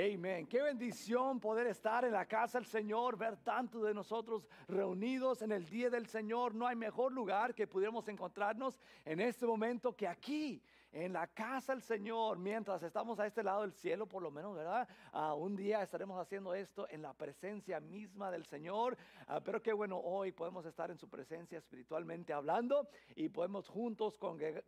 Amén. 0.00 0.46
Qué 0.46 0.62
bendición 0.62 1.40
poder 1.40 1.66
estar 1.66 2.04
en 2.04 2.12
la 2.12 2.24
casa 2.24 2.58
del 2.58 2.68
Señor, 2.68 3.18
ver 3.18 3.36
tantos 3.38 3.82
de 3.82 3.92
nosotros 3.92 4.46
reunidos 4.68 5.42
en 5.42 5.50
el 5.50 5.68
día 5.68 5.90
del 5.90 6.06
Señor. 6.06 6.54
No 6.54 6.68
hay 6.68 6.76
mejor 6.76 7.12
lugar 7.12 7.52
que 7.52 7.66
pudiéramos 7.66 8.06
encontrarnos 8.06 8.78
en 9.04 9.18
este 9.18 9.44
momento 9.44 9.96
que 9.96 10.06
aquí 10.06 10.62
en 10.92 11.12
la 11.12 11.26
casa 11.26 11.72
del 11.72 11.82
Señor, 11.82 12.38
mientras 12.38 12.82
estamos 12.82 13.20
a 13.20 13.26
este 13.26 13.42
lado 13.42 13.62
del 13.62 13.72
cielo, 13.72 14.06
por 14.06 14.22
lo 14.22 14.30
menos, 14.30 14.56
¿verdad? 14.56 14.88
Ah, 15.12 15.34
un 15.34 15.54
día 15.54 15.82
estaremos 15.82 16.18
haciendo 16.18 16.54
esto 16.54 16.88
en 16.90 17.02
la 17.02 17.12
presencia 17.12 17.78
misma 17.80 18.30
del 18.30 18.46
Señor. 18.46 18.96
Ah, 19.26 19.40
pero 19.40 19.62
qué 19.62 19.72
bueno, 19.72 19.98
hoy 19.98 20.32
podemos 20.32 20.64
estar 20.64 20.90
en 20.90 20.98
su 20.98 21.08
presencia 21.08 21.58
espiritualmente 21.58 22.32
hablando 22.32 22.88
y 23.14 23.28
podemos 23.28 23.68
juntos 23.68 24.18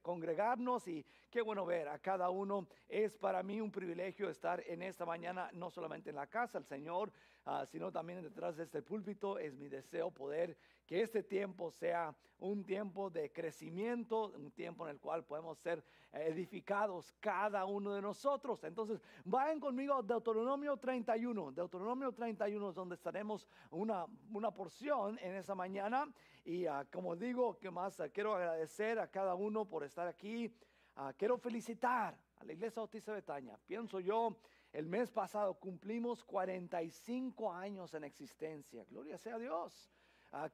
congregarnos 0.02 0.86
y 0.88 1.04
qué 1.30 1.40
bueno 1.40 1.64
ver 1.64 1.88
a 1.88 1.98
cada 1.98 2.28
uno. 2.30 2.66
Es 2.88 3.16
para 3.16 3.42
mí 3.42 3.60
un 3.60 3.70
privilegio 3.70 4.28
estar 4.28 4.62
en 4.66 4.82
esta 4.82 5.06
mañana, 5.06 5.50
no 5.54 5.70
solamente 5.70 6.10
en 6.10 6.16
la 6.16 6.26
casa 6.26 6.58
del 6.58 6.66
Señor, 6.66 7.12
ah, 7.46 7.64
sino 7.66 7.90
también 7.90 8.22
detrás 8.22 8.56
de 8.56 8.64
este 8.64 8.82
púlpito. 8.82 9.38
Es 9.38 9.56
mi 9.56 9.68
deseo 9.68 10.10
poder 10.10 10.56
que 10.90 11.02
este 11.02 11.22
tiempo 11.22 11.70
sea 11.70 12.12
un 12.40 12.64
tiempo 12.64 13.10
de 13.10 13.30
crecimiento, 13.30 14.32
un 14.36 14.50
tiempo 14.50 14.88
en 14.88 14.96
el 14.96 15.00
cual 15.00 15.24
podemos 15.24 15.56
ser 15.60 15.84
edificados 16.12 17.14
cada 17.20 17.64
uno 17.64 17.94
de 17.94 18.02
nosotros. 18.02 18.64
Entonces, 18.64 19.00
vayan 19.24 19.60
conmigo 19.60 19.94
a 19.94 20.02
Deuteronomio 20.02 20.76
31. 20.78 21.52
Deuteronomio 21.52 22.10
31 22.10 22.70
es 22.70 22.74
donde 22.74 22.96
estaremos 22.96 23.46
una, 23.70 24.04
una 24.32 24.50
porción 24.50 25.16
en 25.22 25.36
esa 25.36 25.54
mañana. 25.54 26.12
Y 26.44 26.66
ah, 26.66 26.84
como 26.90 27.14
digo, 27.14 27.56
que 27.60 27.70
más 27.70 28.00
ah, 28.00 28.08
quiero 28.08 28.34
agradecer 28.34 28.98
a 28.98 29.06
cada 29.06 29.36
uno 29.36 29.66
por 29.66 29.84
estar 29.84 30.08
aquí. 30.08 30.52
Ah, 30.96 31.12
quiero 31.16 31.38
felicitar 31.38 32.18
a 32.38 32.44
la 32.44 32.52
Iglesia 32.52 32.80
Bautista 32.80 33.12
de 33.12 33.20
Betania. 33.20 33.56
Pienso 33.64 34.00
yo, 34.00 34.36
el 34.72 34.86
mes 34.86 35.08
pasado 35.12 35.54
cumplimos 35.54 36.24
45 36.24 37.52
años 37.52 37.94
en 37.94 38.02
existencia. 38.02 38.84
Gloria 38.90 39.18
sea 39.18 39.36
a 39.36 39.38
Dios. 39.38 39.92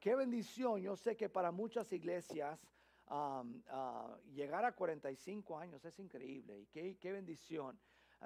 Qué 0.00 0.14
bendición. 0.14 0.80
Yo 0.80 0.96
sé 0.96 1.16
que 1.16 1.28
para 1.28 1.50
muchas 1.50 1.92
iglesias 1.92 2.66
llegar 4.34 4.64
a 4.64 4.72
45 4.72 5.58
años 5.58 5.84
es 5.84 5.98
increíble 5.98 6.58
y 6.60 6.66
qué, 6.66 6.96
qué 6.98 7.12
bendición. 7.12 7.78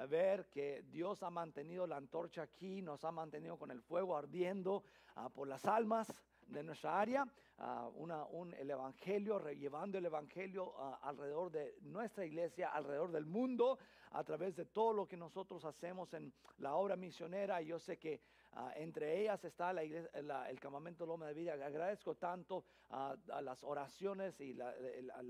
Ver 0.09 0.49
que 0.49 0.83
Dios 0.91 1.23
ha 1.23 1.31
mantenido 1.31 1.87
la 1.87 1.97
antorcha 1.97 2.43
aquí, 2.43 2.81
nos 2.81 3.05
ha 3.05 3.11
mantenido 3.11 3.59
con 3.59 3.71
el 3.71 3.83
fuego 3.83 4.17
ardiendo 4.17 4.85
ah, 5.17 5.29
por 5.29 5.49
las 5.49 5.65
almas 5.67 6.09
de 6.47 6.63
nuestra 6.63 7.01
área, 7.01 7.27
uh, 7.59 7.89
una, 7.97 8.25
un, 8.27 8.55
el 8.55 8.71
Evangelio, 8.71 9.39
llevando 9.51 9.99
el 9.99 10.07
Evangelio 10.07 10.75
ah, 10.79 11.01
alrededor 11.03 11.51
de 11.51 11.77
nuestra 11.83 12.25
iglesia, 12.25 12.69
alrededor 12.69 13.13
del 13.13 13.27
mundo, 13.27 13.79
a 14.11 14.25
través 14.25 14.57
de 14.57 14.65
todo 14.65 14.93
lo 14.93 15.07
que 15.07 15.17
nosotros 15.17 15.65
hacemos 15.65 16.13
en 16.15 16.33
la 16.59 16.75
obra 16.75 16.97
misionera. 16.97 17.61
Yo 17.61 17.79
sé 17.79 17.99
que 17.99 18.21
Ah, 18.53 18.73
entre 18.75 19.21
ellas 19.21 19.45
está 19.45 19.73
la 19.73 19.85
el 19.85 20.61
campamento 20.61 21.07
Loma 21.07 21.29
de 21.29 21.35
Vida. 21.35 21.53
Agradezco 21.53 22.17
tanto 22.17 22.65
a 22.89 23.17
las 23.41 23.63
oraciones 23.63 24.41
y 24.41 24.55
la, 24.55 24.75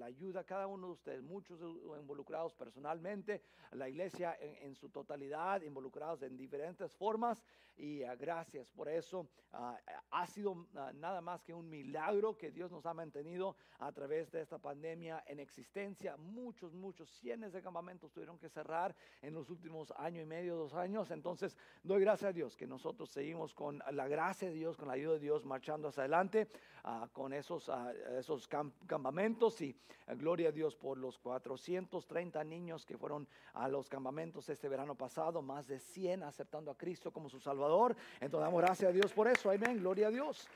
ayuda 0.03 0.45
cada 0.45 0.67
uno 0.67 0.87
de 0.87 0.93
ustedes, 0.95 1.23
muchos 1.23 1.61
involucrados 1.61 2.55
personalmente, 2.55 3.43
la 3.73 3.87
iglesia 3.87 4.35
en, 4.41 4.75
su 4.75 4.89
totalidad, 4.89 5.61
involucrados 5.61 6.23
en 6.23 6.39
diferentes 6.39 6.97
formas. 6.97 7.45
Y 7.77 8.03
ah, 8.03 8.17
gracias 8.17 8.71
por 8.71 8.89
eso. 8.89 9.29
Ah, 9.53 9.79
ha 10.11 10.27
sido 10.27 10.67
nada 10.95 11.21
más 11.21 11.43
que 11.43 11.53
un 11.53 11.69
milagro 11.69 12.39
que 12.39 12.51
Dios 12.51 12.71
nos 12.71 12.87
ha 12.87 12.95
mantenido 12.95 13.57
a 13.79 13.93
través 13.93 14.31
de 14.31 14.41
esta 14.41 14.59
pandemia 14.59 15.23
en 15.27 15.41
existencia. 15.41 16.17
Muchos, 16.17 16.73
muchos, 16.73 17.11
cientos 17.11 17.53
de 17.53 17.63
campamentos 17.63 18.13
tuvieron 18.13 18.39
que 18.39 18.49
cerrar 18.49 18.70
en 19.23 19.35
los 19.35 19.51
últimos 19.51 19.93
año 19.97 20.21
y 20.21 20.25
medio, 20.25 20.57
dos 20.57 20.75
años. 20.75 21.11
Entonces, 21.11 21.57
doy 21.83 22.01
gracias 22.01 22.31
a 22.31 22.33
Dios 22.33 22.57
que 22.57 22.67
nosotros 22.67 23.11
seguimos 23.11 23.55
con 23.55 23.83
la 23.93 24.09
gracia 24.09 24.49
de 24.49 24.55
Dios, 24.55 24.77
con 24.77 24.89
la 24.89 24.95
ayuda 24.95 25.15
de 25.15 25.21
Dios, 25.21 25.45
marchando 25.45 25.89
hacia 25.89 26.03
adelante 26.03 26.49
ah, 26.85 27.09
con 27.13 27.33
esos, 27.33 27.69
ah, 27.69 27.93
esos 28.19 28.49
campamentos 28.87 29.61
y 29.61 29.75
ah, 30.07 30.15
gloria 30.15 30.49
a 30.49 30.53
Dios 30.53 30.77
por 30.77 30.99
los 30.99 31.19
430 31.19 32.43
niños 32.45 32.87
que 32.87 32.97
fueron 32.97 33.27
a 33.55 33.69
los 33.69 33.89
campamentos 33.89 34.49
este 34.49 34.69
verano 34.69 34.95
pasado, 34.95 35.43
más 35.43 35.67
de 35.67 35.79
100 35.79 36.23
aceptando 36.23 36.71
a 36.71 36.77
Cristo 36.77 37.13
como 37.13 37.29
su 37.29 37.41
Salvador. 37.41 37.97
Entonces 38.21 38.47
damos 38.47 38.63
gracias 38.63 38.91
a 38.91 38.93
Dios 38.93 39.13
por 39.13 39.29
eso, 39.29 39.51
amén, 39.51 39.79
gloria 39.79 40.09
a 40.09 40.11
Dios. 40.11 40.49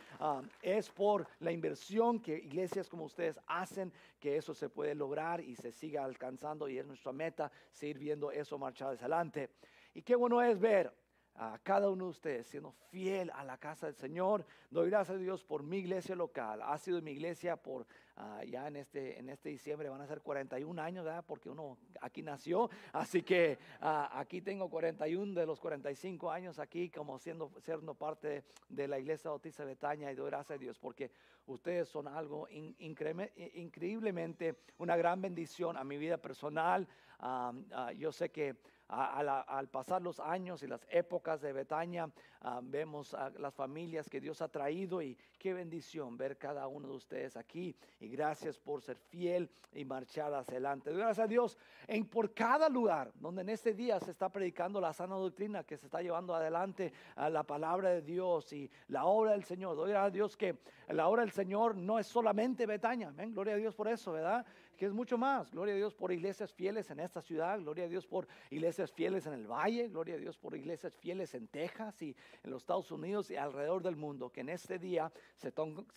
es 0.63 0.89
por 0.91 1.27
la 1.41 1.53
inversión 1.53 2.21
que 2.21 2.37
iglesias 2.39 2.89
como 2.89 3.05
ustedes 3.05 3.39
hacen 3.47 3.93
que 4.25 4.39
eso 4.39 4.55
se 4.55 4.71
puede 4.71 4.95
lograr 4.95 5.43
y 5.43 5.55
se 5.55 5.71
siga 5.71 6.03
alcanzando 6.03 6.67
y 6.67 6.79
es 6.79 6.87
nuestra 6.87 7.13
meta 7.13 7.53
seguir 7.71 7.99
viendo 7.99 8.31
eso 8.31 8.57
marchar 8.57 8.95
hacia 8.95 9.05
adelante. 9.05 9.51
Y 9.93 10.01
qué 10.01 10.17
bueno 10.17 10.41
es 10.41 10.59
ver 10.59 10.91
a 11.35 11.59
cada 11.63 11.91
uno 11.91 12.07
de 12.07 12.11
ustedes 12.13 12.47
siendo 12.47 12.73
fiel 12.91 13.31
a 13.35 13.45
la 13.45 13.59
casa 13.59 13.85
del 13.85 13.97
Señor. 13.97 14.47
Doy 14.71 14.89
gracias 14.89 15.17
a 15.17 15.21
Dios 15.21 15.45
por 15.45 15.63
mi 15.63 15.77
iglesia 15.77 16.17
local. 16.17 16.63
Ha 16.63 16.79
sido 16.79 17.03
mi 17.03 17.11
iglesia 17.11 17.57
por 17.57 17.87
ah, 18.17 18.43
ya 18.45 18.69
en 18.69 18.77
este, 18.77 19.19
en 19.19 19.29
este 19.29 19.49
diciembre 19.49 19.89
van 19.89 20.01
a 20.01 20.07
ser 20.07 20.21
41 20.21 20.81
años, 20.81 21.05
¿verdad? 21.05 21.25
Porque 21.27 21.51
uno 21.51 21.79
aquí 22.01 22.23
nació. 22.23 22.71
Así 22.93 23.23
que 23.23 23.59
ah, 23.81 24.11
aquí 24.13 24.41
tengo 24.41 24.69
41 24.69 25.39
de 25.39 25.47
los 25.47 25.61
45 25.61 26.31
años 26.31 26.59
aquí 26.59 26.91
como 26.91 27.19
siendo, 27.19 27.51
siendo 27.63 27.95
parte 27.95 28.45
de 28.69 28.89
la 28.89 28.99
iglesia 28.99 29.31
Bautista 29.31 29.63
de 29.63 29.71
Betania 29.71 30.13
y 30.13 30.15
doy 30.15 30.31
gracias 30.31 30.57
a 30.57 30.59
Dios 30.59 30.79
porque 30.79 31.11
ustedes 31.47 31.89
son 31.89 32.09
algo 32.09 32.49
increíblemente 32.51 34.57
una 34.79 34.97
gran 34.97 35.21
bendición 35.21 35.77
a 35.77 35.85
mi 35.85 35.99
vida 35.99 36.17
personal. 36.17 36.87
Ah, 37.21 37.53
yo 37.97 38.13
sé 38.13 38.31
que 38.31 38.57
al 38.89 39.69
pasar 39.69 40.03
los 40.03 40.21
años 40.21 40.63
y 40.63 40.67
las 40.67 40.87
épocas 40.91 41.41
de 41.41 41.53
Betania, 41.53 42.11
ah, 42.41 42.61
vemos 42.63 43.15
a 43.15 43.31
las 43.31 43.55
familias 43.55 44.09
que 44.09 44.21
Dios 44.21 44.43
ha 44.43 44.49
traído 44.49 45.01
y 45.01 45.17
qué 45.39 45.55
bendición 45.55 46.17
ver 46.17 46.37
cada 46.37 46.67
uno 46.67 46.89
de 46.89 46.95
ustedes 46.95 47.37
aquí. 47.37 47.77
Y 48.05 48.09
gracias 48.09 48.59
por 48.59 48.83
ser 48.83 48.97
fiel 48.97 49.49
y 49.73 49.85
marchar 49.85 50.33
hacia 50.35 50.53
adelante. 50.53 50.93
Gracias 50.93 51.25
a 51.25 51.27
Dios 51.27 51.59
en 51.87 52.05
por 52.07 52.35
cada 52.35 52.69
lugar 52.69 53.11
donde 53.15 53.41
en 53.41 53.49
este 53.49 53.73
día 53.73 53.99
se 53.99 54.11
está 54.11 54.29
predicando 54.29 54.79
la 54.79 54.93
sana 54.93 55.15
doctrina, 55.15 55.65
que 55.65 55.79
se 55.79 55.87
está 55.87 56.03
llevando 56.03 56.35
adelante 56.35 56.93
a 57.17 57.31
la 57.31 57.43
palabra 57.45 57.91
de 57.91 58.03
Dios 58.03 58.53
y 58.53 58.71
la 58.89 59.07
obra 59.07 59.33
del 59.33 59.45
Señor. 59.45 59.75
Doy 59.75 59.91
gracias 59.91 60.07
a 60.07 60.11
Dios 60.11 60.37
que 60.37 60.59
la 60.89 61.09
obra 61.09 61.23
del 61.23 61.33
Señor 61.33 61.77
no 61.77 61.99
es 61.99 62.07
solamente 62.07 62.67
Betania. 62.67 63.11
Gloria 63.17 63.55
a 63.55 63.57
Dios 63.57 63.75
por 63.75 63.89
eso, 63.89 64.13
¿verdad? 64.13 64.45
Que 64.75 64.87
es 64.87 64.93
mucho 64.93 65.19
más. 65.19 65.51
Gloria 65.51 65.75
a 65.75 65.77
Dios 65.77 65.95
por 65.95 66.13
iglesias 66.13 66.53
fieles 66.53 66.91
en 66.91 67.01
esta 67.01 67.21
ciudad, 67.21 67.59
gloria 67.61 67.85
a 67.85 67.89
Dios 67.89 68.07
por 68.07 68.27
iglesias 68.51 68.93
fieles 68.93 69.27
en 69.27 69.35
el 69.35 69.47
Valle, 69.47 69.89
gloria 69.89 70.15
a 70.15 70.19
Dios 70.19 70.39
por 70.39 70.57
iglesias 70.57 70.97
fieles 70.97 71.35
en 71.35 71.49
Texas 71.49 72.01
y 72.03 72.17
en 72.43 72.51
los 72.51 72.63
Estados 72.63 72.91
Unidos 72.91 73.31
y 73.31 73.37
alrededor 73.37 73.83
del 73.83 73.97
mundo, 73.97 74.31
que 74.31 74.41
en 74.41 74.49
este 74.49 74.79
día 74.79 75.13
se, 75.37 75.53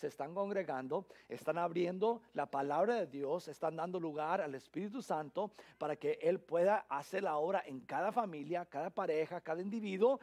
están 0.07 0.33
congregando, 0.33 1.05
están 1.29 1.57
abriendo 1.57 2.21
la 2.33 2.45
palabra 2.45 2.95
de 2.95 3.07
Dios, 3.07 3.47
están 3.47 3.75
dando 3.75 3.99
lugar 3.99 4.41
al 4.41 4.55
Espíritu 4.55 5.01
Santo 5.01 5.51
para 5.77 5.95
que 5.95 6.19
Él 6.21 6.39
pueda 6.39 6.85
hacer 6.89 7.23
la 7.23 7.37
obra 7.37 7.63
en 7.65 7.81
cada 7.81 8.11
familia, 8.11 8.65
cada 8.65 8.89
pareja, 8.89 9.41
cada 9.41 9.61
individuo. 9.61 10.19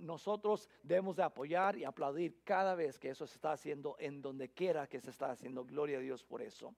nosotros 0.00 0.68
debemos 0.82 1.16
de 1.16 1.22
apoyar 1.22 1.76
y 1.76 1.84
aplaudir 1.84 2.42
cada 2.44 2.74
vez 2.74 2.98
que 2.98 3.10
eso 3.10 3.26
se 3.26 3.34
está 3.34 3.52
haciendo 3.52 3.96
en 3.98 4.22
donde 4.22 4.48
quiera 4.50 4.86
que 4.86 5.00
se 5.00 5.10
está 5.10 5.30
haciendo. 5.30 5.64
Gloria 5.64 5.98
a 5.98 6.00
Dios 6.00 6.24
por 6.24 6.42
eso. 6.42 6.74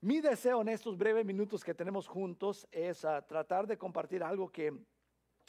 Mi 0.00 0.20
deseo 0.20 0.60
en 0.60 0.68
estos 0.68 0.96
breves 0.96 1.26
minutos 1.26 1.64
que 1.64 1.74
tenemos 1.74 2.06
juntos 2.06 2.68
es 2.70 3.04
ah, 3.04 3.20
tratar 3.20 3.66
de 3.66 3.76
compartir 3.76 4.22
algo 4.22 4.48
que 4.48 4.72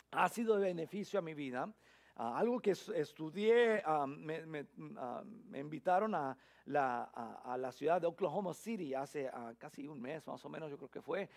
ha 0.10 0.28
sido 0.28 0.58
de 0.58 0.70
beneficio 0.70 1.20
a 1.20 1.22
mi 1.22 1.36
vida, 1.36 1.72
ah, 2.16 2.36
algo 2.36 2.60
que 2.60 2.72
estudié, 2.72 3.84
ah, 3.86 4.08
me, 4.08 4.66
invitaron 5.54 6.16
a 6.16 6.36
la, 6.66 7.72
ciudad 7.72 8.02
de 8.02 8.08
Oklahoma 8.08 8.56
City 8.56 8.96
hace 8.96 9.30
casi 9.60 9.88
un 9.88 10.02
mes 10.02 10.26
más 10.26 10.44
o 10.44 10.50
menos, 10.50 10.72
yo 10.72 10.78
creo 10.78 10.90
que 10.90 11.02
fue, 11.04 11.30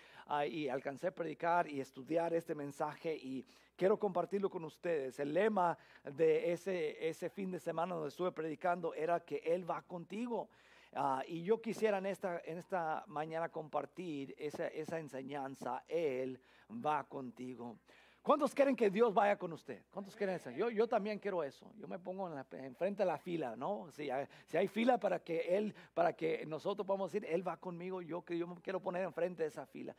y 0.48 0.68
alcancé 0.68 1.08
a 1.08 1.14
predicar 1.14 1.68
y 1.68 1.82
estudiar 1.82 2.32
este 2.32 2.54
mensaje 2.54 3.14
y 3.14 3.44
quiero 3.76 3.98
compartirlo 3.98 4.48
con 4.48 4.64
ustedes. 4.64 5.18
El 5.20 5.34
lema 5.34 5.76
de 6.02 6.50
ese, 6.50 7.06
ese 7.06 7.28
fin 7.28 7.50
de 7.50 7.60
semana 7.60 7.94
donde 7.94 8.08
estuve 8.08 8.32
predicando 8.32 8.94
era 8.94 9.20
que 9.20 9.36
Él 9.44 9.70
va 9.70 9.82
contigo. 9.82 10.48
Ah, 10.94 11.22
y 11.26 11.42
yo 11.42 11.60
quisiera 11.60 11.98
en 11.98 12.06
esta, 12.06 12.40
en 12.44 12.58
esta 12.58 13.04
mañana 13.06 13.48
compartir 13.48 14.34
esa, 14.38 14.68
esa 14.68 14.98
enseñanza. 14.98 15.84
Él 15.88 16.40
va 16.70 17.04
contigo. 17.04 17.78
¿Cuántos 18.22 18.54
quieren 18.54 18.76
que 18.76 18.88
Dios 18.88 19.12
vaya 19.12 19.36
con 19.36 19.52
usted? 19.52 19.82
¿Cuántos 19.90 20.14
quieren 20.14 20.36
eso? 20.36 20.48
Yo, 20.50 20.70
yo 20.70 20.86
también 20.86 21.18
quiero 21.18 21.42
eso. 21.42 21.72
Yo 21.76 21.88
me 21.88 21.98
pongo 21.98 22.28
en, 22.28 22.36
la, 22.36 22.44
frente 22.44 23.02
de 23.02 23.04
la 23.04 23.18
fila, 23.18 23.56
¿no? 23.56 23.90
Si 23.90 24.10
hay, 24.10 24.26
si 24.46 24.56
hay, 24.56 24.68
fila 24.68 24.98
para 24.98 25.18
que 25.18 25.56
Él, 25.56 25.74
para 25.92 26.12
que 26.12 26.46
nosotros 26.46 26.86
podamos 26.86 27.10
decir, 27.10 27.28
Él 27.28 27.46
va 27.46 27.56
conmigo, 27.56 28.00
yo, 28.00 28.24
yo 28.24 28.46
me 28.46 28.60
quiero 28.60 28.80
poner 28.80 29.02
enfrente 29.02 29.42
de 29.42 29.48
esa 29.48 29.66
fila. 29.66 29.96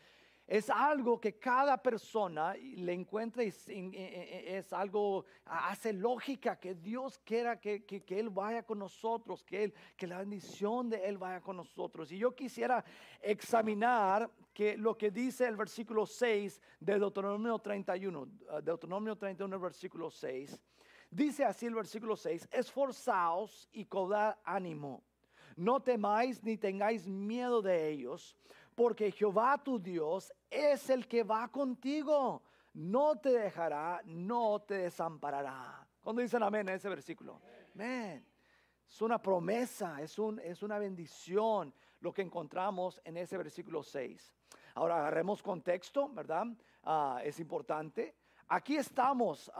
Es 0.48 0.70
algo 0.70 1.20
que 1.20 1.40
cada 1.40 1.82
persona 1.82 2.54
le 2.56 2.94
encuentra 2.94 3.44
y 3.44 3.54
es 3.96 4.74
algo, 4.74 5.26
hace 5.46 5.94
lógica 5.94 6.60
que 6.60 6.76
Dios 6.76 7.18
quiera 7.24 7.60
que, 7.60 7.86
que, 7.86 8.20
Él 8.20 8.30
vaya 8.30 8.64
con 8.64 8.80
nosotros, 8.80 9.42
que, 9.44 9.64
él, 9.64 9.74
que 9.96 10.06
la 10.06 10.20
bendición 10.20 10.90
de 10.90 11.06
Él 11.08 11.18
vaya 11.18 11.40
con 11.40 11.58
nosotros. 11.58 12.12
Y 12.12 12.18
yo 12.18 12.36
quisiera 12.36 12.84
examinar 13.22 14.30
que 14.54 14.78
lo 14.78 14.98
que 14.98 15.12
dice 15.12 15.48
el 15.48 15.56
versículo 15.56 16.06
6 16.06 16.62
de 16.80 17.00
Deuteronomio 17.00 17.58
31, 17.60 18.20
uh, 18.20 18.62
Deuteronomio 18.62 19.16
31, 19.16 19.60
versículo 19.60 20.12
6. 20.12 20.60
Dice 21.10 21.46
así 21.46 21.68
el 21.68 21.76
versículo 21.76 22.18
6, 22.18 22.50
esforzaos 22.52 23.70
y 23.72 23.86
cobrad 23.86 24.36
ánimo, 24.44 25.04
no 25.56 25.80
temáis 25.80 26.44
ni 26.44 26.58
tengáis 26.58 27.08
miedo 27.08 27.62
de 27.62 27.90
ellos 27.90 28.36
porque 28.76 29.12
Jehová 29.12 29.62
tu 29.64 29.80
Dios 29.80 30.34
es 30.50 30.90
el 30.90 31.08
que 31.08 31.24
va 31.24 31.48
contigo. 31.50 32.42
No 32.74 33.16
te 33.18 33.30
dejará, 33.30 34.02
no 34.06 34.62
te 34.62 34.76
desamparará. 34.76 35.88
Cuando 36.02 36.22
dicen 36.22 36.44
amén 36.44 36.68
en 36.70 36.76
ese 36.76 36.90
versículo? 36.90 37.42
Amén. 37.76 38.26
Es 38.88 39.02
una 39.02 39.22
promesa, 39.22 40.02
es, 40.02 40.20
un, 40.20 40.40
es 40.40 40.62
una 40.62 40.78
bendición 40.78 41.74
lo 42.00 42.14
que 42.14 42.22
encontramos 42.22 43.02
en 43.06 43.18
ese 43.18 43.38
versículo 43.38 43.82
6. 43.82 44.36
Ahora 44.76 44.98
agarremos 44.98 45.42
contexto, 45.42 46.10
¿verdad? 46.10 46.48
Ah, 46.84 47.22
es 47.24 47.40
importante. 47.40 48.16
Aquí 48.48 48.76
estamos, 48.76 49.52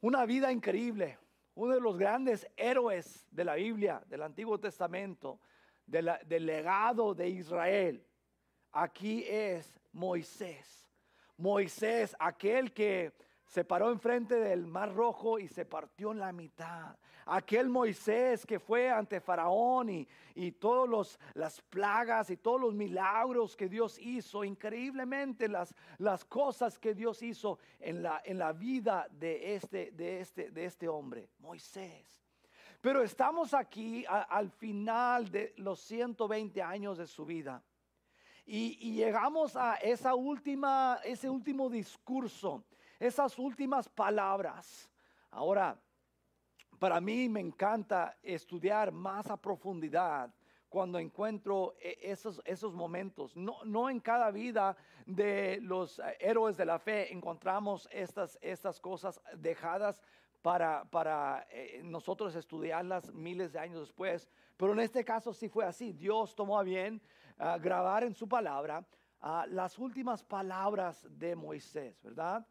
una 0.00 0.26
vida 0.26 0.50
increíble, 0.50 1.18
uno 1.54 1.74
de 1.74 1.80
los 1.80 1.96
grandes 1.96 2.48
héroes 2.56 3.26
de 3.30 3.44
la 3.44 3.54
Biblia, 3.54 4.02
del 4.06 4.22
Antiguo 4.22 4.58
Testamento, 4.58 5.38
del 5.86 6.46
legado 6.46 7.14
de 7.14 7.28
Israel. 7.28 8.04
Aquí 8.72 9.24
es 9.28 9.72
Moisés. 9.92 10.88
Moisés, 11.36 12.16
aquel 12.18 12.72
que 12.72 13.12
se 13.46 13.64
paró 13.64 13.90
enfrente 13.90 14.36
del 14.36 14.66
mar 14.66 14.94
rojo 14.94 15.38
y 15.38 15.48
se 15.48 15.64
partió 15.64 16.12
en 16.12 16.18
la 16.18 16.32
mitad. 16.32 16.96
Aquel 17.26 17.68
Moisés 17.68 18.44
que 18.44 18.58
fue 18.58 18.90
ante 18.90 19.20
Faraón 19.20 19.88
y, 19.88 20.08
y 20.34 20.52
todas 20.52 21.18
las 21.34 21.60
plagas 21.62 22.30
y 22.30 22.36
todos 22.36 22.60
los 22.60 22.74
milagros 22.74 23.56
que 23.56 23.68
Dios 23.68 23.98
hizo, 23.98 24.44
increíblemente 24.44 25.48
las, 25.48 25.74
las 25.98 26.24
cosas 26.24 26.78
que 26.78 26.94
Dios 26.94 27.22
hizo 27.22 27.58
en 27.78 28.02
la, 28.02 28.20
en 28.24 28.38
la 28.38 28.52
vida 28.52 29.06
de 29.10 29.54
este, 29.54 29.90
de, 29.92 30.20
este, 30.20 30.50
de 30.50 30.64
este 30.64 30.88
hombre, 30.88 31.30
Moisés. 31.38 32.23
Pero 32.84 33.02
estamos 33.02 33.54
aquí 33.54 34.04
al 34.06 34.50
final 34.50 35.30
de 35.30 35.54
los 35.56 35.80
120 35.80 36.60
años 36.60 36.98
de 36.98 37.06
su 37.06 37.24
vida. 37.24 37.64
Y, 38.44 38.92
llegamos 38.92 39.56
a 39.56 39.76
esa 39.76 40.14
última, 40.14 41.00
ese 41.02 41.30
último 41.30 41.70
discurso, 41.70 42.62
esas 43.00 43.38
últimas 43.38 43.88
palabras. 43.88 44.90
Ahora, 45.30 45.80
para 46.78 47.00
mí 47.00 47.26
me 47.26 47.40
encanta 47.40 48.18
estudiar 48.22 48.92
más 48.92 49.30
a 49.30 49.38
profundidad 49.38 50.30
cuando 50.68 50.98
encuentro 50.98 51.76
e, 51.80 51.96
esos, 52.02 52.42
esos 52.44 52.74
momentos. 52.74 53.34
No, 53.34 53.64
no 53.64 53.88
en 53.88 53.98
cada 53.98 54.30
vida 54.30 54.76
de 55.06 55.58
los 55.62 56.02
héroes 56.20 56.58
de 56.58 56.66
la 56.66 56.78
fe 56.78 57.10
encontramos 57.10 57.88
estas, 57.90 58.38
estas 58.42 58.78
cosas 58.78 59.22
dejadas 59.38 60.02
para, 60.44 60.84
para 60.90 61.46
eh, 61.50 61.80
nosotros 61.82 62.34
estudiarlas 62.34 63.10
miles 63.14 63.50
de 63.50 63.58
años 63.58 63.80
después. 63.80 64.28
Pero 64.58 64.74
en 64.74 64.80
este 64.80 65.02
caso 65.02 65.32
sí 65.32 65.48
fue 65.48 65.64
así. 65.64 65.94
Dios 65.94 66.34
tomó 66.34 66.58
a 66.58 66.62
bien 66.62 67.00
ah, 67.38 67.56
grabar 67.56 68.04
en 68.04 68.12
su 68.12 68.28
palabra 68.28 68.86
ah, 69.22 69.46
las 69.48 69.78
últimas 69.78 70.22
palabras 70.22 71.06
de 71.08 71.34
Moisés, 71.34 71.98
¿verdad? 72.02 72.46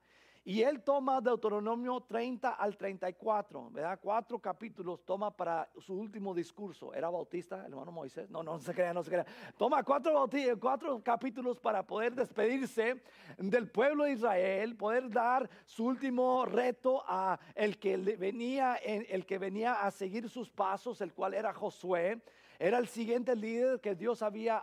Y 0.46 0.62
él 0.62 0.82
toma 0.82 1.22
Deuteronomio 1.22 2.02
30 2.02 2.50
al 2.50 2.76
34, 2.76 3.70
¿verdad? 3.72 3.98
Cuatro 4.02 4.40
capítulos 4.40 5.06
toma 5.06 5.32
para 5.32 5.70
su 5.80 5.94
último 5.94 6.34
discurso. 6.34 6.94
¿Era 6.94 7.10
bautista 7.10 7.66
el 7.66 7.72
hermano 7.72 7.94
Moisés? 7.94 8.30
No, 8.30 8.44
no 8.44 8.60
se 8.60 8.74
crea, 8.74 8.94
no 8.94 9.04
se 9.04 9.10
crea. 9.10 9.26
Toma 9.58 9.84
cuatro, 9.84 10.30
cuatro 10.60 11.02
capítulos 11.02 11.58
para 11.60 11.82
poder 11.88 12.14
despedirse 12.14 13.02
del 13.38 13.70
pueblo 13.70 14.04
de 14.04 14.12
Israel, 14.12 14.76
poder 14.76 15.10
dar 15.10 15.50
su 15.66 15.86
último 15.86 16.46
reto 16.46 17.02
a 17.08 17.40
el 17.56 17.80
que 17.80 17.96
venía, 17.96 18.76
el 18.76 19.26
que 19.26 19.38
venía 19.38 19.82
a 19.82 19.92
seguir 19.92 20.30
sus 20.30 20.50
pasos, 20.50 21.00
el 21.00 21.14
cual 21.14 21.36
era 21.36 21.54
Josué. 21.54 22.22
Era 22.64 22.78
el 22.78 22.88
siguiente 22.88 23.36
líder 23.36 23.82
que 23.82 23.94
Dios 23.94 24.22
había 24.22 24.58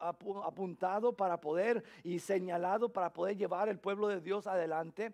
apuntado 0.00 1.12
para 1.14 1.38
poder 1.38 1.84
y 2.02 2.18
señalado 2.18 2.90
para 2.90 3.12
poder 3.12 3.36
llevar 3.36 3.68
el 3.68 3.78
pueblo 3.78 4.08
de 4.08 4.22
Dios 4.22 4.46
adelante. 4.46 5.12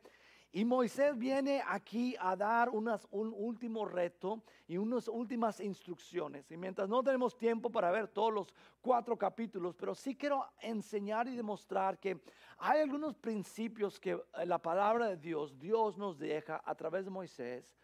Y 0.52 0.64
Moisés 0.64 1.18
viene 1.18 1.64
aquí 1.66 2.14
a 2.20 2.36
dar 2.36 2.68
un 2.68 3.34
último 3.36 3.84
reto 3.86 4.40
y 4.68 4.76
unas 4.76 5.08
últimas 5.08 5.58
instrucciones. 5.58 6.48
Y 6.52 6.56
mientras 6.56 6.88
no 6.88 7.02
tenemos 7.02 7.36
tiempo 7.36 7.70
para 7.70 7.90
ver 7.90 8.06
todos 8.06 8.32
los 8.32 8.54
cuatro 8.80 9.18
capítulos, 9.18 9.74
pero 9.74 9.96
sí 9.96 10.14
quiero 10.14 10.46
enseñar 10.60 11.26
y 11.26 11.34
demostrar 11.34 11.98
que 11.98 12.20
hay 12.58 12.82
algunos 12.82 13.16
principios 13.16 13.98
que 13.98 14.16
la 14.44 14.58
palabra 14.62 15.08
de 15.08 15.16
Dios, 15.16 15.58
Dios 15.58 15.98
nos 15.98 16.16
deja 16.20 16.62
a 16.64 16.76
través 16.76 17.04
de 17.04 17.10
Moisés 17.10 17.74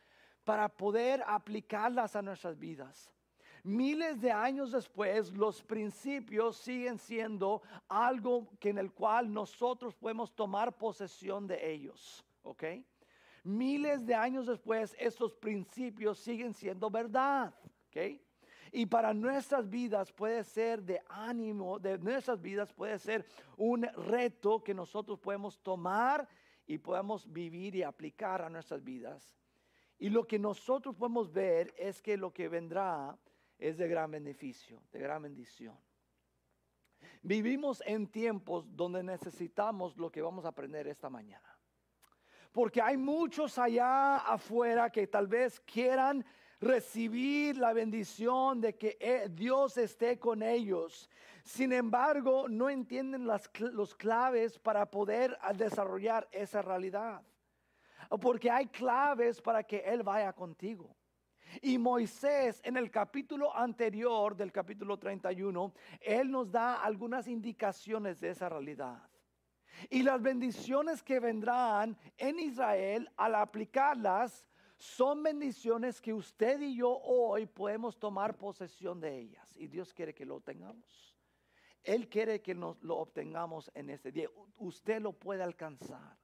para 0.44 0.68
poder 0.68 1.24
aplicarlas 1.26 2.14
a 2.14 2.22
nuestras 2.22 2.56
vidas 2.56 3.10
miles 3.64 4.20
de 4.20 4.30
años 4.30 4.70
después, 4.70 5.32
los 5.32 5.62
principios 5.62 6.56
siguen 6.58 6.98
siendo 6.98 7.62
algo 7.88 8.48
que 8.60 8.68
en 8.68 8.78
el 8.78 8.92
cual 8.92 9.32
nosotros 9.32 9.94
podemos 9.94 10.34
tomar 10.34 10.76
posesión 10.76 11.46
de 11.46 11.72
ellos, 11.72 12.24
¿ok? 12.42 12.64
Miles 13.42 14.06
de 14.06 14.14
años 14.14 14.46
después, 14.46 14.94
estos 14.98 15.34
principios 15.34 16.18
siguen 16.18 16.54
siendo 16.54 16.90
verdad, 16.90 17.54
¿ok? 17.88 18.20
Y 18.70 18.86
para 18.86 19.14
nuestras 19.14 19.68
vidas 19.68 20.12
puede 20.12 20.44
ser 20.44 20.82
de 20.82 21.00
ánimo, 21.08 21.78
de 21.78 21.96
nuestras 21.98 22.40
vidas 22.40 22.72
puede 22.72 22.98
ser 22.98 23.24
un 23.56 23.84
reto 23.84 24.62
que 24.62 24.74
nosotros 24.74 25.18
podemos 25.18 25.58
tomar 25.60 26.28
y 26.66 26.78
podemos 26.78 27.30
vivir 27.32 27.76
y 27.76 27.82
aplicar 27.82 28.42
a 28.42 28.50
nuestras 28.50 28.82
vidas. 28.82 29.38
Y 29.98 30.10
lo 30.10 30.26
que 30.26 30.38
nosotros 30.38 30.96
podemos 30.96 31.32
ver 31.32 31.72
es 31.78 32.02
que 32.02 32.16
lo 32.16 32.32
que 32.32 32.48
vendrá 32.48 33.16
es 33.58 33.76
de 33.78 33.88
gran 33.88 34.10
beneficio, 34.10 34.82
de 34.92 34.98
gran 34.98 35.22
bendición. 35.22 35.78
Vivimos 37.22 37.82
en 37.86 38.06
tiempos 38.06 38.64
donde 38.76 39.02
necesitamos 39.02 39.96
lo 39.96 40.10
que 40.10 40.22
vamos 40.22 40.44
a 40.44 40.48
aprender 40.48 40.86
esta 40.86 41.08
mañana. 41.08 41.58
Porque 42.52 42.80
hay 42.80 42.96
muchos 42.96 43.58
allá 43.58 44.18
afuera 44.18 44.90
que 44.90 45.06
tal 45.06 45.26
vez 45.26 45.58
quieran 45.60 46.24
recibir 46.60 47.56
la 47.56 47.72
bendición 47.72 48.60
de 48.60 48.76
que 48.76 48.96
eh, 49.00 49.28
Dios 49.30 49.76
esté 49.76 50.18
con 50.18 50.42
ellos. 50.42 51.10
Sin 51.42 51.72
embargo, 51.72 52.48
no 52.48 52.70
entienden 52.70 53.26
las, 53.26 53.50
los 53.58 53.94
claves 53.94 54.58
para 54.58 54.90
poder 54.90 55.36
desarrollar 55.56 56.28
esa 56.30 56.62
realidad. 56.62 57.22
Porque 58.20 58.50
hay 58.50 58.66
claves 58.66 59.40
para 59.40 59.62
que 59.62 59.78
Él 59.78 60.02
vaya 60.02 60.32
contigo. 60.32 60.94
Y 61.62 61.78
Moisés 61.78 62.60
en 62.64 62.76
el 62.76 62.90
capítulo 62.90 63.54
anterior 63.54 64.36
del 64.36 64.52
capítulo 64.52 64.98
31, 64.98 65.72
él 66.00 66.30
nos 66.30 66.50
da 66.50 66.82
algunas 66.82 67.26
indicaciones 67.28 68.20
de 68.20 68.30
esa 68.30 68.48
realidad. 68.48 69.02
Y 69.90 70.02
las 70.02 70.22
bendiciones 70.22 71.02
que 71.02 71.20
vendrán 71.20 71.96
en 72.16 72.38
Israel 72.38 73.10
al 73.16 73.34
aplicarlas 73.34 74.46
son 74.76 75.22
bendiciones 75.22 76.00
que 76.00 76.12
usted 76.12 76.60
y 76.60 76.76
yo 76.76 76.90
hoy 76.90 77.46
podemos 77.46 77.98
tomar 77.98 78.36
posesión 78.36 79.00
de 79.00 79.18
ellas. 79.18 79.56
Y 79.56 79.66
Dios 79.66 79.92
quiere 79.92 80.14
que 80.14 80.24
lo 80.24 80.40
tengamos. 80.40 81.16
Él 81.82 82.08
quiere 82.08 82.40
que 82.40 82.54
nos 82.54 82.82
lo 82.82 82.96
obtengamos 82.96 83.70
en 83.74 83.90
este 83.90 84.10
día. 84.10 84.28
Usted 84.56 85.00
lo 85.00 85.12
puede 85.12 85.42
alcanzar. 85.42 86.16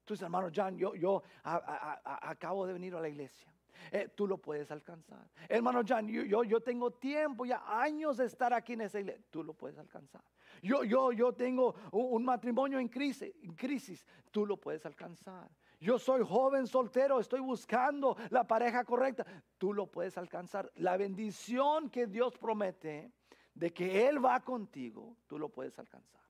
Entonces, 0.00 0.22
hermano 0.22 0.50
John, 0.54 0.76
yo, 0.76 0.94
yo 0.94 1.22
acabo 1.42 2.66
de 2.66 2.72
venir 2.72 2.94
a 2.94 3.00
la 3.00 3.08
iglesia. 3.08 3.52
Eh, 3.90 4.08
tú 4.14 4.26
lo 4.26 4.38
puedes 4.38 4.70
alcanzar. 4.70 5.28
Hermano 5.48 5.82
Jan, 5.86 6.08
yo, 6.08 6.44
yo, 6.44 6.60
tengo 6.60 6.90
tiempo, 6.92 7.44
ya 7.44 7.62
años 7.66 8.16
de 8.16 8.26
estar 8.26 8.52
aquí 8.52 8.74
en 8.74 8.82
esa 8.82 9.00
iglesia. 9.00 9.24
Tú 9.30 9.42
lo 9.42 9.54
puedes 9.54 9.78
alcanzar. 9.78 10.22
Yo, 10.62 10.84
yo, 10.84 11.12
yo 11.12 11.32
tengo 11.32 11.74
un, 11.92 12.24
matrimonio 12.24 12.78
en 12.78 12.88
crisis, 12.88 13.34
en 13.42 13.54
crisis. 13.54 14.06
Tú 14.30 14.46
lo 14.46 14.56
puedes 14.56 14.84
alcanzar. 14.86 15.48
Yo 15.80 15.98
soy 15.98 16.22
joven 16.22 16.66
soltero, 16.66 17.18
estoy 17.20 17.40
buscando 17.40 18.16
la 18.28 18.46
pareja 18.46 18.84
correcta. 18.84 19.24
Tú 19.56 19.72
lo 19.72 19.86
puedes 19.86 20.18
alcanzar. 20.18 20.70
La 20.76 20.96
bendición 20.96 21.88
que 21.88 22.06
Dios 22.06 22.36
promete 22.36 23.12
de 23.54 23.72
que 23.72 24.06
Él 24.06 24.24
va 24.24 24.40
contigo, 24.40 25.16
tú 25.26 25.38
lo 25.38 25.48
puedes 25.48 25.78
alcanzar. 25.78 26.20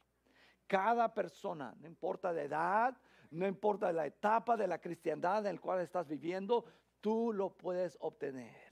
Cada 0.66 1.12
persona, 1.12 1.75
no 1.80 1.88
importa 1.88 2.32
de 2.32 2.44
edad, 2.44 2.97
no 3.30 3.47
importa 3.47 3.92
la 3.92 4.06
etapa 4.06 4.56
de 4.56 4.66
la 4.66 4.80
cristiandad 4.80 5.47
en 5.47 5.56
la 5.56 5.61
cual 5.61 5.80
estás 5.80 6.09
viviendo, 6.09 6.64
tú 7.00 7.33
lo 7.33 7.57
puedes 7.57 7.97
obtener. 8.00 8.71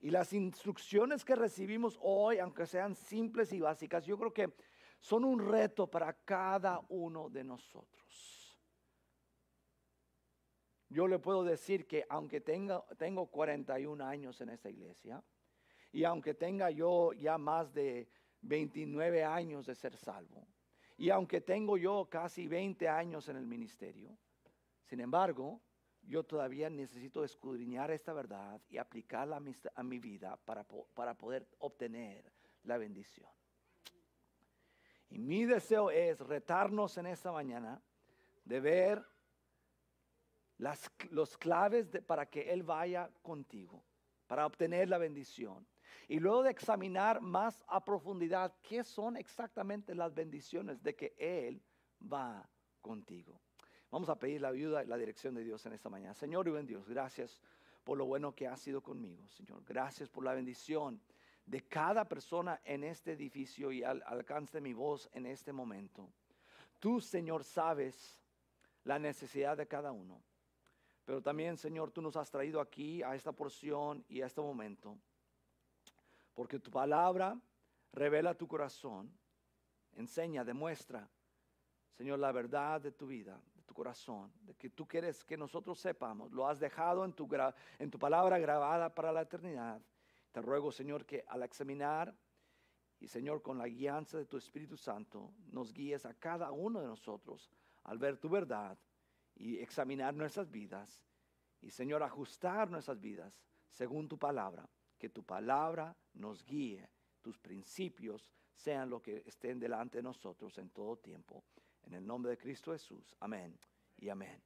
Y 0.00 0.10
las 0.10 0.32
instrucciones 0.32 1.24
que 1.24 1.34
recibimos 1.34 1.98
hoy, 2.02 2.38
aunque 2.38 2.66
sean 2.66 2.94
simples 2.94 3.52
y 3.52 3.60
básicas, 3.60 4.04
yo 4.04 4.18
creo 4.18 4.32
que 4.32 4.52
son 5.00 5.24
un 5.24 5.38
reto 5.50 5.88
para 5.88 6.12
cada 6.12 6.80
uno 6.88 7.28
de 7.30 7.44
nosotros. 7.44 8.56
Yo 10.88 11.08
le 11.08 11.18
puedo 11.18 11.42
decir 11.42 11.86
que 11.86 12.06
aunque 12.08 12.40
tenga, 12.40 12.84
tengo 12.96 13.26
41 13.26 14.04
años 14.04 14.40
en 14.40 14.50
esta 14.50 14.70
iglesia 14.70 15.22
y 15.90 16.04
aunque 16.04 16.34
tenga 16.34 16.70
yo 16.70 17.12
ya 17.12 17.38
más 17.38 17.72
de 17.72 18.08
29 18.42 19.24
años 19.24 19.66
de 19.66 19.74
ser 19.74 19.96
salvo 19.96 20.46
y 20.96 21.10
aunque 21.10 21.40
tengo 21.40 21.76
yo 21.76 22.08
casi 22.08 22.46
20 22.46 22.88
años 22.88 23.28
en 23.28 23.36
el 23.36 23.46
ministerio, 23.46 24.16
sin 24.84 25.00
embargo, 25.00 25.60
yo 26.06 26.24
todavía 26.24 26.70
necesito 26.70 27.24
escudriñar 27.24 27.90
esta 27.90 28.12
verdad 28.12 28.60
y 28.68 28.78
aplicarla 28.78 29.36
a 29.74 29.82
mi, 29.82 29.98
vida 29.98 30.36
para, 30.44 30.64
para 30.94 31.14
poder 31.14 31.48
obtener 31.58 32.32
la 32.62 32.78
bendición. 32.78 33.30
Y 35.08 35.18
mi 35.18 35.44
deseo 35.44 35.90
es 35.90 36.20
retarnos 36.20 36.96
en 36.98 37.06
esta 37.06 37.32
mañana 37.32 37.80
de 38.44 38.60
ver 38.60 39.04
las, 40.58 40.90
los 41.10 41.36
claves 41.36 41.88
para 42.06 42.26
que 42.26 42.52
Él 42.52 42.62
vaya 42.62 43.10
contigo, 43.22 43.84
para 44.26 44.46
obtener 44.46 44.88
la 44.88 44.98
bendición. 44.98 45.66
Y 46.08 46.20
luego 46.20 46.44
de 46.44 46.50
examinar 46.50 47.20
más 47.20 47.64
a 47.66 47.84
profundidad 47.84 48.54
qué 48.62 48.84
son 48.84 49.16
exactamente 49.16 49.94
las 49.94 50.14
bendiciones 50.14 50.82
de 50.82 50.94
que 50.94 51.14
Él 51.18 51.62
va 52.00 52.48
contigo. 52.80 53.40
Vamos 53.90 54.08
a 54.08 54.18
pedir 54.18 54.40
la 54.40 54.48
ayuda 54.48 54.82
y 54.82 54.86
la 54.86 54.96
dirección 54.96 55.34
de 55.34 55.44
Dios 55.44 55.64
en 55.66 55.72
esta 55.72 55.88
mañana. 55.88 56.14
Señor 56.14 56.46
y 56.48 56.50
buen 56.50 56.66
Dios, 56.66 56.88
gracias 56.88 57.40
por 57.84 57.96
lo 57.96 58.04
bueno 58.04 58.34
que 58.34 58.48
has 58.48 58.60
sido 58.60 58.82
conmigo, 58.82 59.26
Señor. 59.28 59.62
Gracias 59.64 60.08
por 60.08 60.24
la 60.24 60.34
bendición 60.34 61.00
de 61.46 61.62
cada 61.68 62.04
persona 62.04 62.60
en 62.64 62.82
este 62.82 63.12
edificio 63.12 63.70
y 63.70 63.84
al 63.84 64.02
alcance 64.06 64.58
de 64.58 64.60
mi 64.60 64.72
voz 64.72 65.08
en 65.12 65.26
este 65.26 65.52
momento. 65.52 66.10
Tú, 66.80 67.00
Señor, 67.00 67.44
sabes 67.44 68.20
la 68.82 68.98
necesidad 68.98 69.56
de 69.56 69.68
cada 69.68 69.92
uno. 69.92 70.20
Pero 71.04 71.22
también, 71.22 71.56
Señor, 71.56 71.92
tú 71.92 72.02
nos 72.02 72.16
has 72.16 72.30
traído 72.30 72.60
aquí 72.60 73.02
a 73.04 73.14
esta 73.14 73.30
porción 73.30 74.04
y 74.08 74.22
a 74.22 74.26
este 74.26 74.40
momento. 74.40 74.98
Porque 76.34 76.58
tu 76.58 76.70
palabra 76.70 77.40
revela 77.92 78.34
tu 78.34 78.48
corazón, 78.48 79.16
enseña, 79.92 80.44
demuestra, 80.44 81.08
Señor, 81.96 82.18
la 82.18 82.32
verdad 82.32 82.80
de 82.80 82.92
tu 82.92 83.06
vida, 83.06 83.40
tu 83.66 83.74
corazón, 83.74 84.32
de 84.42 84.54
que 84.54 84.70
tú 84.70 84.86
quieres 84.86 85.24
que 85.24 85.36
nosotros 85.36 85.78
sepamos. 85.78 86.32
Lo 86.32 86.48
has 86.48 86.58
dejado 86.60 87.04
en 87.04 87.12
tu, 87.12 87.28
en 87.78 87.90
tu 87.90 87.98
palabra 87.98 88.38
grabada 88.38 88.94
para 88.94 89.12
la 89.12 89.22
eternidad. 89.22 89.82
Te 90.32 90.40
ruego, 90.40 90.72
Señor, 90.72 91.04
que 91.04 91.24
al 91.28 91.42
examinar 91.42 92.14
y, 92.98 93.08
Señor, 93.08 93.42
con 93.42 93.58
la 93.58 93.68
guianza 93.68 94.16
de 94.18 94.24
tu 94.24 94.36
Espíritu 94.36 94.76
Santo, 94.76 95.34
nos 95.48 95.72
guíes 95.72 96.06
a 96.06 96.14
cada 96.14 96.50
uno 96.52 96.80
de 96.80 96.86
nosotros 96.86 97.50
al 97.84 97.98
ver 97.98 98.16
tu 98.16 98.28
verdad 98.28 98.78
y 99.34 99.58
examinar 99.58 100.14
nuestras 100.14 100.50
vidas. 100.50 101.04
Y, 101.60 101.70
Señor, 101.70 102.02
ajustar 102.02 102.70
nuestras 102.70 103.00
vidas 103.00 103.38
según 103.70 104.08
tu 104.08 104.18
palabra. 104.18 104.68
Que 104.98 105.10
tu 105.10 105.22
palabra 105.22 105.94
nos 106.14 106.42
guíe, 106.42 106.88
tus 107.20 107.38
principios 107.38 108.32
sean 108.54 108.88
lo 108.88 109.02
que 109.02 109.22
estén 109.26 109.60
delante 109.60 109.98
de 109.98 110.02
nosotros 110.02 110.56
en 110.56 110.70
todo 110.70 110.96
tiempo. 110.96 111.44
En 111.86 111.94
el 111.94 112.06
nombre 112.06 112.32
de 112.32 112.38
Cristo 112.38 112.72
Jesús. 112.72 113.16
Amén 113.20 113.56
y 113.98 114.08
amén. 114.08 114.42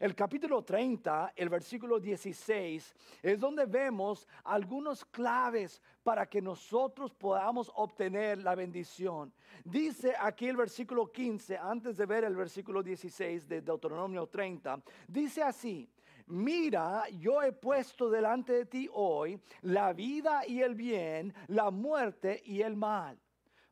El 0.00 0.14
capítulo 0.14 0.62
30, 0.62 1.32
el 1.34 1.48
versículo 1.48 1.98
16, 1.98 2.94
es 3.20 3.40
donde 3.40 3.66
vemos 3.66 4.28
algunos 4.44 5.04
claves 5.04 5.82
para 6.04 6.26
que 6.26 6.40
nosotros 6.40 7.12
podamos 7.14 7.70
obtener 7.74 8.38
la 8.38 8.54
bendición. 8.54 9.32
Dice 9.64 10.14
aquí 10.18 10.46
el 10.46 10.56
versículo 10.56 11.10
15, 11.10 11.58
antes 11.58 11.96
de 11.96 12.06
ver 12.06 12.24
el 12.24 12.36
versículo 12.36 12.80
16 12.82 13.48
de 13.48 13.60
Deuteronomio 13.60 14.28
30, 14.28 14.80
dice 15.08 15.42
así, 15.42 15.90
mira, 16.26 17.08
yo 17.10 17.42
he 17.42 17.52
puesto 17.52 18.08
delante 18.08 18.52
de 18.52 18.66
ti 18.66 18.88
hoy 18.92 19.40
la 19.62 19.92
vida 19.92 20.46
y 20.46 20.62
el 20.62 20.76
bien, 20.76 21.34
la 21.48 21.72
muerte 21.72 22.40
y 22.44 22.62
el 22.62 22.76
mal. 22.76 23.18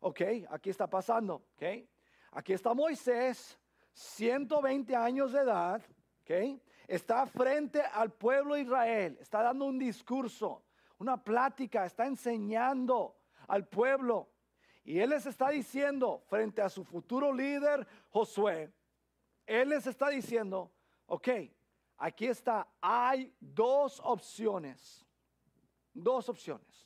Ok, 0.00 0.22
aquí 0.50 0.70
está 0.70 0.90
pasando, 0.90 1.36
ok. 1.54 1.86
Aquí 2.32 2.52
está 2.52 2.74
Moisés, 2.74 3.58
120 3.92 4.94
años 4.94 5.32
de 5.32 5.40
edad, 5.40 5.82
Está 6.88 7.26
frente 7.26 7.80
al 7.80 8.12
pueblo 8.12 8.54
de 8.54 8.62
Israel, 8.62 9.16
está 9.20 9.42
dando 9.42 9.64
un 9.64 9.78
discurso, 9.78 10.64
una 10.98 11.22
plática, 11.22 11.84
está 11.84 12.06
enseñando 12.06 13.16
al 13.48 13.66
pueblo. 13.66 14.28
Y 14.84 15.00
él 15.00 15.10
les 15.10 15.26
está 15.26 15.50
diciendo 15.50 16.22
frente 16.28 16.62
a 16.62 16.68
su 16.68 16.84
futuro 16.84 17.32
líder, 17.32 17.86
Josué, 18.10 18.72
él 19.44 19.68
les 19.68 19.86
está 19.86 20.08
diciendo, 20.08 20.72
ok, 21.06 21.28
aquí 21.98 22.26
está, 22.26 22.68
hay 22.80 23.34
dos 23.40 24.00
opciones, 24.04 25.04
dos 25.92 26.28
opciones. 26.28 26.85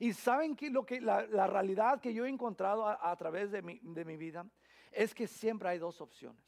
Y 0.00 0.12
saben 0.12 0.56
que 0.56 0.68
lo 0.70 0.84
que 0.84 1.00
la, 1.00 1.46
realidad 1.46 2.00
que 2.00 2.12
yo 2.12 2.26
he 2.26 2.28
encontrado 2.28 2.88
a, 2.88 3.16
través 3.16 3.52
de 3.52 3.62
mi, 3.62 3.78
de 3.80 4.04
mi 4.04 4.16
vida 4.16 4.44
es 4.90 5.14
que 5.14 5.28
siempre 5.28 5.68
hay 5.68 5.78
dos 5.78 6.00
opciones, 6.00 6.42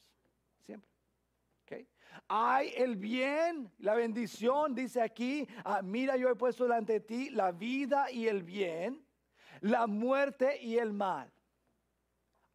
siempre. 0.58 0.92
Hay 2.28 2.72
el 2.76 2.96
bien, 2.96 3.70
la 3.78 3.94
bendición, 3.94 4.74
dice 4.74 5.00
aquí, 5.00 5.46
ah, 5.64 5.80
mira 5.82 6.16
yo 6.16 6.28
he 6.28 6.34
puesto 6.34 6.64
delante 6.64 6.94
de 6.94 7.00
ti 7.00 7.30
la 7.30 7.52
vida 7.52 8.10
y 8.10 8.26
el 8.26 8.42
bien, 8.42 9.04
la 9.60 9.86
muerte 9.86 10.60
y 10.62 10.78
el 10.78 10.92
mal. 10.92 11.32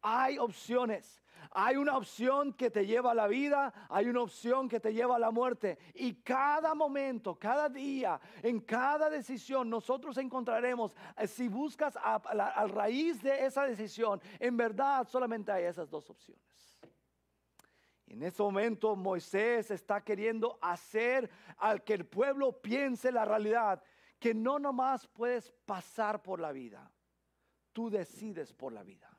Hay 0.02 0.38
opciones. 0.38 1.22
Hay 1.50 1.76
una 1.76 1.96
opción 1.96 2.52
que 2.52 2.70
te 2.70 2.86
lleva 2.86 3.12
a 3.12 3.14
la 3.14 3.26
vida, 3.26 3.72
hay 3.88 4.06
una 4.06 4.20
opción 4.20 4.68
que 4.68 4.80
te 4.80 4.92
lleva 4.92 5.16
a 5.16 5.18
la 5.18 5.30
muerte. 5.30 5.78
Y 5.94 6.16
cada 6.16 6.74
momento, 6.74 7.36
cada 7.36 7.70
día, 7.70 8.20
en 8.42 8.60
cada 8.60 9.08
decisión, 9.08 9.70
nosotros 9.70 10.18
encontraremos, 10.18 10.94
eh, 11.16 11.26
si 11.26 11.48
buscas 11.48 11.96
a, 11.96 12.18
raíz 12.66 13.22
de 13.22 13.46
esa 13.46 13.64
decisión, 13.64 14.20
en 14.38 14.56
verdad 14.56 15.08
solamente 15.08 15.50
hay 15.50 15.64
esas 15.64 15.88
dos 15.88 16.10
opciones 16.10 16.48
en 18.08 18.22
ese 18.22 18.42
momento 18.42 18.96
Moisés 18.96 19.70
está 19.70 20.02
queriendo 20.02 20.58
hacer 20.62 21.30
al 21.58 21.84
que 21.84 21.94
el 21.94 22.06
pueblo 22.06 22.60
piense 22.60 23.12
la 23.12 23.24
realidad, 23.24 23.82
que 24.18 24.34
no 24.34 24.58
nomás 24.58 25.06
puedes 25.06 25.50
pasar 25.66 26.22
por 26.22 26.40
la 26.40 26.50
vida, 26.50 26.90
tú 27.72 27.90
decides 27.90 28.52
por 28.52 28.72
la 28.72 28.82
vida. 28.82 29.10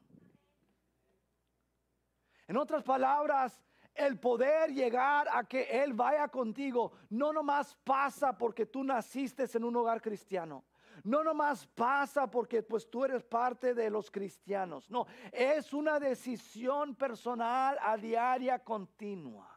En 2.49 2.57
otras 2.57 2.83
palabras, 2.83 3.63
el 3.93 4.19
poder 4.19 4.73
llegar 4.73 5.27
a 5.31 5.43
que 5.43 5.83
Él 5.83 5.93
vaya 5.93 6.27
contigo 6.29 6.93
no 7.11 7.31
nomás 7.31 7.77
pasa 7.83 8.35
porque 8.35 8.65
tú 8.65 8.83
naciste 8.83 9.45
en 9.53 9.63
un 9.63 9.75
hogar 9.75 10.01
cristiano 10.01 10.65
no 11.03 11.23
nomás 11.23 11.65
pasa 11.67 12.29
porque 12.29 12.61
pues 12.61 12.89
tú 12.89 13.05
eres 13.05 13.23
parte 13.23 13.73
de 13.73 13.89
los 13.89 14.11
cristianos, 14.11 14.89
no, 14.89 15.07
es 15.31 15.71
una 15.71 15.97
decisión 15.97 16.93
personal 16.93 17.77
a 17.81 17.95
diaria 17.95 18.59
continua, 18.59 19.49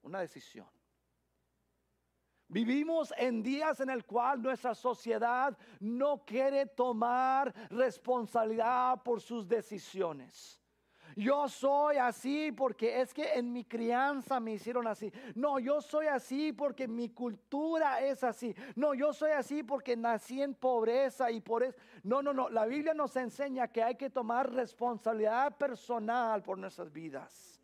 una 0.00 0.20
decisión. 0.20 0.66
Vivimos 2.48 3.12
en 3.18 3.42
días 3.42 3.80
en 3.80 3.90
el 3.90 4.06
cual 4.06 4.40
nuestra 4.40 4.74
sociedad 4.74 5.54
no 5.78 6.24
quiere 6.24 6.64
tomar 6.64 7.52
responsabilidad 7.68 9.02
por 9.02 9.20
sus 9.20 9.46
decisiones. 9.46 10.62
Yo 11.16 11.48
soy 11.48 11.96
así 11.96 12.52
porque 12.52 13.00
es 13.00 13.14
que 13.14 13.32
en 13.32 13.50
mi 13.50 13.64
crianza 13.64 14.38
me 14.38 14.52
hicieron 14.52 14.86
así. 14.86 15.10
No, 15.34 15.58
yo 15.58 15.80
soy 15.80 16.08
así 16.08 16.52
porque 16.52 16.86
mi 16.86 17.08
cultura 17.08 18.02
es 18.02 18.22
así. 18.22 18.54
No, 18.74 18.92
yo 18.92 19.14
soy 19.14 19.30
así 19.30 19.62
porque 19.62 19.96
nací 19.96 20.42
en 20.42 20.54
pobreza 20.54 21.30
y 21.30 21.40
por 21.40 21.62
eso. 21.62 21.78
No, 22.02 22.20
no, 22.20 22.34
no. 22.34 22.50
La 22.50 22.66
Biblia 22.66 22.92
nos 22.92 23.16
enseña 23.16 23.68
que 23.68 23.82
hay 23.82 23.94
que 23.94 24.10
tomar 24.10 24.52
responsabilidad 24.52 25.56
personal 25.56 26.42
por 26.42 26.58
nuestras 26.58 26.92
vidas. 26.92 27.62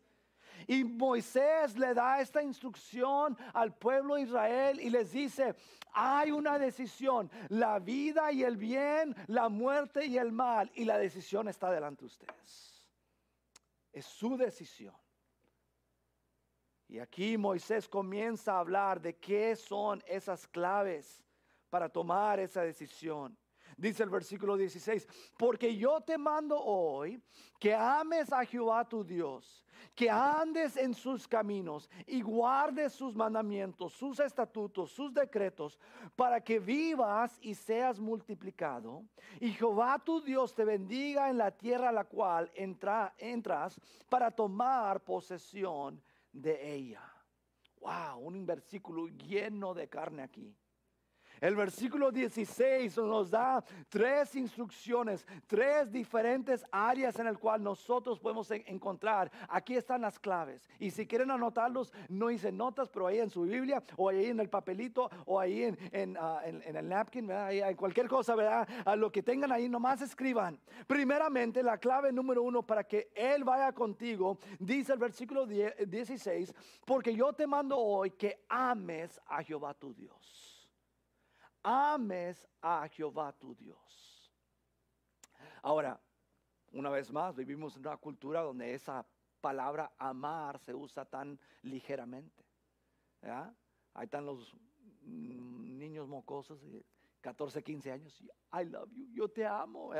Y 0.65 0.83
Moisés 0.83 1.77
le 1.77 1.93
da 1.93 2.21
esta 2.21 2.41
instrucción 2.41 3.37
al 3.53 3.75
pueblo 3.75 4.15
de 4.15 4.21
Israel 4.21 4.79
y 4.79 4.89
les 4.89 5.11
dice, 5.11 5.53
hay 5.93 6.31
una 6.31 6.57
decisión, 6.57 7.29
la 7.49 7.77
vida 7.77 8.31
y 8.31 8.43
el 8.43 8.57
bien, 8.57 9.15
la 9.27 9.47
muerte 9.49 10.07
y 10.07 10.17
el 10.17 10.31
mal, 10.31 10.71
y 10.73 10.85
la 10.85 10.97
decisión 10.97 11.47
está 11.47 11.69
delante 11.69 12.01
de 12.01 12.07
ustedes. 12.07 12.72
Es 13.93 14.05
su 14.05 14.35
decisión. 14.35 14.95
Y 16.89 16.99
aquí 16.99 17.37
Moisés 17.37 17.87
comienza 17.87 18.53
a 18.53 18.59
hablar 18.59 18.99
de 18.99 19.15
qué 19.15 19.55
son 19.55 20.03
esas 20.05 20.45
claves 20.47 21.23
para 21.69 21.87
tomar 21.87 22.39
esa 22.39 22.61
decisión. 22.63 23.37
Dice 23.77 24.03
el 24.03 24.09
versículo 24.09 24.57
16, 24.57 25.07
porque 25.37 25.75
yo 25.75 26.01
te 26.01 26.17
mando 26.17 26.59
hoy 26.59 27.21
que 27.59 27.73
ames 27.73 28.31
a 28.31 28.45
Jehová 28.45 28.87
tu 28.87 29.03
Dios, 29.03 29.63
que 29.95 30.09
andes 30.09 30.77
en 30.77 30.93
sus 30.93 31.27
caminos 31.27 31.89
y 32.05 32.21
guardes 32.21 32.93
sus 32.93 33.15
mandamientos, 33.15 33.93
sus 33.93 34.19
estatutos, 34.19 34.91
sus 34.91 35.13
decretos, 35.13 35.79
para 36.15 36.41
que 36.41 36.59
vivas 36.59 37.37
y 37.41 37.55
seas 37.55 37.99
multiplicado. 37.99 39.03
Y 39.39 39.51
Jehová 39.51 39.99
tu 40.03 40.21
Dios 40.21 40.53
te 40.53 40.65
bendiga 40.65 41.29
en 41.29 41.37
la 41.37 41.51
tierra 41.51 41.89
a 41.89 41.93
la 41.93 42.05
cual 42.05 42.51
entra, 42.55 43.13
entras 43.17 43.79
para 44.09 44.31
tomar 44.31 45.03
posesión 45.03 46.01
de 46.31 46.73
ella. 46.73 47.03
Wow, 47.79 48.19
un 48.19 48.45
versículo 48.45 49.07
lleno 49.07 49.73
de 49.73 49.89
carne 49.89 50.23
aquí. 50.23 50.55
El 51.41 51.55
versículo 51.55 52.11
16 52.11 52.97
nos 52.97 53.31
da 53.31 53.63
tres 53.89 54.35
instrucciones, 54.35 55.25
tres 55.47 55.91
diferentes 55.91 56.65
áreas 56.71 57.19
en 57.19 57.27
el 57.27 57.37
cual 57.37 57.61
nosotros 57.61 58.19
podemos 58.19 58.49
encontrar. 58.51 59.31
Aquí 59.49 59.75
están 59.75 60.01
las 60.01 60.19
claves. 60.19 60.69
Y 60.79 60.91
si 60.91 61.05
quieren 61.05 61.31
anotarlos, 61.31 61.91
no 62.09 62.31
hice 62.31 62.51
notas, 62.51 62.89
pero 62.89 63.07
ahí 63.07 63.19
en 63.19 63.29
su 63.29 63.41
Biblia, 63.41 63.83
o 63.97 64.09
ahí 64.09 64.25
en 64.25 64.39
el 64.39 64.49
papelito, 64.49 65.09
o 65.25 65.39
ahí 65.39 65.63
en, 65.63 65.77
en, 65.91 66.17
ah, 66.19 66.41
el 66.45 66.87
napkin, 66.87 67.29
en 67.29 67.75
cualquier 67.75 68.07
cosa, 68.07 68.35
¿verdad? 68.35 68.67
A 68.85 68.95
lo 68.95 69.11
que 69.11 69.23
tengan 69.23 69.51
ahí, 69.51 69.67
nomás 69.67 70.01
escriban. 70.01 70.59
Primeramente, 70.87 71.61
la 71.63 71.77
clave 71.77 72.11
número 72.11 72.43
uno 72.43 72.63
para 72.63 72.83
que 72.83 73.11
Él 73.15 73.43
vaya 73.43 73.71
contigo, 73.73 74.37
dice 74.59 74.93
el 74.93 74.99
versículo 74.99 75.45
16, 75.45 76.53
porque 76.85 77.15
yo 77.15 77.33
te 77.33 77.47
mando 77.47 77.77
hoy 77.77 78.11
que 78.11 78.45
ames 78.47 79.19
a 79.27 79.43
Jehová 79.43 79.73
tu 79.73 79.93
Dios 79.93 80.52
ames 81.63 82.47
a 82.61 82.87
Jehová 82.89 83.31
tu 83.33 83.55
Dios. 83.55 84.31
Ahora, 85.61 85.99
una 86.73 86.89
vez 86.89 87.11
más, 87.11 87.35
vivimos 87.35 87.75
en 87.75 87.87
una 87.87 87.97
cultura 87.97 88.41
donde 88.41 88.73
esa 88.73 89.05
palabra 89.39 89.93
amar 89.97 90.59
se 90.59 90.73
usa 90.73 91.05
tan 91.05 91.39
ligeramente. 91.61 92.43
Ahí 93.93 94.05
están 94.05 94.25
los 94.25 94.55
niños 95.03 96.07
mocosos 96.07 96.61
de 96.61 96.83
14, 97.21 97.63
15 97.63 97.91
años. 97.91 98.21
I 98.53 98.65
love 98.65 98.89
you, 98.91 99.07
yo 99.13 99.29
te 99.29 99.45
amo. 99.45 99.91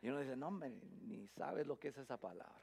y 0.00 0.08
uno 0.08 0.20
dice, 0.20 0.36
no, 0.36 0.50
ni 0.50 1.26
sabes 1.28 1.66
lo 1.66 1.78
que 1.78 1.88
es 1.88 1.98
esa 1.98 2.18
palabra. 2.18 2.62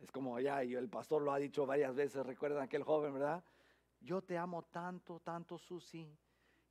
Es 0.00 0.10
como 0.10 0.38
ya, 0.40 0.64
y 0.64 0.74
el 0.74 0.88
pastor 0.88 1.22
lo 1.22 1.32
ha 1.32 1.38
dicho 1.38 1.64
varias 1.64 1.94
veces, 1.94 2.26
recuerdan 2.26 2.62
aquel 2.62 2.82
joven, 2.82 3.14
¿verdad? 3.14 3.44
Yo 4.02 4.22
te 4.22 4.36
amo 4.36 4.62
tanto, 4.64 5.20
tanto, 5.20 5.58
Susi, 5.58 6.16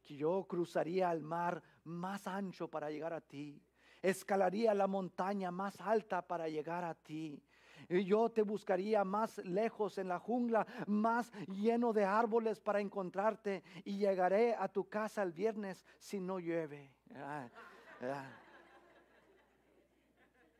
que 0.01 0.15
yo 0.15 0.45
cruzaría 0.47 1.11
el 1.11 1.21
mar 1.21 1.61
más 1.85 2.27
ancho 2.27 2.67
para 2.67 2.89
llegar 2.89 3.13
a 3.13 3.21
ti. 3.21 3.61
Escalaría 4.01 4.73
la 4.73 4.87
montaña 4.87 5.51
más 5.51 5.79
alta 5.79 6.21
para 6.21 6.49
llegar 6.49 6.83
a 6.83 6.95
ti. 6.95 7.41
Y 7.89 8.03
yo 8.03 8.29
te 8.29 8.41
buscaría 8.41 9.03
más 9.03 9.37
lejos 9.39 9.97
en 9.97 10.07
la 10.07 10.19
jungla, 10.19 10.65
más 10.87 11.31
lleno 11.47 11.93
de 11.93 12.05
árboles 12.05 12.59
para 12.59 12.79
encontrarte. 12.79 13.63
Y 13.85 13.97
llegaré 13.97 14.55
a 14.55 14.67
tu 14.67 14.87
casa 14.89 15.23
el 15.23 15.31
viernes 15.31 15.85
si 15.99 16.19
no 16.19 16.39
llueve. 16.39 16.91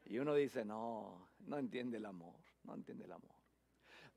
Y 0.05 0.19
uno 0.19 0.33
dice, 0.35 0.65
no, 0.65 1.29
no 1.39 1.57
entiende 1.57 1.97
el 1.97 2.05
amor, 2.05 2.35
no 2.63 2.75
entiende 2.75 3.05
el 3.05 3.11
amor. 3.11 3.35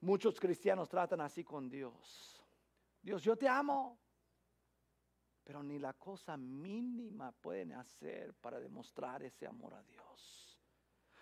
Muchos 0.01 0.39
cristianos 0.39 0.89
tratan 0.89 1.21
así 1.23 1.45
con 1.45 1.71
Dios. 1.71 2.44
Dios, 3.05 3.23
yo 3.23 3.37
te 3.37 3.47
amo. 3.47 3.99
Pero 5.45 5.63
ni 5.63 5.79
la 5.79 5.93
cosa 5.93 6.39
mínima 6.39 7.31
pueden 7.33 7.73
hacer 7.73 8.33
para 8.35 8.59
demostrar 8.59 9.23
ese 9.23 9.47
amor 9.47 9.75
a 9.75 9.83
Dios. 9.83 10.59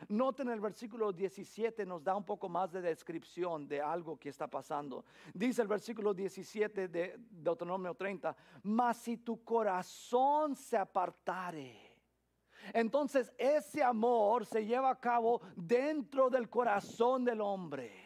Noten 0.08 0.48
el 0.48 0.60
versículo 0.60 1.12
17 1.12 1.84
nos 1.84 2.02
da 2.02 2.14
un 2.16 2.24
poco 2.24 2.48
más 2.48 2.70
de 2.70 2.80
descripción 2.80 3.66
de 3.66 3.80
algo 3.80 4.16
que 4.16 4.28
está 4.28 4.48
pasando. 4.48 5.04
Dice 5.34 5.62
el 5.62 5.68
versículo 5.68 6.14
17 6.14 6.86
de 6.86 7.16
Deuteronomio 7.18 7.94
30, 7.94 8.34
mas 8.62 8.98
si 8.98 9.16
tu 9.16 9.42
corazón 9.42 10.54
se 10.54 10.76
apartare. 10.76 11.96
Entonces 12.72 13.32
ese 13.36 13.82
amor 13.82 14.46
se 14.46 14.64
lleva 14.64 14.90
a 14.90 15.00
cabo 15.00 15.40
dentro 15.56 16.30
del 16.30 16.48
corazón 16.48 17.24
del 17.24 17.40
hombre. 17.40 18.01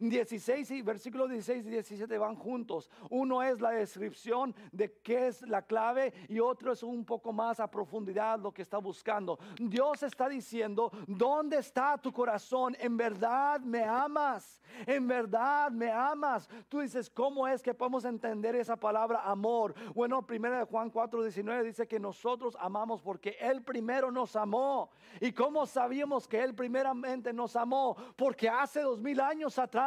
16 0.00 0.70
y 0.70 0.82
versículo 0.82 1.26
16 1.28 1.66
y 1.66 1.70
17 1.70 2.18
van 2.18 2.36
juntos. 2.36 2.90
Uno 3.10 3.42
es 3.42 3.60
la 3.60 3.70
descripción 3.70 4.54
de 4.72 4.92
qué 5.02 5.28
es 5.28 5.42
la 5.42 5.62
clave 5.62 6.12
y 6.28 6.40
otro 6.40 6.72
es 6.72 6.82
un 6.82 7.04
poco 7.04 7.32
más 7.32 7.60
a 7.60 7.70
profundidad 7.70 8.38
lo 8.38 8.52
que 8.52 8.62
está 8.62 8.78
buscando. 8.78 9.38
Dios 9.58 10.02
está 10.02 10.28
diciendo, 10.28 10.90
¿dónde 11.06 11.58
está 11.58 11.98
tu 11.98 12.12
corazón? 12.12 12.76
¿En 12.80 12.96
verdad 12.96 13.60
me 13.60 13.82
amas? 13.84 14.60
¿En 14.86 15.06
verdad 15.06 15.70
me 15.70 15.90
amas? 15.90 16.48
Tú 16.68 16.80
dices, 16.80 17.10
¿cómo 17.10 17.48
es 17.48 17.62
que 17.62 17.74
podemos 17.74 18.04
entender 18.04 18.54
esa 18.56 18.76
palabra 18.76 19.22
amor? 19.22 19.74
Bueno, 19.94 20.26
primera 20.26 20.58
de 20.58 20.64
Juan 20.64 20.90
4, 20.90 21.22
19 21.22 21.64
dice 21.64 21.88
que 21.88 21.98
nosotros 21.98 22.56
amamos 22.60 23.00
porque 23.02 23.36
Él 23.40 23.62
primero 23.62 24.10
nos 24.10 24.36
amó. 24.36 24.90
¿Y 25.20 25.32
cómo 25.32 25.66
sabíamos 25.66 26.28
que 26.28 26.42
Él 26.42 26.54
primeramente 26.54 27.32
nos 27.32 27.56
amó? 27.56 27.96
Porque 28.16 28.48
hace 28.48 28.80
dos 28.80 29.00
mil 29.00 29.20
años 29.20 29.58
atrás 29.58 29.77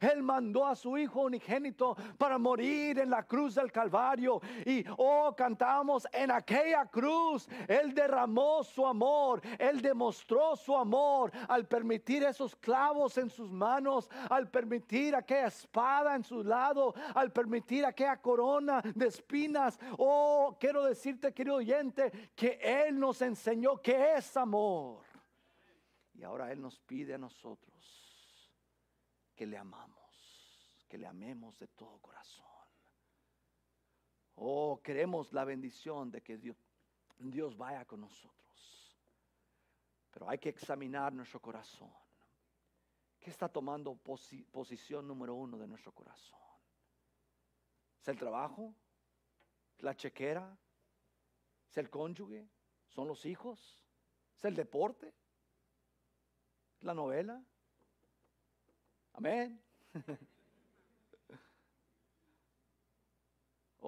él 0.00 0.22
mandó 0.22 0.66
a 0.66 0.74
su 0.74 0.96
Hijo 0.96 1.22
unigénito 1.22 1.96
para 2.18 2.38
morir 2.38 2.98
en 2.98 3.10
la 3.10 3.22
cruz 3.24 3.54
del 3.54 3.70
Calvario. 3.70 4.40
Y 4.64 4.84
oh, 4.96 5.34
cantamos 5.36 6.06
en 6.12 6.30
aquella 6.30 6.86
cruz. 6.86 7.48
Él 7.68 7.94
derramó 7.94 8.64
su 8.64 8.86
amor. 8.86 9.40
Él 9.58 9.80
demostró 9.80 10.56
su 10.56 10.76
amor 10.76 11.32
al 11.48 11.66
permitir 11.66 12.24
esos 12.24 12.56
clavos 12.56 13.18
en 13.18 13.30
sus 13.30 13.50
manos, 13.52 14.08
al 14.30 14.48
permitir 14.48 15.14
aquella 15.14 15.46
espada 15.46 16.14
en 16.14 16.24
su 16.24 16.42
lado, 16.42 16.94
al 17.14 17.32
permitir 17.32 17.84
aquella 17.84 18.16
corona 18.16 18.82
de 18.94 19.06
espinas. 19.06 19.78
Oh, 19.98 20.56
quiero 20.58 20.84
decirte, 20.84 21.32
querido 21.32 21.56
oyente, 21.56 22.30
que 22.34 22.58
Él 22.62 22.98
nos 22.98 23.22
enseñó 23.22 23.80
que 23.80 24.14
es 24.14 24.36
amor. 24.36 25.04
Y 26.14 26.22
ahora 26.22 26.50
Él 26.50 26.60
nos 26.60 26.78
pide 26.80 27.14
a 27.14 27.18
nosotros 27.18 28.05
que 29.36 29.46
le 29.46 29.58
amamos, 29.58 30.86
que 30.88 30.98
le 30.98 31.06
amemos 31.06 31.56
de 31.58 31.68
todo 31.68 31.98
corazón. 31.98 32.46
Oh, 34.36 34.80
queremos 34.82 35.32
la 35.32 35.44
bendición 35.44 36.10
de 36.10 36.22
que 36.22 36.38
Dios, 36.38 36.56
Dios 37.18 37.56
vaya 37.56 37.84
con 37.84 38.00
nosotros. 38.00 38.96
Pero 40.10 40.28
hay 40.28 40.38
que 40.38 40.48
examinar 40.48 41.12
nuestro 41.12 41.40
corazón. 41.40 41.92
¿Qué 43.20 43.30
está 43.30 43.48
tomando 43.48 43.94
posición 43.96 45.06
número 45.06 45.34
uno 45.34 45.58
de 45.58 45.66
nuestro 45.66 45.92
corazón? 45.92 46.38
¿Es 48.00 48.08
el 48.08 48.18
trabajo? 48.18 48.74
¿La 49.78 49.94
chequera? 49.94 50.56
¿Es 51.68 51.76
el 51.76 51.90
cónyuge? 51.90 52.48
¿Son 52.88 53.08
los 53.08 53.26
hijos? 53.26 53.82
¿Es 54.36 54.44
el 54.44 54.54
deporte? 54.54 55.12
¿La 56.80 56.94
novela? 56.94 57.42
Amén. 59.16 59.58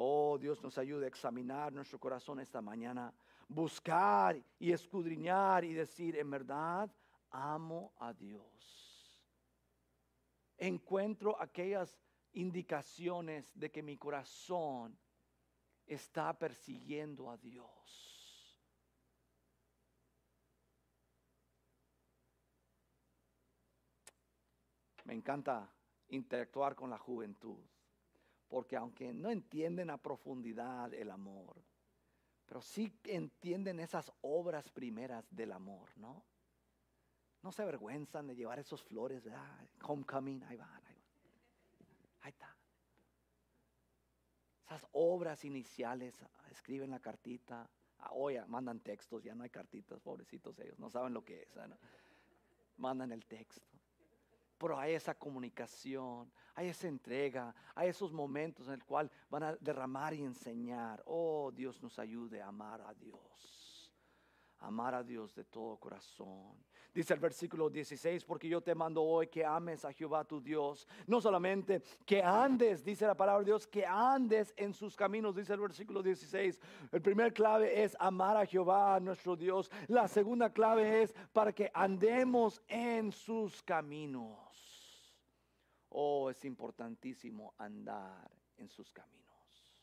Oh, 0.01 0.39
Dios 0.39 0.63
nos 0.63 0.79
ayude 0.79 1.07
a 1.07 1.09
examinar 1.09 1.73
nuestro 1.73 1.99
corazón 1.99 2.39
esta 2.39 2.63
mañana, 2.63 3.13
buscar 3.49 4.41
y 4.61 4.71
escudriñar 4.71 5.65
y 5.65 5.73
decir, 5.73 6.17
en 6.17 6.31
verdad, 6.31 6.89
amo 7.31 7.93
a 7.99 8.13
Dios. 8.13 9.21
Encuentro 10.57 11.37
aquellas 11.43 11.99
indicaciones 12.35 13.51
de 13.59 13.73
que 13.73 13.83
mi 13.83 13.97
corazón 13.97 14.97
está 15.85 16.33
persiguiendo 16.39 17.29
a 17.29 17.37
Dios. 17.37 18.08
Me 25.09 25.15
encanta 25.15 25.67
interactuar 26.11 26.75
con 26.75 26.91
la 26.91 26.99
juventud, 26.99 27.57
porque 28.47 28.77
aunque 28.77 29.15
no 29.15 29.31
entienden 29.31 29.89
a 29.89 29.97
profundidad 29.97 30.93
el 30.93 31.11
amor, 31.11 31.65
pero 32.45 32.61
sí 32.61 32.93
entienden 33.05 33.81
esas 33.81 34.13
obras 34.21 34.69
primeras 34.69 35.25
del 35.35 35.53
amor, 35.53 35.89
¿no? 35.97 36.23
No 37.43 37.53
se 37.53 37.63
avergüenzan 37.63 38.27
de 38.27 38.37
llevar 38.37 38.59
esos 38.59 38.85
flores, 38.85 39.25
¿verdad? 39.25 39.49
Homecoming, 39.83 40.43
ahí 40.45 40.59
van, 40.59 40.69
ahí 40.69 40.95
van. 40.95 41.09
Ahí 42.21 42.31
está. 42.33 42.55
Esas 44.67 44.87
obras 44.93 45.43
iniciales, 45.47 46.23
escriben 46.51 46.91
la 46.91 47.01
cartita, 47.01 47.67
ah, 48.01 48.11
oye, 48.13 48.45
mandan 48.45 48.81
textos, 48.81 49.23
ya 49.23 49.35
no 49.35 49.43
hay 49.43 49.49
cartitas, 49.49 50.01
pobrecitos 50.01 50.59
ellos, 50.59 50.79
no 50.79 50.91
saben 50.91 51.15
lo 51.15 51.25
que 51.25 51.45
es, 51.45 51.57
¿no? 51.57 51.79
Mandan 52.77 53.11
el 53.11 53.25
texto. 53.25 53.78
Pero 54.59 54.79
hay 54.79 54.95
esa 54.95 55.15
comunicación, 55.15 56.31
hay 56.55 56.69
esa 56.69 56.89
entrega, 56.89 57.55
hay 57.75 57.89
esos 57.89 58.13
momentos 58.13 58.67
en 58.67 58.75
el 58.75 58.85
cual 58.85 59.11
van 59.31 59.45
a 59.45 59.57
derramar 59.57 60.13
y 60.15 60.23
enseñar. 60.23 61.03
Oh, 61.07 61.53
Dios 61.53 61.83
nos 61.83 61.99
ayude 61.99 62.43
a 62.43 62.49
amar 62.49 62.81
a 62.83 62.93
Dios. 62.95 63.95
Amar 64.61 64.95
a 64.95 65.05
Dios 65.05 65.35
de 65.37 65.45
todo 65.45 65.77
corazón. 65.77 66.57
Dice 66.93 67.15
el 67.15 67.21
versículo 67.21 67.71
16, 67.71 68.25
porque 68.25 68.49
yo 68.49 68.61
te 68.61 68.75
mando 68.75 69.05
hoy 69.05 69.29
que 69.29 69.45
ames 69.45 69.85
a 69.85 69.93
Jehová 69.93 70.25
tu 70.25 70.41
Dios. 70.41 70.89
No 71.07 71.21
solamente 71.21 71.81
que 72.05 72.21
andes, 72.21 72.83
dice 72.83 73.07
la 73.07 73.15
palabra 73.15 73.41
de 73.41 73.47
Dios, 73.53 73.69
que 73.69 73.87
andes 73.87 74.53
en 74.57 74.75
sus 74.75 74.97
caminos, 74.97 75.37
dice 75.37 75.53
el 75.53 75.61
versículo 75.61 76.03
16. 76.03 76.59
El 76.91 77.01
primer 77.01 77.33
clave 77.33 77.85
es 77.85 77.97
amar 78.01 78.37
a 78.37 78.47
Jehová 78.47 78.99
nuestro 78.99 79.37
Dios. 79.37 79.71
La 79.87 80.09
segunda 80.09 80.53
clave 80.53 81.03
es 81.03 81.15
para 81.33 81.53
que 81.53 81.71
andemos 81.73 82.61
en 82.67 83.13
sus 83.13 83.63
caminos. 83.63 84.48
Oh, 86.01 86.31
es 86.31 86.45
importantísimo 86.45 87.55
andar 87.59 88.31
en 88.57 88.69
sus 88.69 88.93
caminos. 88.93 89.75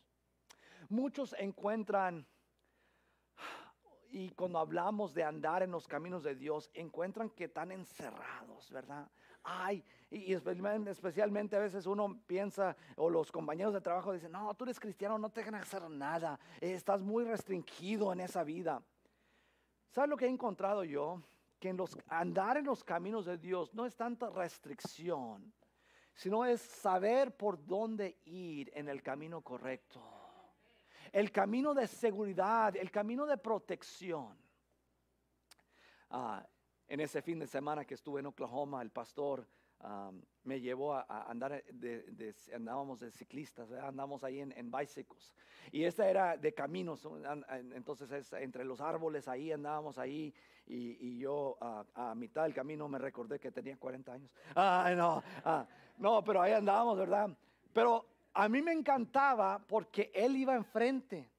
Muchos 0.87 1.35
encuentran 1.37 2.25
y 4.11 4.29
cuando 4.29 4.59
hablamos 4.59 5.13
de 5.13 5.25
andar 5.25 5.61
en 5.61 5.71
los 5.71 5.89
caminos 5.89 6.23
de 6.23 6.35
Dios, 6.35 6.71
encuentran 6.73 7.29
que 7.31 7.43
están 7.43 7.73
encerrados, 7.73 8.71
¿verdad? 8.71 9.11
Ay, 9.43 9.83
y 10.09 10.31
especialmente, 10.31 11.57
a 11.57 11.59
veces 11.59 11.85
uno 11.85 12.21
piensa, 12.25 12.77
o 12.95 13.09
los 13.09 13.29
compañeros 13.29 13.73
de 13.73 13.81
trabajo 13.81 14.13
dicen, 14.13 14.31
no, 14.31 14.53
tú 14.53 14.63
eres 14.63 14.79
cristiano, 14.79 15.17
no 15.17 15.29
te 15.29 15.41
dejan 15.41 15.55
hacer 15.55 15.81
nada, 15.89 16.39
estás 16.61 17.01
muy 17.01 17.25
restringido 17.25 18.13
en 18.13 18.21
esa 18.21 18.45
vida. 18.45 18.81
¿Sabes 19.89 20.09
lo 20.09 20.15
que 20.15 20.27
he 20.27 20.29
encontrado 20.29 20.85
yo? 20.85 21.21
Que 21.59 21.67
en 21.67 21.75
los, 21.75 21.97
andar 22.07 22.55
en 22.55 22.63
los 22.63 22.85
caminos 22.85 23.25
de 23.25 23.37
Dios 23.37 23.73
no 23.73 23.85
es 23.85 23.97
tanta 23.97 24.29
restricción, 24.29 25.53
sino 26.15 26.45
es 26.45 26.61
saber 26.61 27.35
por 27.35 27.63
dónde 27.65 28.17
ir 28.25 28.71
en 28.73 28.89
el 28.89 29.03
camino 29.03 29.41
correcto 29.41 30.01
el 31.15 31.31
camino 31.31 31.73
de 31.73 31.87
seguridad, 31.87 32.75
el 32.75 32.91
camino 32.91 33.25
de 33.25 33.37
protección. 33.37 34.37
Ah, 36.09 36.45
en 36.89 36.99
ese 36.99 37.21
fin 37.21 37.39
de 37.39 37.47
semana 37.47 37.85
que 37.85 37.93
estuve 37.93 38.19
en 38.19 38.25
Oklahoma, 38.25 38.81
el 38.81 38.91
pastor 38.91 39.47
me 40.43 40.59
llevó 40.59 40.93
a, 40.93 41.29
andar, 41.29 41.63
de, 41.71 42.35
andábamos 42.53 42.99
de 42.99 43.11
ciclistas, 43.11 43.71
andamos 43.71 44.23
ahí 44.23 44.41
en, 44.41 44.51
en, 44.57 44.71
bicycles. 44.71 45.33
Y 45.71 45.83
esta 45.83 46.09
era 46.09 46.37
de 46.37 46.53
caminos, 46.53 47.07
entonces 47.73 48.33
entre 48.33 48.65
los 48.65 48.81
árboles 48.81 49.27
ahí 49.27 49.51
andábamos 49.51 49.97
ahí 49.97 50.33
y, 50.65 51.17
yo 51.17 51.57
a 51.61 52.13
mitad 52.15 52.43
del 52.43 52.53
camino 52.53 52.87
me 52.87 52.97
recordé 52.97 53.39
que 53.39 53.51
tenía 53.51 53.77
40 53.77 54.11
años. 54.11 54.31
Ah, 54.55 54.91
no, 54.95 55.23
ah, 55.43 55.65
no, 55.97 56.23
pero 56.23 56.41
ahí 56.41 56.53
andábamos, 56.53 56.97
¿verdad? 56.97 57.29
Pero 57.73 58.05
a 58.33 58.49
mí 58.49 58.61
me 58.61 58.73
encantaba 58.73 59.59
porque 59.67 60.11
él 60.13 60.35
iba 60.35 60.55
enfrente. 60.55 61.29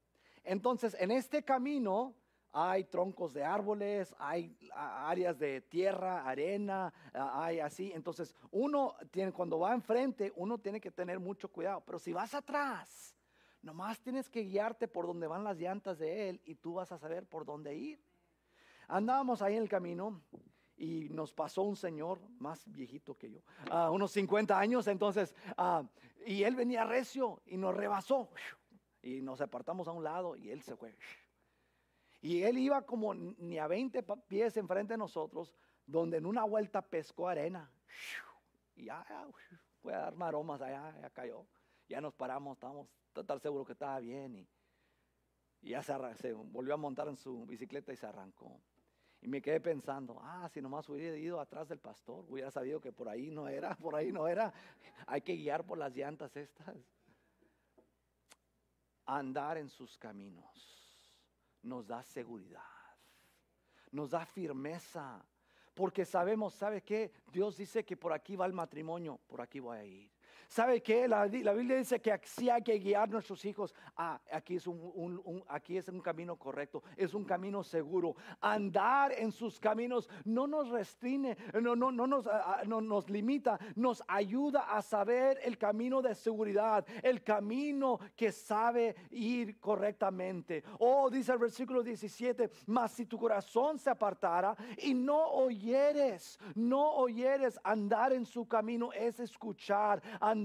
Entonces, 0.45 0.97
en 0.99 1.11
este 1.11 1.43
camino 1.43 2.15
hay 2.53 2.85
troncos 2.85 3.35
de 3.35 3.45
árboles, 3.45 4.15
hay 4.19 4.57
áreas 4.73 5.39
de 5.39 5.61
tierra, 5.61 6.27
arena, 6.27 6.93
hay 7.13 7.61
así. 7.61 7.93
Entonces, 7.95 8.35
uno 8.51 8.95
tiene, 9.11 9.33
cuando 9.33 9.59
va 9.59 9.75
enfrente, 9.75 10.33
uno 10.37 10.57
tiene 10.57 10.81
que 10.81 10.91
tener 10.91 11.19
mucho 11.21 11.49
cuidado. 11.53 11.83
Pero 11.85 11.99
si 11.99 12.15
vas 12.15 12.33
atrás, 12.33 13.15
nomás 13.61 14.01
tienes 14.01 14.31
que 14.31 14.43
guiarte 14.43 14.89
por 14.89 15.07
donde 15.07 15.27
van 15.27 15.45
las 15.45 15.59
llantas 15.59 15.99
de 15.99 16.31
él 16.31 16.41
y 16.45 16.55
tú 16.55 16.75
vas 16.75 16.91
a 16.93 16.99
saber 16.99 17.27
por 17.27 17.45
dónde 17.45 17.75
ir. 17.75 18.01
Andábamos 18.89 19.43
ahí 19.43 19.57
en 19.57 19.63
el 19.63 19.69
camino 19.69 20.23
y 20.77 21.09
nos 21.09 21.33
pasó 21.33 21.63
un 21.63 21.77
señor 21.77 22.21
más 22.39 22.71
viejito 22.71 23.17
que 23.17 23.31
yo, 23.31 23.41
unos 23.91 24.13
50 24.13 24.59
años, 24.59 24.87
entonces, 24.87 25.35
ah, 25.57 25.83
y 26.27 26.43
él 26.43 26.55
venía 26.55 26.85
recio 26.85 27.41
y 27.47 27.57
nos 27.57 27.75
rebasó 27.75 28.31
y 29.03 29.23
nos 29.23 29.41
apartamos 29.41 29.89
a 29.89 29.93
un 29.93 30.03
lado 30.03 30.37
y 30.37 30.51
él 30.51 30.63
se 30.63 30.77
fue. 30.77 30.97
Y 32.21 32.43
él 32.43 32.59
iba 32.59 32.83
como 32.83 33.15
ni 33.15 33.59
a 33.59 33.69
20 33.69 34.03
pies 34.27 34.57
enfrente 34.57 34.95
de 34.95 34.99
nosotros, 34.99 35.55
donde 35.87 36.17
en 36.17 36.27
una 36.27 36.43
vuelta 36.45 36.83
pescó 36.83 37.29
arena. 37.29 37.71
Y 38.75 38.87
ya, 38.87 39.07
fue 39.81 39.95
a 39.95 39.99
dar 39.99 40.17
maromas 40.17 40.61
allá, 40.61 40.93
ya 41.01 41.11
cayó. 41.11 41.47
Ya 41.89 42.01
nos 42.01 42.15
paramos, 42.15 42.57
estábamos 42.57 42.89
total 43.13 43.41
seguro 43.41 43.65
que 43.65 43.73
estaba 43.73 44.01
bien. 44.01 44.35
Y, 44.35 44.49
ya 45.63 45.83
se 45.83 46.33
volvió 46.33 46.75
a 46.75 46.77
montar 46.77 47.09
en 47.09 47.17
su 47.17 47.47
bicicleta 47.47 47.93
y 47.93 47.97
se 47.97 48.07
arrancó. 48.07 48.61
Y 49.21 49.29
me 49.29 49.41
quedé 49.41 49.61
pensando, 49.61 50.19
ah, 50.23 50.49
si 50.49 50.61
nomás 50.61 50.89
hubiera 50.89 51.17
ido 51.17 51.41
atrás 51.41 51.69
del 51.69 51.79
pastor, 51.79 52.25
hubiera 52.29 52.51
sabido 52.51 52.81
que 52.81 52.93
por 52.93 53.09
ahí 53.09 53.31
no 53.31 53.49
era, 53.49 53.75
por 53.77 53.95
ahí 53.95 54.13
no 54.13 54.29
era. 54.29 54.53
Hay 55.07 55.23
que 55.23 55.37
guiar 55.37 55.65
por 55.65 55.79
las 55.79 55.95
llantas 55.95 56.37
estas. 56.37 56.77
Andar 59.07 59.59
en 59.59 59.69
sus 59.69 59.97
caminos 59.99 60.77
nos 61.63 61.87
da 61.87 62.03
seguridad, 62.03 62.63
nos 63.91 64.11
da 64.11 64.25
firmeza, 64.25 65.25
porque 65.75 66.05
sabemos, 66.05 66.55
¿sabe 66.55 66.83
qué? 66.83 67.13
Dios 67.33 67.57
dice 67.57 67.85
que 67.85 67.97
por 67.97 68.13
aquí 68.13 68.35
va 68.37 68.47
el 68.47 68.53
matrimonio, 68.53 69.21
por 69.27 69.41
aquí 69.41 69.61
voy 69.61 69.77
a 69.77 69.85
ir. 69.85 70.16
¿Sabe 70.49 70.83
qué? 70.83 71.09
La, 71.09 71.27
Biblia 71.27 71.77
dice 71.77 72.01
que 72.01 72.19
sí 72.25 72.49
hay 72.49 72.63
que 72.63 72.79
guiar 72.79 73.05
a 73.05 73.07
nuestros 73.07 73.45
hijos. 73.45 73.75
Ah, 73.97 74.21
aquí 74.33 74.57
es 74.57 74.67
un, 74.67 75.43
aquí 75.49 75.77
es 75.77 75.89
un 75.89 76.01
camino 76.01 76.37
correcto, 76.37 76.83
es 76.97 77.15
un 77.15 77.25
camino 77.25 77.63
seguro. 77.65 78.17
Andar 78.41 79.13
en 79.13 79.33
sus 79.33 79.59
caminos 79.59 80.09
no 80.25 80.47
nos 80.47 80.69
restringe, 80.71 81.37
no, 81.61 81.75
no, 81.75 81.91
no, 81.91 82.07
nos, 82.07 82.27
ah, 82.27 82.59
ah, 82.61 82.63
no 82.67 82.81
nos 82.81 83.11
limita, 83.11 83.59
nos 83.75 84.03
ayuda 84.07 84.61
a 84.77 84.83
saber 84.83 85.39
el 85.43 85.59
camino 85.59 86.01
de 86.01 86.15
seguridad, 86.15 86.87
el 87.03 87.23
camino 87.23 87.99
que 88.15 88.31
sabe 88.31 88.95
ir 89.11 89.59
correctamente. 89.59 90.63
Oh, 90.79 91.11
dice 91.11 91.33
el 91.33 91.39
versículo 91.39 91.83
17, 91.83 92.51
mas 92.67 92.93
si 92.93 93.07
tu 93.07 93.19
corazón 93.19 93.79
se 93.79 93.91
apartara 93.91 94.57
y 94.79 94.95
no 94.95 95.27
oyeres, 95.29 96.39
no 96.55 96.93
oyeres 96.95 97.59
andar 97.65 98.13
en 98.13 98.25
su 98.25 98.47
camino, 98.47 98.93
es 98.93 99.19
escuchar, 99.21 100.03
andar, 100.21 100.36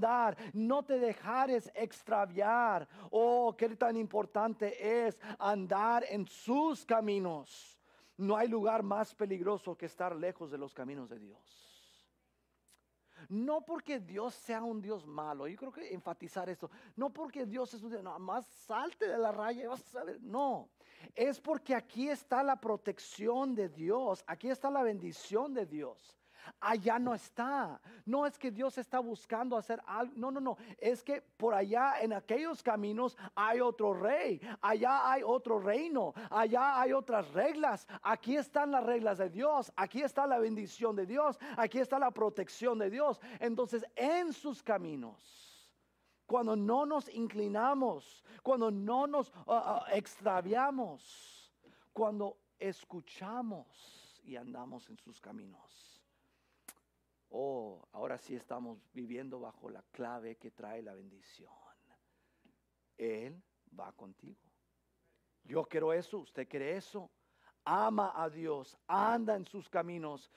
no 0.54 0.84
te 0.84 1.00
dejares 1.00 1.72
extraviar. 1.74 2.88
Oh, 3.10 3.56
qué 3.58 3.70
tan 3.76 3.98
importante 3.98 5.06
es 5.08 5.20
andar 5.40 6.06
en 6.10 6.28
sus 6.28 6.86
caminos. 6.86 7.80
No 8.18 8.38
hay 8.38 8.48
lugar 8.48 8.84
más 8.84 9.14
peligroso 9.16 9.76
que 9.76 9.88
estar 9.88 10.16
lejos 10.16 10.52
de 10.52 10.58
los 10.58 10.74
caminos 10.74 11.10
de 11.10 11.20
Dios. 11.20 11.72
No 13.30 13.62
porque 13.62 14.00
Dios 14.00 14.34
sea 14.34 14.64
un 14.64 14.82
Dios 14.82 15.06
malo, 15.06 15.48
yo 15.48 15.56
creo 15.56 15.72
que 15.72 15.94
enfatizar 15.94 16.50
esto, 16.50 16.72
no 16.96 17.14
porque 17.14 17.46
Dios 17.46 17.72
es 17.74 17.84
un 17.84 17.92
Dios, 17.92 18.04
no, 18.04 18.18
más 18.18 18.48
salte 18.48 19.08
de 19.08 19.18
la 19.18 19.32
raya 19.32 19.64
y 19.64 19.68
vas 19.68 19.82
a 19.82 19.92
saber, 19.92 20.20
no, 20.22 20.70
es 21.14 21.40
porque 21.40 21.76
aquí 21.76 22.10
está 22.10 22.42
la 22.42 22.60
protección 22.60 23.54
de 23.54 23.70
Dios, 23.70 24.24
aquí 24.26 24.50
está 24.50 24.72
la 24.72 24.82
bendición 24.82 25.54
de 25.54 25.68
Dios 25.68 26.21
allá 26.60 27.00
no 27.00 27.14
está. 27.14 27.80
No 28.06 28.26
es 28.26 28.38
que 28.38 28.52
Dios 28.52 28.78
está 28.78 29.00
buscando 29.00 29.58
hacer 29.58 29.82
algo. 29.86 30.14
No, 30.16 30.32
no, 30.32 30.40
no. 30.40 30.58
Es 30.78 31.04
que 31.04 31.22
por 31.22 31.54
allá 31.54 32.02
en 32.02 32.14
aquellos 32.14 32.62
caminos 32.64 33.18
hay 33.36 33.60
otro 33.60 33.94
rey. 33.94 34.42
Allá 34.62 35.12
hay 35.12 35.24
otro 35.24 35.60
reino. 35.60 36.14
Allá 36.30 36.80
hay 36.80 36.94
otras 36.94 37.32
reglas. 37.34 37.88
Aquí 38.02 38.36
están 38.36 38.72
las 38.72 38.84
reglas 38.84 39.18
de 39.18 39.30
Dios. 39.30 39.72
Aquí 39.76 40.02
está 40.02 40.28
la 40.28 40.40
bendición 40.40 40.96
de 40.96 41.06
Dios. 41.06 41.38
Aquí 41.58 41.80
está 41.80 42.00
la 42.00 42.12
protección 42.12 42.80
de 42.80 42.90
Dios. 42.90 43.20
Entonces, 43.40 43.86
en 43.96 44.34
sus 44.34 44.64
caminos 44.64 45.52
cuando 46.32 46.56
no 46.56 46.86
nos 46.86 47.10
inclinamos, 47.10 48.24
cuando 48.42 48.72
no 48.72 49.06
nos 49.06 49.30
ah, 49.48 49.84
ah, 49.86 49.86
extraviamos, 49.92 51.52
cuando 51.92 52.38
escuchamos 52.58 53.68
y 54.24 54.38
andamos 54.38 54.90
en 54.90 54.98
sus 54.98 55.20
caminos 55.20 56.01
oh, 57.32 57.88
ahora 57.92 58.18
sí 58.18 58.36
estamos 58.36 58.80
viviendo 58.94 59.40
bajo 59.40 59.70
la 59.70 59.84
clave 59.92 60.38
que 60.38 60.52
trae 60.52 60.82
la 60.82 60.94
bendición. 60.94 61.52
Él 62.98 63.42
va 63.78 63.92
contigo. 63.94 64.40
Yo 65.44 65.64
quiero 65.66 65.92
eso, 65.92 66.20
usted 66.20 66.48
quiere 66.48 66.78
eso. 66.78 67.10
Ama 67.64 68.14
a 68.16 68.30
Dios, 68.30 68.78
anda 68.88 69.36
en 69.36 69.46
sus 69.46 69.70
caminos. 69.70 70.32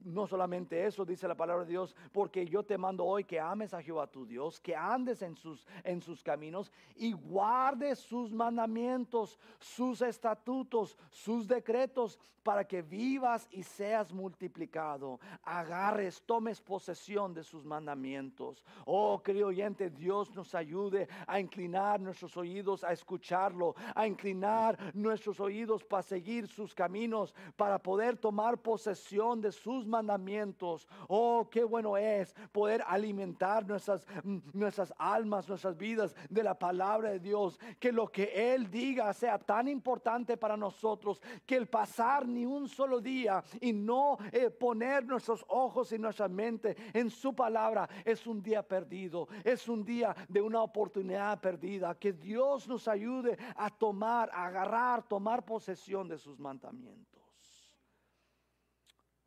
No 0.00 0.26
solamente 0.26 0.86
eso, 0.86 1.04
dice 1.04 1.28
la 1.28 1.34
palabra 1.34 1.64
de 1.64 1.70
Dios, 1.70 1.94
porque 2.12 2.46
yo 2.46 2.62
te 2.62 2.78
mando 2.78 3.04
hoy 3.04 3.24
que 3.24 3.40
ames 3.40 3.74
a 3.74 3.82
Jehová 3.82 4.06
tu 4.06 4.26
Dios, 4.26 4.60
que 4.60 4.74
andes 4.74 5.22
en 5.22 5.36
sus, 5.36 5.66
en 5.84 6.00
sus 6.00 6.22
caminos 6.22 6.72
y 6.96 7.12
guardes 7.12 7.98
sus 7.98 8.32
mandamientos, 8.32 9.38
sus 9.58 10.02
estatutos, 10.02 10.96
sus 11.10 11.46
decretos, 11.46 12.18
para 12.48 12.66
que 12.66 12.80
vivas 12.80 13.46
y 13.50 13.62
seas 13.62 14.10
multiplicado. 14.10 15.20
Agarres, 15.42 16.22
tomes 16.22 16.62
posesión 16.62 17.34
de 17.34 17.42
sus 17.42 17.62
mandamientos. 17.62 18.64
Oh, 18.86 19.22
querido 19.22 19.48
oyente, 19.48 19.90
Dios 19.90 20.34
nos 20.34 20.54
ayude 20.54 21.08
a 21.26 21.40
inclinar 21.40 22.00
nuestros 22.00 22.36
oídos 22.38 22.84
a 22.84 22.92
escucharlo, 22.92 23.74
a 23.94 24.06
inclinar 24.06 24.78
nuestros 24.94 25.40
oídos 25.40 25.84
para 25.84 26.02
seguir 26.02 26.46
sus 26.48 26.74
caminos, 26.74 27.34
para 27.56 27.78
poder 27.78 28.16
tomar 28.16 28.56
posesión 28.58 29.42
de 29.42 29.52
sus 29.52 29.77
mandamientos. 29.86 30.88
Oh, 31.08 31.48
qué 31.50 31.64
bueno 31.64 31.96
es 31.96 32.34
poder 32.52 32.82
alimentar 32.86 33.66
nuestras, 33.66 34.06
mm, 34.24 34.38
nuestras 34.52 34.92
almas, 34.98 35.48
nuestras 35.48 35.76
vidas 35.76 36.14
de 36.28 36.42
la 36.42 36.58
palabra 36.58 37.10
de 37.10 37.20
Dios. 37.20 37.58
Que 37.78 37.92
lo 37.92 38.08
que 38.08 38.54
Él 38.54 38.70
diga 38.70 39.12
sea 39.12 39.38
tan 39.38 39.68
importante 39.68 40.36
para 40.36 40.56
nosotros 40.56 41.20
que 41.46 41.56
el 41.56 41.66
pasar 41.66 42.26
ni 42.26 42.44
un 42.44 42.68
solo 42.68 43.00
día 43.00 43.42
y 43.60 43.72
no 43.72 44.18
eh, 44.32 44.50
poner 44.50 45.04
nuestros 45.04 45.44
ojos 45.48 45.92
y 45.92 45.98
nuestra 45.98 46.28
mente 46.28 46.76
en 46.92 47.10
su 47.10 47.34
palabra 47.34 47.88
es 48.04 48.26
un 48.26 48.42
día 48.42 48.62
perdido, 48.62 49.28
es 49.44 49.68
un 49.68 49.84
día 49.84 50.14
de 50.28 50.40
una 50.40 50.62
oportunidad 50.62 51.40
perdida. 51.40 51.94
Que 51.98 52.12
Dios 52.12 52.68
nos 52.68 52.88
ayude 52.88 53.38
a 53.56 53.70
tomar, 53.70 54.30
agarrar, 54.32 55.02
tomar 55.06 55.44
posesión 55.44 56.08
de 56.08 56.18
sus 56.18 56.38
mandamientos. 56.38 57.17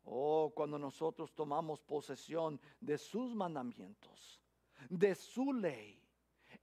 Oh, 0.04 0.52
cuando 0.54 0.78
nosotros 0.78 1.32
tomamos 1.34 1.80
posesión 1.80 2.60
de 2.80 2.98
sus 2.98 3.34
mandamientos, 3.34 4.40
de 4.88 5.14
su 5.14 5.52
ley, 5.52 6.02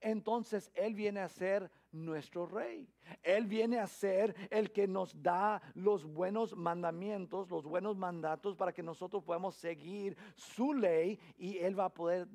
entonces 0.02 0.72
Él 0.74 0.94
viene 0.94 1.22
a 1.22 1.30
ser 1.30 1.72
nuestro 1.92 2.46
rey. 2.46 2.88
Él 3.24 3.48
viene 3.48 3.80
a 3.80 3.88
ser 3.88 4.36
el 4.52 4.72
que 4.72 4.88
nos 4.88 5.22
da 5.22 5.62
los 5.74 6.06
buenos 6.06 6.56
mandamientos, 6.56 7.50
los 7.50 7.66
buenos 7.66 7.98
mandatos 7.98 8.56
para 8.56 8.74
que 8.74 8.84
nosotros 8.84 9.24
podamos 9.24 9.56
seguir 9.56 10.18
su 10.36 10.74
ley 10.74 11.20
y 11.38 11.58
Él 11.58 11.78
va 11.78 11.86
a 11.86 11.94
poder 11.94 12.28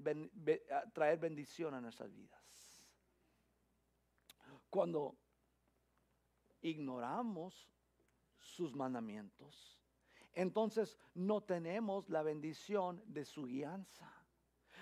traer 0.93 1.19
bendición 1.19 1.75
a 1.75 1.81
nuestras 1.81 2.15
vidas. 2.15 2.43
Cuando 4.69 5.17
ignoramos 6.61 7.71
sus 8.39 8.75
mandamientos, 8.75 9.81
entonces 10.35 10.99
no 11.15 11.43
tenemos 11.43 12.09
la 12.09 12.23
bendición 12.23 13.03
de 13.07 13.25
su 13.25 13.45
guianza. 13.45 14.11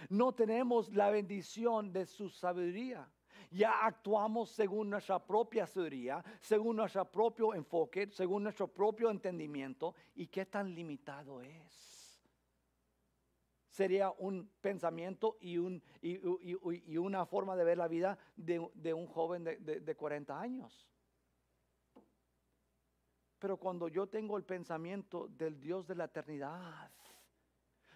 No 0.08 0.32
tenemos 0.32 0.92
la 0.92 1.10
bendición 1.10 1.92
de 1.92 2.06
su 2.06 2.28
sabiduría. 2.28 3.08
Ya 3.50 3.84
actuamos 3.84 4.50
según 4.50 4.88
nuestra 4.88 5.18
propia 5.18 5.66
sabiduría, 5.66 6.24
según 6.40 6.76
nuestro 6.76 7.04
propio 7.04 7.54
enfoque, 7.54 8.08
según 8.10 8.44
nuestro 8.44 8.66
propio 8.68 9.10
entendimiento. 9.10 9.94
¿Y 10.14 10.26
qué 10.26 10.46
tan 10.46 10.74
limitado 10.74 11.42
es? 11.42 12.22
Sería 13.68 14.10
un 14.10 14.50
pensamiento 14.60 15.38
y, 15.40 15.58
un, 15.58 15.82
y, 16.02 16.96
una 16.96 17.24
forma 17.26 17.56
de 17.56 17.64
ver 17.64 17.78
la 17.78 17.88
vida 17.88 18.18
de, 18.36 18.94
un 18.94 19.06
joven 19.06 19.44
de, 19.44 19.56
de 19.56 19.94
40 19.96 20.38
años. 20.38 20.91
Pero 23.42 23.56
cuando 23.56 23.88
yo 23.88 24.06
tengo 24.06 24.36
el 24.36 24.44
pensamiento 24.44 25.26
del 25.26 25.58
Dios 25.58 25.84
de 25.88 25.96
la 25.96 26.04
eternidad, 26.04 26.92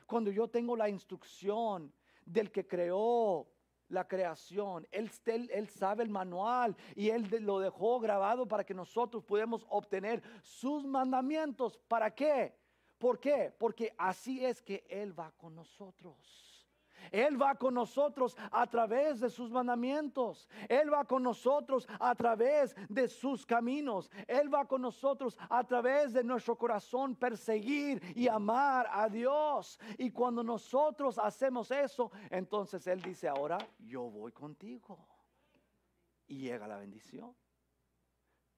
cuando 0.05 0.33
yo 0.33 0.49
tengo 0.49 0.75
la 0.75 0.89
instrucción 0.89 1.93
del 2.25 2.51
que 2.51 2.67
creó 2.67 3.47
la 3.91 4.09
creación, 4.09 4.89
él, 4.91 5.09
él, 5.25 5.69
sabe 5.69 6.03
el 6.03 6.11
manual 6.11 6.77
y 6.97 7.11
Él 7.11 7.29
lo 7.43 7.61
dejó 7.61 8.01
grabado 8.01 8.49
para 8.49 8.65
que 8.65 8.75
nosotros 8.75 9.23
podamos 9.23 9.65
obtener 9.69 10.21
sus 10.43 10.85
mandamientos. 10.85 11.79
¿Para 11.87 12.13
qué? 12.13 12.59
¿Por 12.99 13.21
qué? 13.21 13.55
Porque 13.57 13.95
así 13.97 14.45
es 14.45 14.61
que 14.61 14.85
Él 14.89 15.17
va 15.17 15.31
con 15.31 15.55
nosotros. 15.55 16.56
Él 17.11 17.41
va 17.41 17.55
con 17.55 17.75
nosotros 17.75 18.37
a 18.51 18.67
través 18.67 19.21
de 19.21 19.31
sus 19.31 19.51
mandamientos. 19.51 20.49
Él 20.69 20.93
va 20.93 21.05
con 21.05 21.23
nosotros 21.23 21.87
a 22.01 22.15
través 22.15 22.75
de 22.89 23.09
sus 23.09 23.47
caminos. 23.47 24.11
Él 24.27 24.53
va 24.53 24.67
con 24.67 24.83
nosotros 24.83 25.37
a 25.49 25.65
través 25.65 26.13
de 26.13 26.25
nuestro 26.25 26.57
corazón 26.57 27.15
perseguir 27.15 28.03
y 28.15 28.29
amar 28.29 28.89
a 28.91 29.09
Dios. 29.09 29.79
Y 29.99 30.11
cuando 30.11 30.43
nosotros 30.43 31.19
hacemos 31.19 31.71
eso, 31.71 32.11
entonces 32.31 32.87
Él 32.87 33.01
dice, 33.01 33.29
ahora 33.29 33.59
yo 33.79 34.03
voy 34.03 34.33
contigo. 34.33 34.99
Y 36.27 36.39
llega 36.39 36.67
la 36.67 36.77
bendición. 36.77 37.35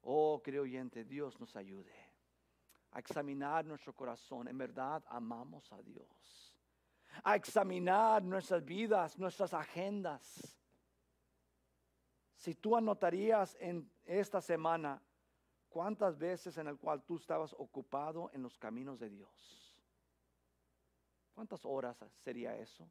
Oh, 0.03 0.41
querido 0.43 0.63
oyente, 0.63 1.05
Dios 1.05 1.39
nos 1.39 1.55
ayude 1.57 1.93
a 2.93 2.99
examinar 2.99 3.67
nuestro 3.67 3.95
corazón. 3.95 4.49
En 4.49 4.57
verdad 4.57 5.05
amamos 5.09 5.71
a 5.73 5.83
Dios 5.83 6.48
a 7.25 7.37
examinar 7.37 8.23
nuestras 8.23 8.65
vidas, 8.65 9.19
nuestras 9.19 9.55
agendas. 9.55 10.57
Si 12.37 12.55
tú 12.55 12.77
anotarías 12.77 13.57
en 13.61 13.91
esta 14.05 14.41
semana 14.41 15.03
cuántas 15.69 16.17
veces 16.19 16.57
en 16.59 16.69
el 16.69 16.79
cual 16.79 17.03
tú 17.03 17.17
estabas 17.17 17.53
ocupado 17.55 18.31
en 18.33 18.43
los 18.43 18.57
caminos 18.59 18.99
de 18.99 19.11
Dios. 19.11 19.77
¿Cuántas 21.35 21.65
horas 21.65 21.97
sería 22.17 22.57
eso? 22.57 22.89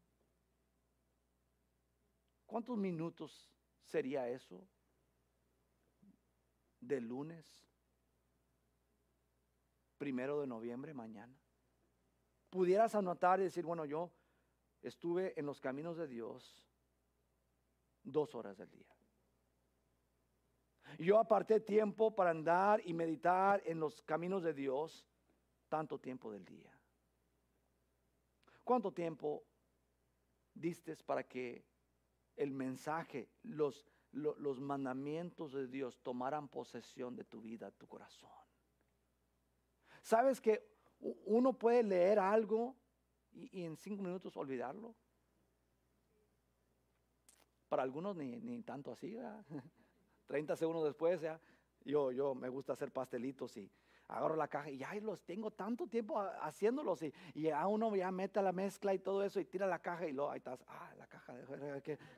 ¿Cuántos 2.46 2.78
minutos 2.78 3.52
sería 3.84 4.28
eso? 4.30 4.66
De 6.80 7.02
lunes, 7.02 7.46
primero 9.98 10.40
de 10.40 10.48
noviembre, 10.48 10.94
mañana 10.94 11.38
pudieras 12.50 12.96
anotar 12.96 13.40
y 13.40 13.44
decir, 13.44 13.66
bueno, 13.66 13.86
yo 13.86 14.12
estuve 14.82 15.38
en 15.40 15.46
los 15.46 15.60
caminos 15.60 15.98
de 15.98 16.08
Dios 16.08 16.64
dos 18.04 18.36
horas 18.36 18.58
del 18.58 18.70
día. 18.70 18.96
Yo 21.00 21.20
aparté 21.20 21.60
tiempo 21.60 22.16
para 22.16 22.32
andar 22.32 22.82
y 22.86 22.94
meditar 22.94 23.62
en 23.66 23.80
los 23.80 24.02
caminos 24.02 24.44
de 24.44 24.54
Dios 24.54 25.06
tanto 25.68 26.00
tiempo 26.00 26.32
del 26.32 26.46
día. 26.46 26.72
¿Cuánto 28.64 28.92
tiempo 28.92 29.44
diste 30.54 30.96
para 30.98 31.24
que 31.24 31.66
el 32.36 32.52
mensaje, 32.52 33.30
los, 33.44 33.86
los 34.12 34.60
mandamientos 34.60 35.54
de 35.54 35.68
Dios 35.68 36.00
tomaran 36.02 36.48
posesión 36.48 37.16
de 37.16 37.26
tu 37.26 37.42
vida, 37.42 37.72
tu 37.72 37.88
corazón? 37.88 38.30
¿Sabes 40.02 40.40
que 40.40 40.77
uno 41.00 41.54
puede 41.54 41.84
leer 41.84 42.20
algo 42.20 42.76
y, 43.32 43.64
en 43.64 43.78
cinco 43.78 44.04
minutos 44.04 44.36
olvidarlo. 44.38 44.96
Para 47.70 47.84
algunos 47.84 48.16
ni, 48.16 48.62
tanto 48.64 48.94
así, 48.94 49.18
30 50.28 50.56
segundos 50.56 50.86
después, 50.86 51.20
ya, 51.20 51.40
yo, 51.84 52.12
yo 52.12 52.34
me 52.34 52.48
gusta 52.48 52.74
hacer 52.74 52.92
pastelitos 52.92 53.58
y 53.58 53.70
agarro 54.08 54.38
la 54.38 54.48
caja 54.48 54.70
y 54.70 54.78
ya 54.78 54.94
los 54.96 55.22
tengo 55.24 55.52
tanto 55.52 55.86
tiempo 55.88 56.20
haciéndolos 56.42 57.04
y, 57.04 57.14
y 57.34 57.50
a 57.50 57.68
uno 57.68 57.94
ya 57.96 58.10
mete 58.10 58.42
la 58.42 58.54
mezcla 58.54 58.94
y 58.94 59.00
todo 59.00 59.22
eso 59.24 59.40
y 59.42 59.46
tira 59.46 59.68
la 59.68 59.80
caja 59.80 60.08
y 60.08 60.14
luego 60.14 60.32
ahí 60.32 60.38
estás, 60.38 60.64
ah, 60.68 60.94
la 60.98 61.08
caja, 61.08 61.36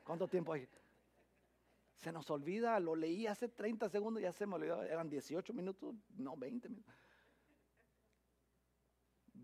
¿cuánto 0.04 0.28
tiempo 0.28 0.52
hay? 0.52 0.68
Se 1.96 2.12
nos 2.12 2.30
olvida, 2.30 2.78
lo 2.80 2.94
leí 2.94 3.26
hace 3.26 3.48
30 3.48 3.88
segundos, 3.88 4.22
ya 4.22 4.32
se 4.32 4.46
me 4.46 4.54
olvidó, 4.54 4.82
eran 4.82 5.10
18 5.10 5.52
minutos, 5.52 5.94
no 6.16 6.36
20 6.36 6.68
minutos. 6.68 6.94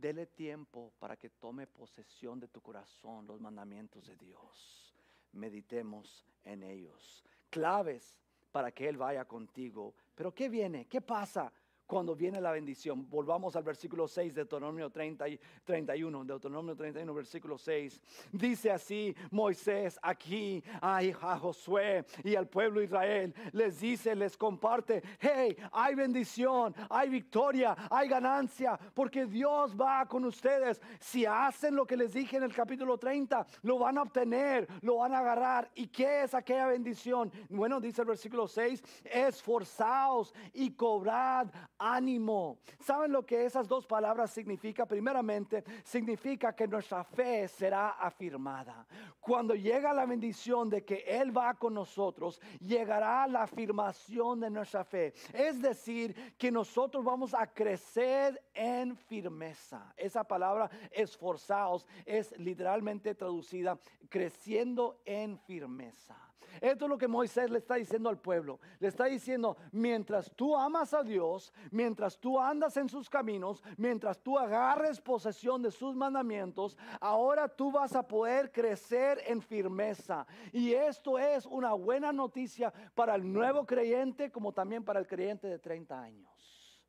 Dele 0.01 0.27
tiempo 0.27 0.93
para 0.99 1.17
que 1.17 1.31
tome 1.31 1.67
posesión 1.67 2.39
de 2.39 2.49
tu 2.49 2.61
corazón 2.61 3.27
los 3.27 3.41
mandamientos 3.41 4.07
de 4.07 4.15
Dios. 4.17 4.95
Meditemos 5.33 6.27
en 6.45 6.63
ellos. 6.63 7.25
Claves 7.49 8.19
para 8.53 8.71
que 8.73 8.89
Él 8.89 8.99
vaya 8.99 9.25
contigo. 9.25 9.95
Pero 10.15 10.35
¿qué 10.35 10.51
viene? 10.51 10.87
¿Qué 10.87 11.01
pasa? 11.01 11.51
Cuando 11.87 12.14
viene 12.14 12.40
la 12.40 12.53
bendición. 12.53 13.09
Volvamos 13.09 13.57
al 13.57 13.62
versículo 13.62 14.09
6 14.09 14.35
de 14.35 14.40
Deuteronomio 14.42 14.90
30 14.90 15.29
y 15.29 15.40
31. 15.64 16.25
Deuteronomio 16.25 16.75
31, 16.75 17.14
versículo 17.14 17.57
6. 17.57 18.03
Dice 18.33 18.70
así 18.70 19.14
Moisés 19.31 19.99
aquí 20.03 20.62
a, 20.81 20.99
a 20.99 21.38
Josué 21.38 22.05
y 22.25 22.35
al 22.35 22.49
pueblo 22.49 22.81
de 22.81 22.87
Israel. 22.87 23.35
Les 23.53 23.81
dice, 23.81 24.14
les 24.14 24.37
comparte, 24.37 25.03
hey, 25.20 25.57
hay 25.72 25.94
bendición, 25.94 26.75
hay 26.90 27.09
victoria, 27.09 27.77
hay 27.90 28.09
ganancia, 28.09 28.79
porque 28.94 29.27
Dios 29.27 29.75
va 29.79 30.07
con 30.07 30.25
ustedes. 30.25 30.81
Si 30.99 31.25
hacen 31.25 31.75
lo 31.75 31.87
que 31.87 31.96
les 31.96 32.12
dije 32.12 32.37
en 32.37 32.42
el 32.42 32.55
capítulo 32.55 32.99
30, 32.99 33.46
lo 33.62 33.79
van 33.79 33.99
a 33.99 34.03
obtener, 34.03 34.66
lo 34.83 34.96
van 34.96 35.14
a 35.14 35.18
agarrar. 35.18 35.70
¿Y 35.75 35.88
qué 35.88 36.22
es 36.25 36.35
aquella 36.35 36.66
bendición? 36.66 37.31
Bueno, 37.49 37.81
dice 37.81 38.03
el 38.03 38.09
versículo 38.09 38.49
6, 38.49 38.83
esforzaos 39.05 40.35
y 40.53 40.72
cobrad 40.72 41.49
ánimo. 41.79 42.59
¿Saben 42.81 43.12
lo 43.12 43.25
que 43.25 43.45
esas 43.45 43.69
dos 43.69 43.87
palabras 43.87 44.31
significan? 44.31 44.87
Primeramente, 44.87 45.65
significa 45.85 46.55
que 46.55 46.67
nuestra 46.67 47.05
fe 47.05 47.49
será 47.49 47.91
afirmada. 47.91 48.87
Cuando 49.21 49.55
llega 49.55 49.93
la 49.93 50.07
bendición 50.07 50.69
de 50.69 50.85
que 50.85 51.05
Él 51.07 51.37
va 51.37 51.55
con 51.55 51.75
nosotros, 51.75 52.41
llegará 52.61 53.27
la 53.27 53.43
afirmación 53.43 54.41
de 54.41 54.51
nuestra 54.51 54.85
fe. 54.85 55.15
Es 55.33 55.61
decir, 55.61 56.35
que 56.39 56.51
nosotros 56.51 57.05
vamos 57.05 57.35
a 57.35 57.47
crecer 57.47 58.43
en 58.55 58.97
firmeza. 58.97 59.93
Esa 59.97 60.25
palabra 60.25 60.71
esforzados 60.91 61.87
es 62.05 62.37
literalmente 62.39 63.15
traducida 63.15 63.79
creciendo 64.09 65.01
en 65.05 65.39
firmeza. 65.39 66.26
Esto 66.61 66.85
es 66.85 66.88
lo 66.88 66.99
que 66.99 67.09
Moisés 67.09 67.51
le 67.51 67.59
está 67.59 67.77
diciendo 67.77 68.09
al 68.09 68.19
pueblo. 68.19 68.61
Le 68.79 68.88
está 68.88 69.07
diciendo, 69.07 69.57
mientras 69.73 70.31
tú 70.35 70.57
amas 70.57 70.95
a 70.95 71.03
Dios, 71.03 71.53
mientras 71.71 72.19
tú 72.19 72.38
andas 72.38 72.77
en 72.77 72.88
sus 72.88 73.09
caminos, 73.09 73.62
mientras 73.77 74.19
tú 74.23 74.38
agarres 74.38 75.01
posesión 75.01 75.62
de 75.62 75.71
sus 75.71 75.95
mandamientos, 75.95 76.77
ahora 77.01 77.49
tú 77.49 77.71
vas 77.71 77.95
a 77.95 78.07
poder 78.07 78.53
crecer 78.53 79.21
en 79.27 79.40
firmeza. 79.40 80.27
Y 80.53 80.73
esto 80.73 81.19
es 81.19 81.47
una 81.47 81.73
buena 81.73 82.12
noticia 82.12 82.73
para 82.95 83.14
el 83.14 83.33
nuevo 83.33 83.64
creyente 83.66 84.31
como 84.31 84.53
también 84.53 84.85
para 84.85 85.01
el 85.01 85.07
creyente 85.07 85.47
de 85.49 85.59
30 85.59 86.01
años. 86.01 86.83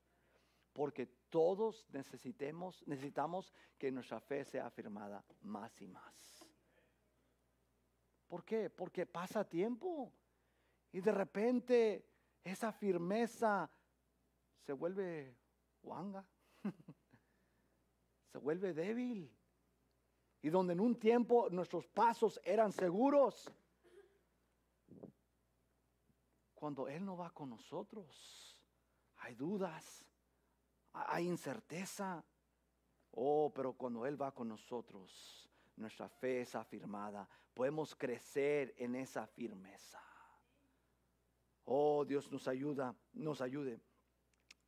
Porque 0.74 1.08
todos 1.30 1.88
necesitemos, 1.92 2.84
necesitamos 2.86 3.54
que 3.78 3.92
nuestra 3.92 4.20
fe 4.20 4.46
sea 4.46 4.68
afirmada 4.68 5.24
más 5.42 5.82
y 5.82 5.88
más. 5.88 6.37
¿Por 8.28 8.44
qué? 8.44 8.70
Porque 8.70 9.06
pasa 9.06 9.48
tiempo 9.48 10.12
y 10.92 11.00
de 11.00 11.12
repente 11.12 12.06
esa 12.44 12.72
firmeza 12.72 13.70
se 14.66 14.74
vuelve 14.74 15.38
guanga, 15.82 16.26
se 18.32 18.38
vuelve 18.38 18.74
débil. 18.74 19.34
Y 20.42 20.50
donde 20.50 20.74
en 20.74 20.80
un 20.80 21.00
tiempo 21.00 21.50
nuestros 21.50 21.88
pasos 21.88 22.40
eran 22.44 22.72
seguros, 22.72 23.52
cuando 26.54 26.88
Él 26.88 27.06
no 27.06 27.18
va 27.18 27.32
con 27.32 27.50
nosotros, 27.50 28.62
hay 29.18 29.36
dudas, 29.36 30.06
hay 30.94 31.28
incerteza. 31.28 32.24
Oh, 33.12 33.52
pero 33.54 33.74
cuando 33.74 34.06
Él 34.06 34.22
va 34.22 34.32
con 34.32 34.48
nosotros, 34.48 35.47
nuestra 35.78 36.10
fe 36.10 36.42
es 36.42 36.56
afirmada. 36.56 37.28
Podemos 37.54 37.96
crecer 37.96 38.74
en 38.78 38.96
esa 38.96 39.26
firmeza. 39.28 40.02
Oh, 41.64 42.06
Dios 42.06 42.32
nos 42.32 42.48
ayuda, 42.48 42.96
nos 43.14 43.42
ayude 43.42 43.80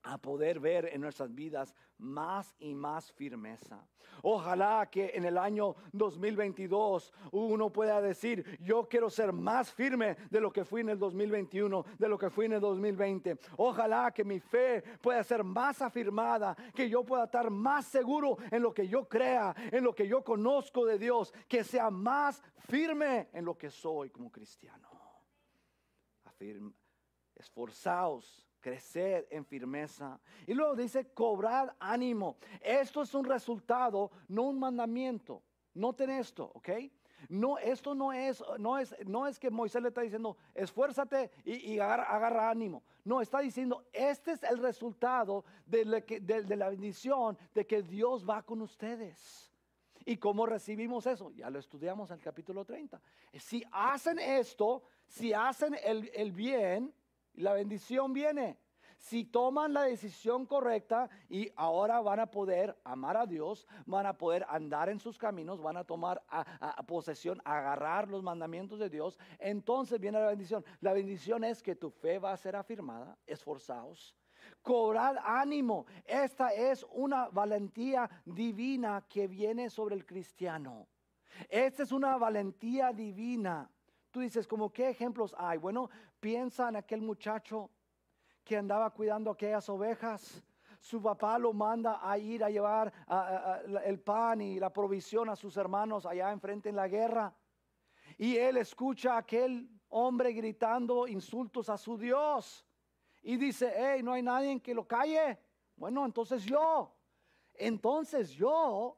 a 0.04 0.18
poder 0.18 0.60
ver 0.60 0.90
en 0.94 1.02
nuestras 1.02 1.34
vidas 1.34 1.76
más 1.98 2.56
y 2.60 2.74
más 2.74 3.12
firmeza. 3.12 3.86
Ojalá 4.24 4.90
que 4.90 5.12
en 5.14 5.26
el 5.26 5.38
año 5.38 5.76
2022 5.94 7.14
uno 7.32 7.72
pueda 7.72 8.02
decir, 8.02 8.58
yo 8.62 8.88
quiero 8.88 9.10
ser 9.10 9.32
más 9.32 9.72
firme 9.72 10.16
de 10.30 10.42
lo 10.42 10.52
que 10.52 10.66
fui 10.66 10.82
en 10.82 10.90
el 10.90 11.00
2021, 11.00 11.86
de 11.98 12.08
lo 12.08 12.18
que 12.18 12.30
fui 12.30 12.46
en 12.46 12.54
el 12.54 12.60
2020. 12.60 13.38
Ojalá 13.58 14.12
que 14.12 14.24
mi 14.24 14.40
fe 14.40 14.82
pueda 15.02 15.24
ser 15.24 15.44
más 15.44 15.82
afirmada, 15.82 16.56
que 16.74 16.90
yo 16.90 17.04
pueda 17.04 17.26
estar 17.26 17.50
más 17.50 17.86
seguro 17.86 18.38
en 18.52 18.62
lo 18.62 18.74
que 18.74 18.88
yo 18.88 19.08
crea, 19.08 19.54
en 19.72 19.84
lo 19.84 19.94
que 19.94 20.08
yo 20.08 20.24
conozco 20.24 20.86
de 20.86 20.98
Dios, 20.98 21.34
que 21.48 21.64
sea 21.64 21.90
más 21.90 22.42
firme 22.68 23.30
en 23.34 23.46
lo 23.46 23.58
que 23.58 23.70
soy 23.70 24.10
como 24.10 24.32
cristiano. 24.32 24.90
esforzaos 27.36 28.49
crecer 28.60 29.28
en 29.32 29.46
firmeza. 29.46 30.20
Y 30.46 30.54
luego 30.54 30.76
dice 30.76 31.12
cobrar 31.14 31.76
ánimo. 31.80 32.38
Esto 32.62 33.02
es 33.02 33.14
un 33.14 33.26
resultado, 33.26 34.12
no 34.28 34.44
un 34.44 34.60
mandamiento. 34.60 35.42
Noten 35.74 36.10
esto, 36.10 36.52
¿ok? 36.54 36.70
No, 37.28 37.58
esto 37.58 37.94
no 37.94 38.14
es, 38.14 38.44
no 38.58 38.78
es, 38.78 38.96
no 39.06 39.28
es 39.28 39.40
que 39.40 39.50
Moisés 39.50 39.82
le 39.82 39.90
está 39.90 40.02
diciendo, 40.02 40.38
esfuérzate 40.56 41.32
y, 41.44 41.78
agarra, 41.80 42.50
ánimo. 42.50 42.84
No, 43.04 43.22
está 43.22 43.40
diciendo, 43.40 43.86
este 43.92 44.32
es 44.32 44.44
el 44.44 44.60
resultado 44.60 45.44
de 45.66 45.86
la, 45.86 46.00
de 46.00 46.56
bendición 46.70 47.38
de 47.54 47.66
que 47.66 47.82
Dios 47.82 48.28
va 48.28 48.42
con 48.44 48.62
ustedes. 48.62 49.52
¿Y 50.06 50.18
cómo 50.18 50.46
recibimos 50.46 51.06
eso? 51.06 51.32
Ya 51.32 51.50
lo 51.50 51.60
estudiamos 51.60 52.10
en 52.10 52.18
el 52.18 52.24
capítulo 52.24 52.64
30. 52.64 53.00
Si 53.34 53.64
hacen 53.72 54.18
esto, 54.18 54.84
si 55.06 55.34
hacen 55.34 55.76
el 55.84 56.32
bien, 56.32 56.94
la 57.40 57.54
bendición 57.54 58.14
viene. 58.14 58.58
Si 58.98 59.24
toman 59.24 59.74
la 59.74 59.84
decisión 59.84 60.46
correcta 60.46 61.10
y 61.30 61.50
ahora 61.56 62.02
van 62.02 62.20
a 62.20 62.30
poder 62.30 62.78
amar 62.84 63.16
a 63.16 63.26
Dios, 63.26 63.66
van 63.86 64.06
a 64.06 64.18
poder 64.18 64.46
andar 64.50 64.90
en 64.90 65.00
sus 65.00 65.18
caminos, 65.18 65.62
van 65.62 65.78
a 65.78 65.86
tomar 65.86 66.22
a, 66.28 66.84
posesión, 66.84 67.42
agarrar 67.46 68.10
los 68.10 68.22
mandamientos 68.22 68.78
de 68.78 68.90
Dios, 68.90 69.18
entonces 69.40 70.02
viene 70.02 70.20
la 70.20 70.28
bendición. 70.28 70.66
La 70.82 70.92
bendición 70.92 71.46
es 71.46 71.64
que 71.64 71.76
tu 71.76 71.90
fe 71.90 72.20
va 72.20 72.34
a 72.34 72.38
ser 72.38 72.58
afirmada, 72.58 73.18
esforzaos. 73.26 74.18
Cobrad 74.62 75.16
ánimo. 75.24 75.86
Esta 76.06 76.50
es 76.50 76.86
una 76.92 77.30
valentía 77.30 78.10
divina 78.26 79.06
que 79.08 79.28
viene 79.28 79.70
sobre 79.70 79.96
el 79.96 80.06
cristiano. 80.06 80.90
Esta 81.48 81.84
es 81.84 81.94
una 81.94 82.18
valentía 82.18 82.92
divina. 82.92 83.72
Tú 84.12 84.22
dices, 84.22 84.48
¿como 84.48 84.72
qué 84.72 84.90
ejemplos 84.90 85.36
hay? 85.38 85.58
Bueno, 85.60 85.90
piensa 86.20 86.70
en 86.70 86.78
aquel 86.78 87.02
muchacho 87.02 87.70
que 88.44 88.58
andaba 88.58 88.90
cuidando 88.90 89.30
aquellas 89.30 89.70
ovejas. 89.70 90.44
Su 90.80 91.02
papá 91.02 91.38
lo 91.38 91.54
manda 91.54 92.00
a 92.02 92.18
ir 92.18 92.44
a 92.44 92.50
llevar 92.50 92.92
el 93.84 94.00
pan 94.00 94.42
y 94.42 94.60
la 94.60 94.72
provisión 94.72 95.30
a 95.30 95.36
sus 95.36 95.58
hermanos 95.58 96.06
allá 96.06 96.32
enfrente 96.32 96.70
en 96.70 96.76
la 96.76 96.88
guerra. 96.88 97.36
Y 98.18 98.36
él 98.38 98.58
escucha 98.58 99.14
a 99.14 99.20
aquel 99.20 99.70
hombre 99.90 100.34
gritando 100.34 101.08
insultos 101.08 101.70
a 101.70 101.78
su 101.78 101.98
Dios. 101.98 102.66
Y 103.22 103.38
dice, 103.38 103.72
hey, 103.76 104.02
no 104.02 104.14
hay 104.14 104.24
nadie 104.24 104.60
que 104.60 104.74
lo 104.74 104.88
calle. 104.88 105.38
Bueno, 105.76 106.06
entonces 106.06 106.44
yo, 106.44 106.96
entonces 107.54 108.32
yo, 108.32 108.98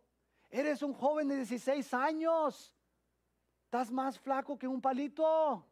eres 0.49 0.81
un 0.83 0.93
joven 0.93 1.27
de 1.27 1.37
16 1.37 1.93
años 1.93 2.75
Estás 3.71 3.89
más 3.89 4.19
flaco 4.19 4.59
que 4.59 4.67
un 4.67 4.81
palito. 4.81 5.65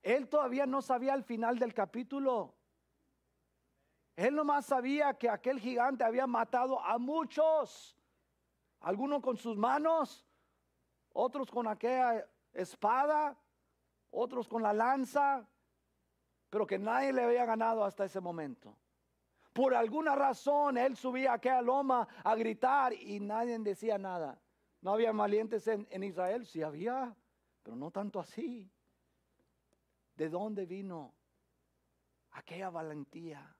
Él 0.00 0.26
todavía 0.26 0.64
no 0.64 0.80
sabía 0.80 1.12
el 1.12 1.22
final 1.22 1.58
del 1.58 1.74
capítulo. 1.74 2.54
Él 4.16 4.34
nomás 4.34 4.64
sabía 4.64 5.12
que 5.18 5.28
aquel 5.28 5.60
gigante 5.60 6.02
había 6.02 6.26
matado 6.26 6.80
a 6.80 6.96
muchos. 6.96 7.94
Algunos 8.80 9.20
con 9.20 9.36
sus 9.36 9.58
manos, 9.58 10.26
otros 11.12 11.50
con 11.50 11.68
aquella 11.68 12.26
espada, 12.54 13.36
otros 14.10 14.48
con 14.48 14.62
la 14.62 14.72
lanza, 14.72 15.46
pero 16.48 16.66
que 16.66 16.78
nadie 16.78 17.12
le 17.12 17.22
había 17.22 17.44
ganado 17.44 17.84
hasta 17.84 18.06
ese 18.06 18.22
momento. 18.22 18.74
Por 19.52 19.74
alguna 19.74 20.14
razón 20.14 20.78
él 20.78 20.96
subía 20.96 21.32
a 21.32 21.34
aquella 21.34 21.60
loma 21.60 22.08
a 22.24 22.34
gritar 22.34 22.94
y 22.94 23.20
nadie 23.20 23.58
decía 23.58 23.98
nada. 23.98 24.40
¿No 24.86 24.92
había 24.92 25.10
valientes 25.10 25.66
en, 25.66 26.04
Israel? 26.04 26.46
Sí 26.46 26.62
había, 26.62 27.12
pero 27.64 27.74
no 27.74 27.90
tanto 27.90 28.20
así. 28.20 28.70
¿De 30.14 30.28
dónde 30.28 30.64
vino 30.64 31.12
aquella 32.30 32.70
valentía? 32.70 33.52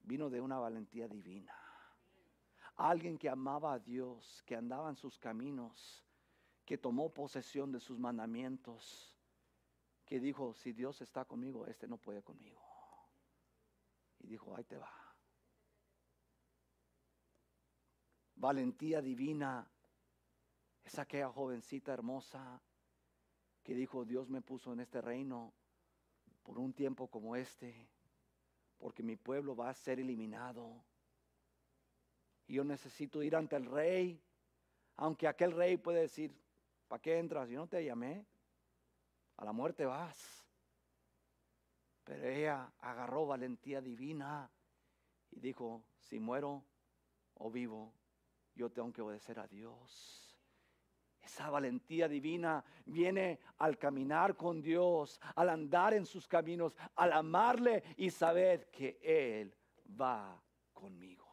Vino 0.00 0.28
de 0.30 0.40
una 0.40 0.58
valentía 0.58 1.06
divina. 1.06 1.56
Alguien 2.74 3.16
que 3.16 3.28
amaba 3.28 3.74
a 3.74 3.78
Dios, 3.78 4.42
que 4.44 4.56
andaba 4.56 4.90
en 4.90 4.96
sus 4.96 5.16
caminos, 5.16 6.04
que 6.64 6.76
tomó 6.76 7.14
posesión 7.14 7.70
de 7.70 7.78
sus 7.78 7.96
mandamientos, 7.96 9.16
que 10.04 10.18
dijo, 10.18 10.54
si 10.54 10.72
Dios 10.72 11.02
está 11.02 11.24
conmigo, 11.24 11.68
este 11.68 11.86
no 11.86 11.98
puede 11.98 12.20
conmigo. 12.20 12.60
Y 14.18 14.26
dijo, 14.26 14.56
ahí 14.56 14.64
te 14.64 14.76
va. 14.76 14.90
Valentía 18.34 19.00
divina 19.00 19.70
es 20.84 20.98
aquella 20.98 21.30
jovencita 21.30 21.92
hermosa 21.92 22.60
que 23.62 23.74
dijo, 23.74 24.04
Dios 24.04 24.28
me 24.28 24.42
puso 24.42 24.72
en 24.72 24.80
este 24.80 25.00
reino 25.00 25.52
por 26.42 26.58
un 26.58 26.74
tiempo 26.74 27.08
como 27.08 27.34
este, 27.34 27.88
porque 28.78 29.02
mi 29.02 29.16
pueblo 29.16 29.56
va 29.56 29.70
a 29.70 29.74
ser 29.74 29.98
eliminado. 29.98 30.84
Y 32.46 32.54
yo 32.54 32.64
necesito 32.64 33.22
ir 33.22 33.34
ante 33.34 33.56
el 33.56 33.64
rey, 33.64 34.20
aunque 34.96 35.26
aquel 35.26 35.52
rey 35.52 35.78
puede 35.78 36.02
decir, 36.02 36.36
¿para 36.86 37.00
qué 37.00 37.18
entras? 37.18 37.48
Yo 37.48 37.58
no 37.58 37.66
te 37.66 37.82
llamé, 37.82 38.26
a 39.38 39.44
la 39.44 39.52
muerte 39.52 39.86
vas. 39.86 40.44
Pero 42.04 42.28
ella 42.28 42.70
agarró 42.80 43.26
valentía 43.26 43.80
divina 43.80 44.50
y 45.30 45.40
dijo, 45.40 45.82
si 45.98 46.18
muero 46.18 46.62
o 47.34 47.50
vivo, 47.50 47.94
yo 48.54 48.70
tengo 48.70 48.92
que 48.92 49.00
obedecer 49.00 49.38
a 49.40 49.48
Dios. 49.48 50.23
Esa 51.24 51.48
valentía 51.48 52.06
divina 52.06 52.62
viene 52.84 53.40
al 53.58 53.78
caminar 53.78 54.36
con 54.36 54.60
Dios, 54.60 55.20
al 55.34 55.48
andar 55.48 55.94
en 55.94 56.04
sus 56.04 56.28
caminos, 56.28 56.76
al 56.96 57.12
amarle 57.12 57.82
y 57.96 58.10
saber 58.10 58.70
que 58.70 58.98
Él 59.02 59.54
va 59.98 60.40
conmigo. 60.72 61.24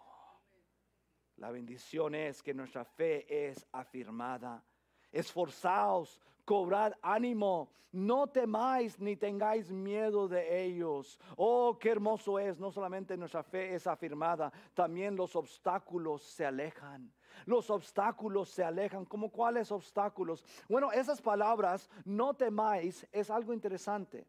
La 1.37 1.51
bendición 1.51 2.15
es 2.15 2.41
que 2.41 2.53
nuestra 2.53 2.85
fe 2.85 3.49
es 3.49 3.67
afirmada. 3.71 4.63
Esforzaos, 5.11 6.19
cobrad 6.45 6.93
ánimo, 7.01 7.69
no 7.91 8.27
temáis 8.27 8.97
ni 8.99 9.15
tengáis 9.15 9.69
miedo 9.71 10.27
de 10.27 10.63
ellos. 10.63 11.19
Oh, 11.35 11.77
qué 11.77 11.89
hermoso 11.89 12.39
es, 12.39 12.59
no 12.59 12.71
solamente 12.71 13.17
nuestra 13.17 13.43
fe 13.43 13.75
es 13.75 13.85
afirmada, 13.85 14.51
también 14.73 15.15
los 15.15 15.35
obstáculos 15.35 16.23
se 16.23 16.45
alejan. 16.45 17.11
Los 17.45 17.69
obstáculos 17.69 18.49
se 18.49 18.63
alejan. 18.63 19.05
¿Cómo 19.05 19.29
cuáles 19.29 19.71
obstáculos? 19.71 20.43
Bueno, 20.69 20.91
esas 20.91 21.21
palabras, 21.21 21.89
no 22.05 22.33
temáis, 22.33 23.05
es 23.11 23.29
algo 23.29 23.53
interesante. 23.53 24.25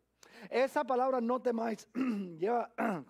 Esa 0.50 0.82
palabra 0.84 1.20
no 1.20 1.40
temáis 1.40 1.88
lleva, 2.38 2.70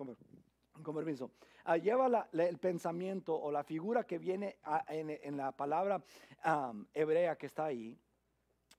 con, 0.83 0.95
permiso, 0.95 1.31
ah, 1.65 1.77
lleva 1.77 2.29
el 2.33 2.59
pensamiento 2.59 3.35
o 3.35 3.51
la 3.51 3.63
figura 3.65 4.05
que 4.05 4.19
viene 4.19 4.59
en, 4.89 5.37
la 5.37 5.53
palabra 5.53 6.03
hebrea 6.93 7.37
que 7.37 7.47
está 7.47 7.67
ahí. 7.67 7.99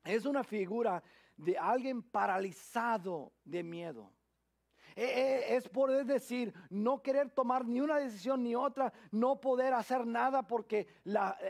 Es 0.03 0.25
una 0.25 0.43
figura 0.43 1.01
de 1.37 1.57
alguien 1.57 2.01
paralizado 2.01 3.33
de 3.43 3.63
miedo. 3.63 4.11
E, 4.95 5.03
e, 5.03 5.55
es 5.55 5.67
poder 5.69 6.05
decir, 6.05 6.53
no 6.69 7.01
querer 7.01 7.31
tomar 7.31 7.65
ni 7.65 7.81
una 7.81 7.97
decisión 7.97 8.43
ni 8.43 8.53
otra, 8.53 8.93
no 9.11 9.39
poder 9.41 9.73
hacer 9.73 10.05
nada 10.05 10.43
porque 10.43 10.87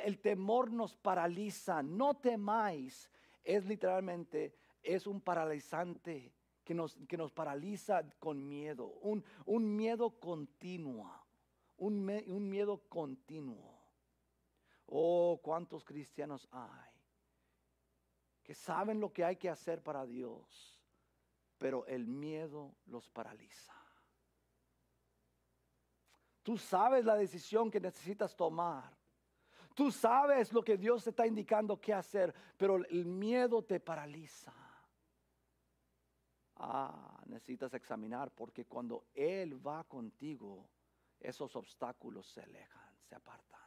el 0.06 0.20
temor 0.20 0.72
nos 0.72 0.95
paraliza. 0.95 1.84
No 1.84 2.16
temáis, 2.16 3.10
es 3.43 3.66
literalmente, 3.66 4.56
es 4.82 5.08
un 5.08 5.20
paralizante 5.20 6.34
que 6.64 6.74
nos, 6.74 6.95
que 7.07 7.18
nos 7.18 7.32
paraliza 7.32 8.03
con 8.20 8.47
miedo, 8.47 8.88
un, 9.01 9.24
un 9.45 9.76
miedo 9.76 10.20
continuo, 10.20 11.11
un, 11.78 12.09
un 12.28 12.49
miedo 12.49 12.82
continuo. 12.89 13.74
Oh, 14.86 15.39
cuántos 15.41 15.84
cristianos 15.84 16.47
hay 16.51 16.93
que 18.43 18.53
saben 18.53 18.99
lo 18.99 19.11
que 19.11 19.24
hay 19.24 19.38
que 19.38 19.49
hacer 19.49 19.82
para 19.82 20.05
Dios, 20.05 20.80
pero 21.57 21.86
el 21.88 22.05
miedo 22.05 22.76
los 22.86 23.09
paraliza. 23.09 23.74
Tú 26.43 26.57
sabes 26.57 27.05
la 27.05 27.16
decisión 27.16 27.72
que 27.72 27.80
necesitas 27.80 28.36
tomar. 28.36 28.93
Tú 29.74 29.89
sabes 29.91 30.51
lo 30.51 30.61
que 30.61 30.78
Dios 30.78 31.05
te 31.05 31.11
está 31.11 31.26
indicando 31.26 31.80
qué 31.80 31.93
hacer, 31.93 32.36
pero 32.57 32.76
el 32.76 33.05
miedo 33.05 33.64
te 33.64 33.80
paraliza. 33.80 34.53
Ah, 36.56 37.22
necesitas 37.26 37.74
examinar 37.74 38.32
porque 38.32 38.66
cuando 38.66 39.06
Él 39.14 39.66
va 39.66 39.84
contigo, 39.84 40.70
esos 41.20 41.56
obstáculos 41.56 42.28
se 42.28 42.41
alejan, 42.41 42.97
se 43.01 43.16
apartan. 43.16 43.62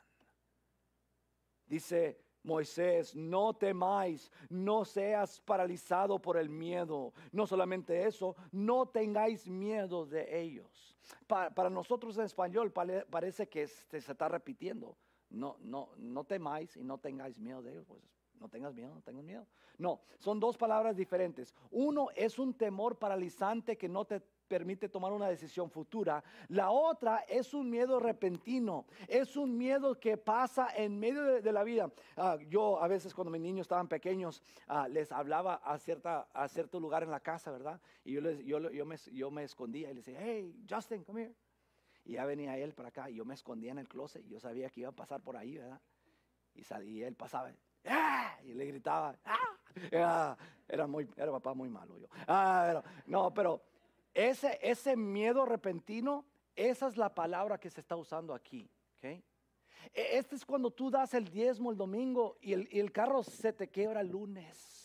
Dice 1.66 2.20
Moisés, 2.44 3.16
no 3.16 3.54
temáis, 3.54 4.30
no 4.48 4.84
seas 4.84 5.40
paralizado 5.40 6.20
por 6.20 6.36
el 6.36 6.48
miedo. 6.48 7.12
No 7.32 7.46
solamente 7.46 8.06
eso, 8.06 8.36
no 8.52 8.86
tengáis 8.86 9.48
miedo 9.48 10.06
de 10.06 10.40
ellos. 10.40 10.96
Para, 11.26 11.68
nosotros 11.70 12.16
en 12.18 12.24
español 12.24 12.72
parece 12.72 13.48
que 13.48 13.66
se, 13.66 14.00
se 14.00 14.12
está 14.12 14.28
repitiendo. 14.28 14.96
No, 15.28 15.56
no, 15.60 15.90
no 15.96 16.22
temáis 16.22 16.76
y 16.76 16.84
no 16.84 16.98
tengáis 16.98 17.36
miedo 17.38 17.62
de 17.62 17.72
ellos. 17.72 17.84
Pues 17.86 18.00
no 18.40 18.48
tengas 18.48 18.74
miedo, 18.74 18.94
no 18.94 19.02
tengas 19.02 19.24
miedo. 19.24 19.46
No, 19.78 20.00
son 20.18 20.40
dos 20.40 20.56
palabras 20.56 20.96
diferentes. 20.96 21.54
Uno 21.70 22.08
es 22.14 22.38
un 22.38 22.54
temor 22.54 22.98
paralizante 22.98 23.76
que 23.76 23.88
no 23.88 24.04
te 24.04 24.20
permite 24.46 24.88
tomar 24.88 25.12
una 25.12 25.28
decisión 25.28 25.70
futura. 25.70 26.22
La 26.48 26.70
otra 26.70 27.24
es 27.28 27.52
un 27.52 27.68
miedo 27.68 27.98
repentino, 28.00 28.86
es 29.08 29.36
un 29.36 29.56
miedo 29.56 29.98
que 29.98 30.16
pasa 30.16 30.68
en 30.76 30.98
medio 30.98 31.22
de, 31.42 31.52
la 31.52 31.64
vida. 31.64 31.90
Ah, 32.16 32.38
yo 32.48 32.80
a 32.80 32.88
veces 32.88 33.14
cuando 33.14 33.30
mis 33.30 33.40
niños 33.40 33.64
estaban 33.64 33.88
pequeños 33.88 34.42
ah, 34.68 34.88
les 34.88 35.12
hablaba 35.12 35.54
a, 35.56 35.78
cierta, 35.78 36.28
a 36.32 36.48
cierto 36.48 36.80
lugar 36.80 37.02
en 37.02 37.10
la 37.10 37.20
casa, 37.20 37.50
¿verdad? 37.50 37.80
Y 38.04 38.12
yo, 38.12 38.20
les, 38.20 38.44
yo, 38.44 38.70
yo, 38.70 38.86
me, 38.86 38.96
yo 39.12 39.30
me 39.30 39.44
escondía 39.44 39.90
y 39.90 39.94
le 39.94 40.00
decía, 40.00 40.18
hey, 40.20 40.64
Justin, 40.68 41.04
come 41.04 41.22
here. 41.22 41.34
Y 42.04 42.12
ya 42.12 42.24
venía 42.24 42.56
él 42.56 42.72
para 42.72 42.90
acá 42.90 43.10
y 43.10 43.16
yo 43.16 43.24
me 43.24 43.34
escondía 43.34 43.72
en 43.72 43.78
el 43.78 43.88
closet 43.88 44.24
y 44.24 44.28
yo 44.28 44.38
sabía 44.38 44.70
que 44.70 44.80
iba 44.80 44.90
a 44.90 44.94
pasar 44.94 45.20
por 45.22 45.36
ahí, 45.36 45.56
¿verdad? 45.56 45.80
Y, 46.54 46.62
salía, 46.62 47.08
él 47.08 47.16
pasaba, 47.16 47.52
¡Ah! 47.86 48.36
y 48.44 48.54
le 48.54 48.66
gritaba, 48.66 49.16
¡Ah! 49.24 49.56
Era, 49.90 50.36
era 50.68 51.32
papá 51.32 51.54
muy 51.54 51.68
malo 51.68 51.98
yo. 51.98 52.08
Ah, 52.26 52.82
no, 53.06 53.32
pero 53.32 53.62
ese, 54.14 54.58
ese 54.62 54.96
miedo 54.96 55.44
repentino, 55.44 56.24
esa 56.54 56.88
es 56.88 56.96
la 56.96 57.14
palabra 57.14 57.58
que 57.58 57.70
se 57.70 57.80
está 57.80 57.96
usando 57.96 58.34
aquí. 58.34 58.68
E, 59.02 60.18
este 60.18 60.36
es 60.36 60.44
cuando 60.44 60.70
tú 60.70 60.90
das 60.90 61.14
el 61.14 61.28
diezmo 61.28 61.70
el 61.70 61.76
domingo 61.76 62.38
y 62.40 62.54
el, 62.54 62.68
el 62.72 62.92
carro 62.92 63.22
se 63.22 63.52
te 63.52 63.68
quebra 63.68 64.00
el 64.00 64.08
lunes. 64.08 64.76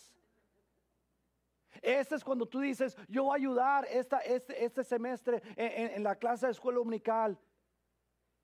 Este 1.81 2.15
es 2.15 2.23
cuando 2.23 2.45
tú 2.45 2.59
dices, 2.59 2.95
yo 3.07 3.23
voy 3.23 3.33
a 3.33 3.37
ayudar 3.37 3.87
esta, 3.89 4.19
este, 4.19 4.63
este 4.63 4.83
semestre 4.83 5.41
en, 5.55 6.03
la 6.03 6.15
clase 6.15 6.45
de 6.45 6.51
escuela 6.51 6.77
dominical. 6.77 7.39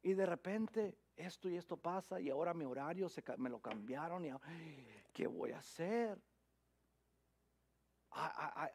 Y 0.02 0.14
de 0.14 0.26
repente 0.26 0.98
esto 1.18 1.50
y 1.50 1.58
esto 1.58 1.76
pasa 1.76 2.20
y 2.22 2.30
ahora 2.30 2.54
mi 2.54 2.64
horario 2.64 3.10
se, 3.10 3.24
me 3.38 3.50
lo 3.50 3.60
cambiaron 3.60 4.26
y 4.26 4.32
¿qué 5.12 5.28
voy 5.28 5.52
a 5.52 5.60
hacer? 5.60 6.22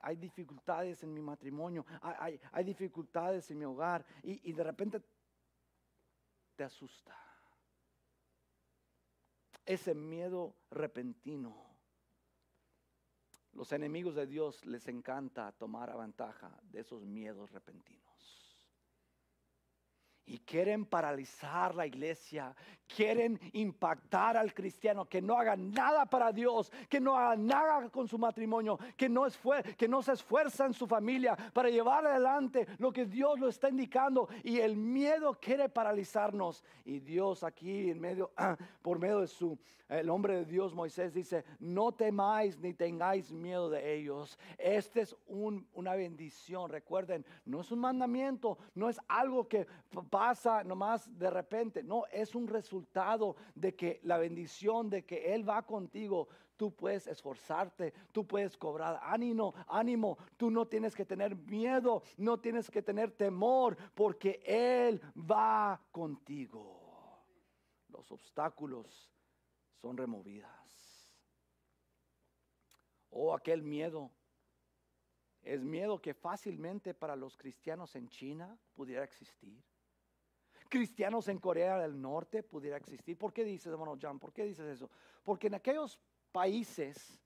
hay, 0.03 0.16
dificultades 0.16 1.03
en 1.03 1.12
mi 1.12 1.20
matrimonio, 1.20 1.84
hay, 2.01 2.64
dificultades 2.64 3.51
en 3.51 3.59
mi 3.59 3.64
hogar 3.64 4.05
y, 4.22 4.51
y 4.51 4.53
de 4.53 4.62
repente 4.62 5.03
te 6.55 6.64
asusta. 6.64 7.16
Ese 9.64 9.95
miedo 9.95 10.55
repentino. 10.70 11.57
Los 13.53 13.72
enemigos 13.72 14.14
de 14.14 14.26
Dios 14.26 14.64
les 14.64 14.86
encanta 14.88 15.53
tomar 15.53 15.97
ventaja 15.97 16.57
de 16.62 16.80
esos 16.80 17.05
miedos 17.05 17.51
repentinos 17.51 18.41
y 20.27 20.39
quieren 20.39 20.85
paralizar 20.87 21.75
la 21.75 21.87
iglesia, 21.87 22.55
quieren 22.87 23.41
impactar 23.53 24.37
al 24.37 24.55
cristiano, 24.55 25.07
que 25.07 25.23
no 25.23 25.37
haga 25.37 25.57
nada 25.57 26.07
para 26.07 26.33
Dios, 26.33 26.70
que 26.89 27.01
no 27.01 27.16
haga 27.16 27.37
nada 27.37 27.89
con 27.91 28.07
su 28.07 28.18
matrimonio, 28.18 28.79
que 28.97 29.09
no, 29.09 29.27
que 29.77 29.89
no 29.89 30.03
se 30.03 30.12
esfuerza 30.12 30.66
en 30.66 30.75
su 30.75 30.87
familia 30.87 31.37
para 31.53 31.70
llevar 31.70 32.07
adelante 32.07 32.66
lo 32.79 32.93
que 32.93 33.07
Dios 33.07 33.39
lo 33.39 33.49
está 33.49 33.68
indicando 33.68 34.29
y 34.43 34.59
el 34.59 34.77
miedo 34.77 35.39
quiere 35.41 35.68
paralizarnos. 35.68 36.64
Y 36.85 37.01
Dios 37.01 37.43
aquí 37.43 37.91
en 37.91 38.01
medio, 38.01 38.33
por 38.83 38.99
medio 38.99 39.20
de 39.20 39.27
su, 39.27 39.59
el 39.89 40.09
hombre 40.11 40.37
de 40.37 40.45
Dios 40.45 40.75
Moisés 40.75 41.12
dice, 41.12 41.45
no 41.59 41.93
temáis 41.93 42.59
ni 42.59 42.75
tengáis 42.75 43.33
miedo 43.33 43.70
de 43.70 43.95
ellos. 43.95 44.39
Este 44.59 45.01
es 45.03 45.16
una 45.27 45.95
bendición, 45.95 46.70
recuerden, 46.70 47.25
no 47.45 47.61
es 47.61 47.70
un 47.70 47.81
mandamiento, 47.81 48.59
no 48.75 48.89
es 48.89 49.01
algo 49.09 49.49
que 49.49 49.66
pasa 50.12 50.62
nomás 50.62 51.08
de 51.18 51.30
repente. 51.30 51.82
No, 51.82 52.04
es 52.12 52.34
un 52.34 52.46
resultado 52.46 53.34
de 53.54 53.74
que 53.74 53.98
la 54.02 54.18
bendición 54.18 54.90
de 54.90 55.06
que 55.06 55.34
Él 55.34 55.48
va 55.48 55.62
contigo. 55.62 56.28
Tú 56.54 56.70
puedes 56.76 57.06
esforzarte, 57.06 57.94
tú 58.12 58.26
puedes 58.26 58.58
cobrar 58.58 59.00
ánimo, 59.02 59.54
ánimo. 59.66 60.18
Tú 60.36 60.50
no 60.50 60.66
tienes 60.66 60.94
que 60.94 61.06
tener 61.06 61.34
miedo, 61.34 62.02
no 62.18 62.38
tienes 62.38 62.70
que 62.70 62.82
tener 62.82 63.12
temor, 63.12 63.74
porque 63.94 64.42
Él 64.44 65.00
va 65.16 65.80
contigo. 65.90 67.24
Los 67.88 68.12
obstáculos 68.12 69.10
son 69.80 69.96
removidas. 69.96 71.14
Oh, 73.08 73.34
aquel 73.34 73.62
miedo 73.62 74.10
es 75.40 75.64
miedo 75.64 76.02
que 76.02 76.12
fácilmente 76.12 76.92
para 76.92 77.16
los 77.16 77.34
cristianos 77.38 77.96
en 77.96 78.08
China 78.10 78.58
pudiera 78.74 79.04
existir 79.04 79.72
cristianos 80.73 81.29
en 81.29 81.39
Corea 81.39 81.77
del 81.77 82.01
Norte 82.01 82.43
pudiera 82.43 82.79
existir. 82.79 83.18
¿Por 83.18 83.31
qué 83.31 83.45
dices, 83.45 83.70
hermano 83.70 83.99
John? 84.01 84.18
¿Por 84.18 84.33
qué 84.33 84.43
dices 84.43 84.66
eso? 84.66 84.89
Porque 85.23 85.49
en 85.49 85.55
aquellos 85.57 86.01
países, 86.33 87.20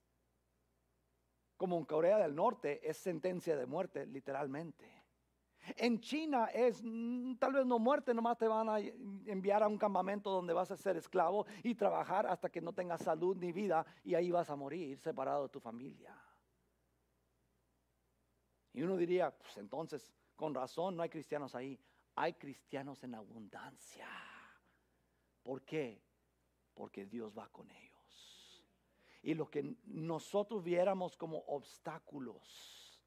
como 1.55 1.77
en 1.77 1.85
Corea 1.85 2.17
del 2.17 2.35
Norte, 2.35 2.81
es 2.83 2.97
sentencia 2.97 3.55
de 3.55 3.65
muerte, 3.65 4.05
literalmente. 4.05 4.85
En 5.77 6.01
China 6.01 6.47
es 6.47 6.81
mm, 6.83 7.35
tal 7.35 7.53
vez 7.53 7.65
no 7.65 7.79
muerte, 7.79 8.13
nomás 8.13 8.37
te 8.37 8.49
van 8.49 8.67
a 8.67 8.79
enviar 8.79 9.63
a 9.63 9.69
un 9.69 9.77
campamento 9.77 10.29
donde 10.29 10.53
vas 10.53 10.69
a 10.71 10.75
ser 10.75 10.97
esclavo 10.97 11.45
y 11.63 11.73
trabajar 11.73 12.27
hasta 12.27 12.49
que 12.49 12.59
no 12.59 12.73
tengas 12.73 13.01
salud 13.01 13.37
ni 13.37 13.53
vida 13.53 13.85
y 14.03 14.13
ahí 14.15 14.29
vas 14.29 14.49
a 14.49 14.57
morir 14.57 14.99
separado 14.99 15.43
de 15.43 15.49
tu 15.49 15.61
familia. 15.61 16.13
Y 18.73 18.83
uno 18.83 18.97
diría, 18.97 19.31
pues 19.31 19.55
entonces, 19.55 20.13
con 20.35 20.53
razón 20.53 20.97
no 20.97 21.03
hay 21.03 21.09
cristianos 21.09 21.55
ahí 21.55 21.79
hay 22.17 22.33
cristianos 22.33 23.03
en 23.03 23.13
abundancia. 23.13 24.09
¿Por 25.43 25.61
qué? 25.63 26.03
Porque 26.73 27.05
Dios 27.05 27.37
va 27.37 27.47
con 27.49 27.69
ellos. 27.69 28.65
Y 29.21 29.35
lo 29.35 29.49
que 29.51 29.75
nosotros 29.85 30.63
viéramos 30.63 31.15
como 31.15 31.37
obstáculos 31.45 32.99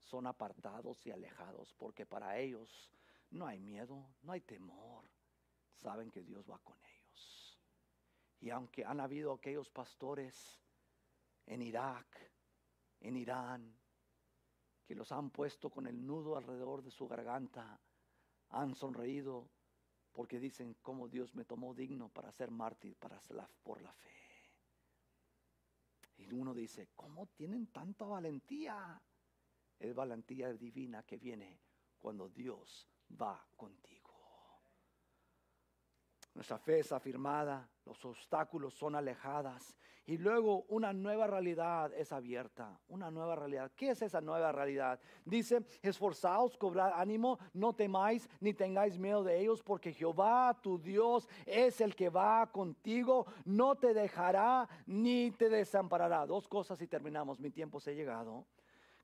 son 0.00 0.26
apartados 0.26 1.06
y 1.06 1.12
alejados, 1.12 1.72
porque 1.74 2.04
para 2.04 2.36
ellos 2.36 2.90
no 3.30 3.46
hay 3.46 3.60
miedo, 3.60 4.10
no 4.22 4.32
hay 4.32 4.40
temor. 4.40 5.04
Saben 5.76 6.10
que 6.10 6.24
Dios 6.24 6.44
va 6.50 6.58
con 6.58 6.76
ellos. 6.82 7.60
Y 8.40 8.50
aunque 8.50 8.84
han 8.84 8.98
habido 8.98 9.32
aquellos 9.32 9.70
pastores 9.70 10.60
en 11.46 11.62
Irak, 11.62 12.32
en 13.00 13.16
Irán, 13.16 13.78
que 14.84 14.96
los 14.96 15.12
han 15.12 15.30
puesto 15.30 15.70
con 15.70 15.86
el 15.86 16.04
nudo 16.04 16.36
alrededor 16.36 16.82
de 16.82 16.90
su 16.90 17.06
garganta, 17.06 17.80
han 18.50 18.74
sonreído 18.74 19.48
porque 20.12 20.40
dicen 20.40 20.76
cómo 20.82 21.08
Dios 21.08 21.34
me 21.34 21.44
tomó 21.44 21.74
digno 21.74 22.08
para 22.08 22.32
ser 22.32 22.50
mártir 22.50 22.96
para 22.96 23.20
por 23.62 23.82
la 23.82 23.92
fe. 23.92 24.10
Y 26.16 26.32
uno 26.32 26.52
dice, 26.52 26.88
¿cómo 26.96 27.26
tienen 27.28 27.68
tanta 27.68 28.04
valentía? 28.04 29.00
Es 29.78 29.94
valentía 29.94 30.52
divina 30.52 31.04
que 31.04 31.16
viene 31.16 31.60
cuando 31.98 32.28
Dios 32.28 32.88
va 33.20 33.46
contigo. 33.56 34.08
Nuestra 36.34 36.58
fe 36.58 36.80
es 36.80 36.92
afirmada, 36.92 37.68
los 37.88 38.04
obstáculos 38.04 38.74
son 38.74 38.94
alejadas 38.94 39.74
y 40.04 40.18
luego 40.18 40.64
una 40.68 40.92
nueva 40.92 41.26
realidad 41.26 41.92
es 41.94 42.12
abierta, 42.12 42.78
una 42.88 43.10
nueva 43.10 43.34
realidad. 43.34 43.70
¿Qué 43.74 43.90
es 43.90 44.02
esa 44.02 44.20
nueva 44.20 44.52
realidad? 44.52 45.00
Dice, 45.24 45.62
esforzaos, 45.82 46.56
cobrar 46.56 46.92
ánimo, 46.94 47.38
no 47.54 47.74
temáis 47.74 48.28
ni 48.40 48.52
tengáis 48.52 48.98
miedo 48.98 49.24
de 49.24 49.40
ellos, 49.40 49.62
porque 49.62 49.92
Jehová 49.92 50.58
tu 50.62 50.78
Dios 50.78 51.28
es 51.46 51.80
el 51.80 51.94
que 51.94 52.10
va 52.10 52.50
contigo, 52.52 53.26
no 53.44 53.74
te 53.74 53.94
dejará 53.94 54.68
ni 54.86 55.30
te 55.30 55.48
desamparará. 55.48 56.26
Dos 56.26 56.46
cosas 56.46 56.80
y 56.82 56.86
terminamos, 56.86 57.40
mi 57.40 57.50
tiempo 57.50 57.80
se 57.80 57.90
ha 57.90 57.94
llegado. 57.94 58.46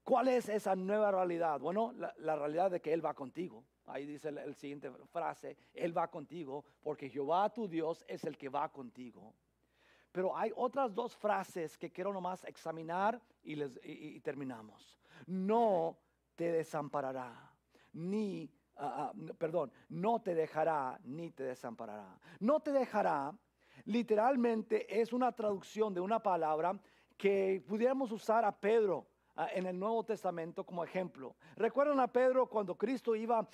¿Cuál 0.02 0.28
es 0.28 0.48
esa 0.50 0.76
nueva 0.76 1.10
realidad? 1.10 1.58
Bueno, 1.60 1.92
la 2.18 2.36
realidad 2.36 2.70
de 2.70 2.80
que 2.80 2.92
Él 2.92 3.04
va 3.04 3.14
contigo. 3.14 3.64
Ahí 3.86 4.06
dice 4.06 4.32
la 4.32 4.52
siguiente 4.54 4.90
frase, 5.12 5.56
Él 5.74 5.96
va 5.96 6.08
contigo, 6.08 6.64
porque 6.82 7.10
Jehová 7.10 7.50
tu 7.50 7.68
Dios 7.68 8.04
es 8.08 8.24
el 8.24 8.38
que 8.38 8.48
va 8.48 8.70
contigo. 8.70 9.34
Pero 10.10 10.36
hay 10.36 10.52
otras 10.56 10.94
dos 10.94 11.14
frases 11.16 11.76
que 11.76 11.90
quiero 11.90 12.12
nomás 12.12 12.44
examinar 12.44 13.20
y, 13.42 13.56
les, 13.56 13.78
terminamos. 14.22 14.98
No 15.26 15.98
te 16.34 16.50
desamparará, 16.52 17.52
ni, 17.92 18.48
ah, 18.76 19.12
ah, 19.12 19.32
perdón, 19.36 19.72
no 19.88 20.20
te 20.22 20.34
dejará, 20.34 20.98
ni 21.04 21.30
te 21.30 21.42
desamparará. 21.42 22.18
No 22.40 22.60
te 22.60 22.72
dejará, 22.72 23.36
literalmente 23.84 25.00
es 25.00 25.12
una 25.12 25.32
traducción 25.32 25.92
de 25.92 26.00
una 26.00 26.20
palabra 26.20 26.78
que 27.16 27.62
pudiéramos 27.66 28.10
usar 28.12 28.44
a 28.44 28.52
Pedro 28.52 29.06
en 29.52 29.66
el 29.66 29.78
Nuevo 29.78 30.04
Testamento 30.04 30.64
como 30.64 30.84
ejemplo. 30.84 31.34
¿Recuerdan 31.56 32.00
a 32.00 32.06
Pedro 32.06 32.46
cuando 32.46 32.76
Cristo 32.76 33.16
iba 33.16 33.48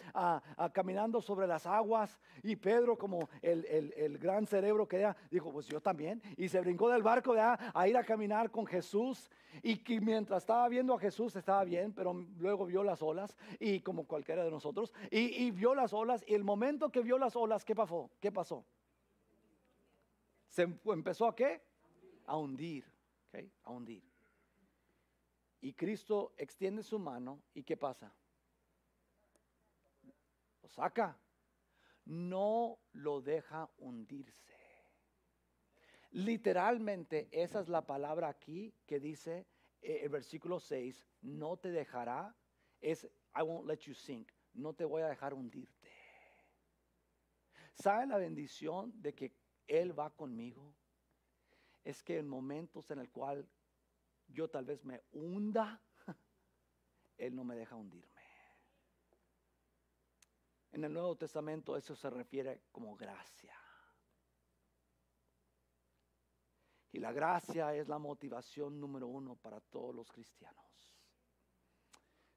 caminando 0.72 1.20
sobre 1.20 1.46
las 1.46 1.66
aguas 1.66 2.20
y 2.42 2.56
Pedro 2.56 2.96
como 2.96 3.28
el, 3.42 4.18
gran 4.18 4.46
cerebro 4.46 4.86
que 4.86 4.98
era, 4.98 5.16
dijo, 5.30 5.52
pues 5.52 5.66
yo 5.66 5.80
también, 5.80 6.22
y 6.36 6.48
se 6.48 6.60
brincó 6.60 6.88
del 6.88 7.02
barco 7.02 7.34
a 7.36 7.88
ir 7.88 7.96
a 7.96 8.04
caminar 8.04 8.50
con 8.50 8.66
Jesús 8.66 9.30
y 9.62 9.78
que 9.78 10.00
mientras 10.00 10.42
estaba 10.42 10.68
viendo 10.68 10.94
a 10.94 10.98
Jesús 10.98 11.34
estaba 11.36 11.64
bien, 11.64 11.92
pero 11.92 12.12
luego 12.38 12.66
vio 12.66 12.82
las 12.82 13.02
olas 13.02 13.36
y 13.58 13.80
como 13.80 14.06
cualquiera 14.06 14.44
de 14.44 14.50
nosotros, 14.50 14.92
y, 15.10 15.50
vio 15.50 15.74
las 15.74 15.92
olas 15.92 16.24
y 16.26 16.34
el 16.34 16.44
momento 16.44 16.90
que 16.90 17.00
vio 17.00 17.18
las 17.18 17.36
olas, 17.36 17.64
¿qué 17.64 17.74
pasó? 17.74 18.10
¿Qué 18.20 18.30
pasó? 18.30 18.64
Se 20.48 20.62
empezó 20.62 21.26
a 21.26 21.34
qué? 21.34 21.62
A 22.26 22.36
hundir, 22.36 22.84
a 23.64 23.70
hundir. 23.70 24.09
Y 25.60 25.74
Cristo 25.74 26.34
extiende 26.36 26.82
su 26.82 26.98
mano 26.98 27.42
y 27.54 27.62
¿qué 27.62 27.76
pasa? 27.76 28.14
Lo 30.62 30.68
saca. 30.68 31.18
No 32.06 32.78
lo 32.92 33.20
deja 33.20 33.70
hundirse. 33.76 34.54
Literalmente 36.12 37.28
esa 37.30 37.60
es 37.60 37.68
la 37.68 37.86
palabra 37.86 38.28
aquí 38.28 38.74
que 38.86 38.98
dice 38.98 39.46
eh, 39.80 40.00
el 40.02 40.08
versículo 40.08 40.58
6, 40.58 41.06
no 41.22 41.56
te 41.56 41.70
dejará, 41.70 42.34
es 42.80 43.04
I 43.36 43.42
won't 43.42 43.68
let 43.68 43.78
you 43.80 43.94
sink, 43.94 44.32
no 44.54 44.74
te 44.74 44.84
voy 44.84 45.02
a 45.02 45.08
dejar 45.08 45.34
hundirte. 45.34 45.88
¿Sabe 47.74 48.06
la 48.06 48.18
bendición 48.18 48.92
de 49.00 49.14
que 49.14 49.36
Él 49.68 49.98
va 49.98 50.10
conmigo? 50.10 50.74
Es 51.84 52.02
que 52.02 52.18
en 52.18 52.28
momentos 52.28 52.90
en 52.90 52.98
el 52.98 53.10
cual 53.10 53.48
yo 54.32 54.48
tal 54.48 54.64
vez 54.64 54.84
me 54.84 55.02
hunda, 55.12 55.80
Él 57.18 57.34
no 57.34 57.44
me 57.44 57.56
deja 57.56 57.76
hundirme. 57.76 58.20
En 60.72 60.84
el 60.84 60.92
Nuevo 60.92 61.16
Testamento 61.16 61.76
eso 61.76 61.96
se 61.96 62.08
refiere 62.08 62.62
como 62.70 62.96
gracia. 62.96 63.56
Y 66.92 66.98
la 66.98 67.12
gracia 67.12 67.74
es 67.74 67.88
la 67.88 67.98
motivación 67.98 68.80
número 68.80 69.06
uno 69.06 69.36
para 69.36 69.60
todos 69.60 69.94
los 69.94 70.10
cristianos. 70.10 70.66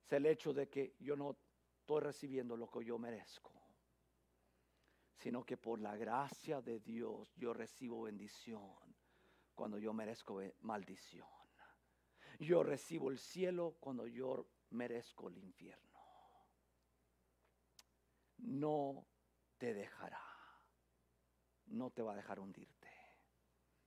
Es 0.05 0.11
el 0.13 0.25
hecho 0.25 0.53
de 0.53 0.69
que 0.69 0.95
yo 0.99 1.15
no 1.15 1.37
estoy 1.79 2.01
recibiendo 2.01 2.55
lo 2.55 2.69
que 2.69 2.85
yo 2.85 2.99
merezco, 2.99 3.51
sino 5.17 5.43
que 5.43 5.57
por 5.57 5.79
la 5.79 5.95
gracia 5.95 6.61
de 6.61 6.79
Dios 6.79 7.33
yo 7.35 7.53
recibo 7.53 8.03
bendición 8.03 8.73
cuando 9.55 9.77
yo 9.77 9.93
merezco 9.93 10.41
maldición. 10.61 11.42
Yo 12.39 12.63
recibo 12.63 13.11
el 13.11 13.17
cielo 13.17 13.75
cuando 13.79 14.07
yo 14.07 14.47
merezco 14.71 15.29
el 15.29 15.37
infierno. 15.37 15.99
No 18.37 19.05
te 19.57 19.73
dejará. 19.73 20.21
No 21.67 21.91
te 21.91 22.01
va 22.01 22.13
a 22.13 22.15
dejar 22.15 22.39
hundirte. 22.39 22.89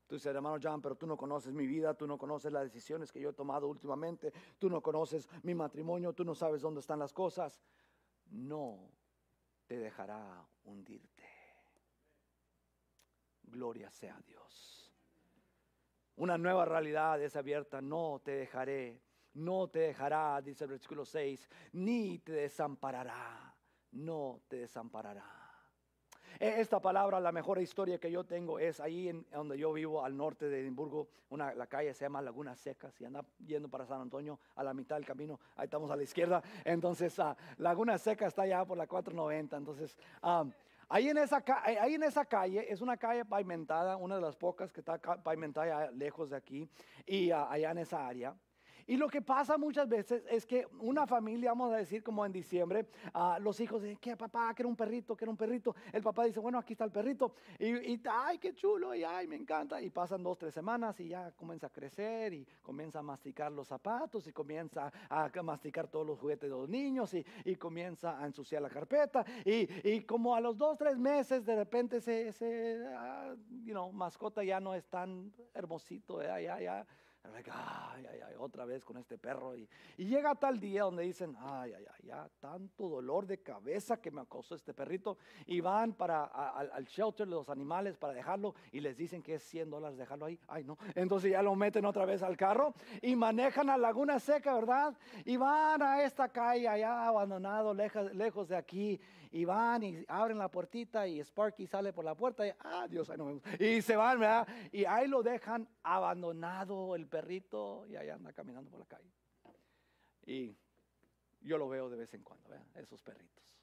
Tú 0.06 0.14
dices, 0.14 0.34
hermano 0.34 0.58
John, 0.62 0.80
pero 0.80 0.94
tú 0.94 1.06
no 1.06 1.16
conoces 1.16 1.52
mi 1.52 1.66
vida, 1.66 1.94
tú 1.94 2.06
no 2.06 2.16
conoces 2.16 2.52
las 2.52 2.62
decisiones 2.62 3.10
que 3.10 3.20
yo 3.20 3.30
he 3.30 3.32
tomado 3.32 3.66
últimamente, 3.66 4.32
tú 4.58 4.70
no 4.70 4.80
conoces 4.80 5.28
mi 5.42 5.52
matrimonio, 5.54 6.12
tú 6.12 6.24
no 6.24 6.34
sabes 6.34 6.62
dónde 6.62 6.80
están 6.80 7.00
las 7.00 7.12
cosas. 7.12 7.60
No 8.26 8.92
te 9.66 9.78
dejará 9.78 10.46
hundirte. 10.64 11.24
Gloria 13.42 13.90
sea 13.90 14.16
a 14.16 14.20
Dios. 14.20 14.75
Una 16.16 16.38
nueva 16.38 16.64
realidad 16.64 17.20
es 17.22 17.36
abierta, 17.36 17.82
no 17.82 18.22
te 18.24 18.32
dejaré, 18.32 19.02
no 19.34 19.68
te 19.68 19.80
dejará, 19.80 20.40
dice 20.40 20.64
el 20.64 20.70
versículo 20.70 21.04
6, 21.04 21.48
ni 21.72 22.18
te 22.20 22.32
desamparará, 22.32 23.54
no 23.92 24.40
te 24.48 24.56
desamparará. 24.56 25.24
E, 26.40 26.60
esta 26.60 26.80
palabra, 26.80 27.20
la 27.20 27.32
mejor 27.32 27.58
historia 27.60 27.98
que 27.98 28.10
yo 28.10 28.24
tengo 28.24 28.58
es 28.58 28.80
ahí 28.80 29.10
en 29.10 29.26
donde 29.30 29.58
yo 29.58 29.74
vivo, 29.74 30.02
al 30.02 30.16
norte 30.16 30.48
de 30.48 30.60
Edimburgo, 30.60 31.08
una, 31.28 31.54
la 31.54 31.66
calle 31.66 31.92
se 31.92 32.06
llama 32.06 32.22
Laguna 32.22 32.56
Seca, 32.56 32.90
si 32.90 33.04
anda 33.04 33.22
yendo 33.44 33.68
para 33.68 33.84
San 33.84 34.00
Antonio, 34.00 34.38
a 34.54 34.64
la 34.64 34.72
mitad 34.72 34.96
del 34.96 35.04
camino, 35.04 35.38
ahí 35.56 35.64
estamos 35.64 35.90
a 35.90 35.96
la 35.96 36.02
izquierda, 36.02 36.42
entonces 36.64 37.18
uh, 37.18 37.34
Laguna 37.58 37.98
Seca 37.98 38.26
está 38.26 38.42
allá 38.42 38.64
por 38.64 38.78
la 38.78 38.86
490, 38.86 39.56
entonces... 39.56 39.98
Um, 40.22 40.50
Ahí 40.88 41.08
en, 41.08 41.18
esa, 41.18 41.42
ahí 41.64 41.94
en 41.94 42.04
esa 42.04 42.24
calle, 42.24 42.72
es 42.72 42.80
una 42.80 42.96
calle 42.96 43.24
pavimentada, 43.24 43.96
una 43.96 44.14
de 44.14 44.20
las 44.20 44.36
pocas 44.36 44.72
que 44.72 44.80
está 44.80 44.98
pavimentada 44.98 45.90
lejos 45.90 46.30
de 46.30 46.36
aquí 46.36 46.70
y 47.04 47.32
ah, 47.32 47.48
allá 47.50 47.72
en 47.72 47.78
esa 47.78 48.06
área. 48.06 48.36
Y 48.86 48.96
lo 48.96 49.08
que 49.08 49.20
pasa 49.20 49.58
muchas 49.58 49.88
veces 49.88 50.24
es 50.30 50.46
que 50.46 50.66
una 50.78 51.06
familia, 51.06 51.50
vamos 51.50 51.72
a 51.72 51.76
decir 51.76 52.02
como 52.02 52.24
en 52.24 52.32
diciembre, 52.32 52.86
uh, 53.14 53.40
los 53.40 53.58
hijos 53.60 53.82
dicen, 53.82 53.98
que 53.98 54.16
papá, 54.16 54.54
que 54.54 54.62
era 54.62 54.68
un 54.68 54.76
perrito, 54.76 55.16
que 55.16 55.24
era 55.24 55.30
un 55.30 55.36
perrito. 55.36 55.74
El 55.92 56.02
papá 56.02 56.24
dice, 56.24 56.38
bueno, 56.38 56.58
aquí 56.58 56.74
está 56.74 56.84
el 56.84 56.92
perrito. 56.92 57.34
Y, 57.58 58.00
ay, 58.08 58.38
qué 58.38 58.54
chulo, 58.54 58.94
y 58.94 59.02
ay, 59.02 59.26
me 59.26 59.36
encanta. 59.36 59.82
Y 59.82 59.90
pasan 59.90 60.22
dos, 60.22 60.38
tres 60.38 60.54
semanas 60.54 61.00
y 61.00 61.08
ya 61.08 61.32
comienza 61.32 61.66
a 61.66 61.70
crecer 61.70 62.32
y 62.32 62.46
comienza 62.62 63.00
a 63.00 63.02
masticar 63.02 63.50
los 63.50 63.66
zapatos 63.66 64.26
y 64.28 64.32
comienza 64.32 64.92
a 65.10 65.30
masticar 65.42 65.88
todos 65.88 66.06
los 66.06 66.18
juguetes 66.18 66.48
de 66.48 66.56
los 66.56 66.68
niños 66.68 67.12
y, 67.14 67.24
y 67.44 67.56
comienza 67.56 68.20
a 68.20 68.26
ensuciar 68.26 68.62
la 68.62 68.70
carpeta. 68.70 69.24
Y, 69.44 69.68
y, 69.88 70.02
como 70.02 70.34
a 70.34 70.40
los 70.40 70.56
dos, 70.56 70.78
tres 70.78 70.96
meses, 70.96 71.44
de 71.44 71.56
repente 71.56 71.96
ese, 71.96 72.28
ese 72.28 72.80
uh, 72.82 73.34
you 73.64 73.72
know, 73.72 73.92
mascota 73.92 74.44
ya 74.44 74.60
no 74.60 74.74
es 74.74 74.86
tan 74.86 75.32
hermosito, 75.54 76.22
ya, 76.22 76.40
ya, 76.40 76.86
ya 77.44 77.90
ay, 77.92 78.06
ay, 78.06 78.20
ay, 78.28 78.34
otra 78.38 78.64
vez 78.64 78.84
con 78.84 78.96
este 78.96 79.18
perro. 79.18 79.56
Y, 79.56 79.68
llega 79.96 80.34
tal 80.34 80.58
día 80.60 80.82
donde 80.82 81.02
dicen, 81.02 81.36
ay, 81.38 81.72
ay, 81.72 81.84
ay, 81.94 82.06
ya 82.06 82.28
tanto 82.40 82.88
dolor 82.88 83.26
de 83.26 83.38
cabeza 83.42 84.00
que 84.00 84.10
me 84.10 84.20
acosó 84.20 84.54
este 84.54 84.74
perrito. 84.74 85.18
Y 85.46 85.60
van 85.60 85.94
para 85.94 86.24
al 86.24 86.84
shelter 86.86 87.26
de 87.26 87.34
los 87.34 87.48
animales 87.48 87.96
para 87.96 88.12
dejarlo 88.12 88.54
y 88.72 88.80
les 88.80 88.96
dicen 88.96 89.22
que 89.22 89.34
es 89.34 89.42
100 89.44 89.70
dólares 89.70 89.98
dejarlo 89.98 90.26
ahí. 90.26 90.38
Ay, 90.48 90.64
no. 90.64 90.78
Entonces 90.94 91.32
ya 91.32 91.42
lo 91.42 91.54
meten 91.54 91.84
otra 91.84 92.04
vez 92.04 92.22
al 92.22 92.36
carro 92.36 92.74
y 93.02 93.16
manejan 93.16 93.70
a 93.70 93.76
Laguna 93.76 94.18
Seca, 94.18 94.54
¿verdad? 94.54 94.96
Y 95.24 95.36
van 95.36 95.82
a 95.82 96.02
esta 96.02 96.28
calle 96.28 96.68
allá 96.68 97.06
abandonado, 97.06 97.74
lejos, 97.74 98.14
lejos 98.14 98.48
de 98.48 98.56
aquí 98.56 99.00
y 99.30 99.44
van 99.44 99.82
y 99.82 100.04
abren 100.08 100.38
la 100.38 100.50
puertita 100.50 101.06
y 101.06 101.20
Sparky 101.20 101.66
sale 101.66 101.92
por 101.92 102.04
la 102.04 102.14
puerta 102.14 102.46
y, 102.46 102.52
ah, 102.60 102.86
Dios, 102.88 103.08
ahí 103.10 103.18
no 103.18 103.26
vemos. 103.26 103.42
Y 103.60 103.82
se 103.82 103.96
van, 103.96 104.20
¿verdad? 104.20 104.46
Y 104.72 104.84
ahí 104.84 105.08
lo 105.08 105.22
dejan 105.22 105.68
abandonado 105.82 106.94
el 106.94 107.06
perrito 107.06 107.86
y 107.86 107.96
ahí 107.96 108.08
anda 108.08 108.32
caminando 108.32 108.70
por 108.70 108.80
la 108.80 108.86
calle. 108.86 109.10
Y 110.24 110.56
yo 111.40 111.58
lo 111.58 111.68
veo 111.68 111.88
de 111.88 111.96
vez 111.96 112.12
en 112.14 112.22
cuando, 112.22 112.48
¿verdad? 112.48 112.66
Esos 112.74 113.02
perritos. 113.02 113.56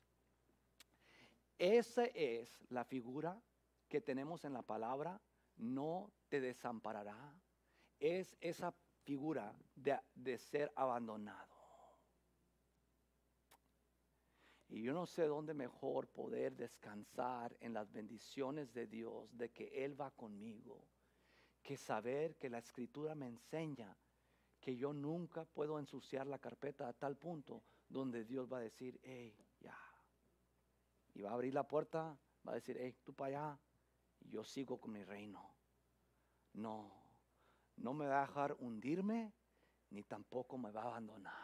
Esa 1.58 2.06
es 2.06 2.60
la 2.70 2.84
figura 2.84 3.42
que 3.88 4.02
tenemos 4.02 4.44
en 4.44 4.54
la 4.54 4.64
palabra, 4.64 5.22
no 5.58 6.12
te 6.30 6.42
desamparará. 6.42 7.34
Es 8.00 8.36
esa 8.42 8.74
figura 9.04 9.56
de, 9.76 10.00
de 10.16 10.38
ser 10.38 10.72
abandonado. 10.76 11.53
Y 14.74 14.82
yo 14.82 14.92
no 14.92 15.06
sé 15.06 15.28
dónde 15.28 15.54
mejor 15.54 16.08
poder 16.08 16.56
descansar 16.56 17.56
en 17.60 17.76
las 17.76 17.94
bendiciones 17.94 18.74
de 18.74 18.88
Dios, 18.88 19.30
de 19.38 19.52
que 19.52 19.86
Él 19.86 20.00
va 20.02 20.10
conmigo, 20.10 20.88
que 21.62 21.78
saber 21.78 22.38
que 22.38 22.50
la 22.50 22.58
escritura 22.58 23.14
me 23.14 23.28
enseña 23.28 23.96
que 24.60 24.76
yo 24.76 24.92
nunca 24.92 25.46
puedo 25.46 25.78
ensuciar 25.78 26.26
la 26.26 26.40
carpeta 26.40 26.88
a 26.88 26.94
tal 26.94 27.16
punto 27.18 27.62
donde 27.88 28.26
Dios 28.26 28.52
va 28.52 28.58
a 28.58 28.62
decir, 28.62 29.00
hey, 29.04 29.38
ya. 29.60 29.78
Y 31.14 31.22
va 31.22 31.30
a 31.30 31.34
abrir 31.34 31.54
la 31.54 31.68
puerta, 31.68 32.18
va 32.48 32.54
a 32.54 32.56
decir, 32.56 32.76
hey, 32.80 32.96
tú 33.04 33.14
para 33.14 33.28
allá. 33.28 33.60
Y 34.22 34.30
yo 34.30 34.44
sigo 34.44 34.82
con 34.82 34.92
mi 34.92 35.04
reino. 35.04 35.54
No, 36.54 36.92
no 37.76 37.94
me 37.94 38.08
va 38.08 38.24
a 38.24 38.28
dejar 38.28 38.56
hundirme, 38.58 39.34
ni 39.92 40.02
tampoco 40.02 40.58
me 40.58 40.72
va 40.72 40.82
a 40.82 40.88
abandonar. 40.88 41.43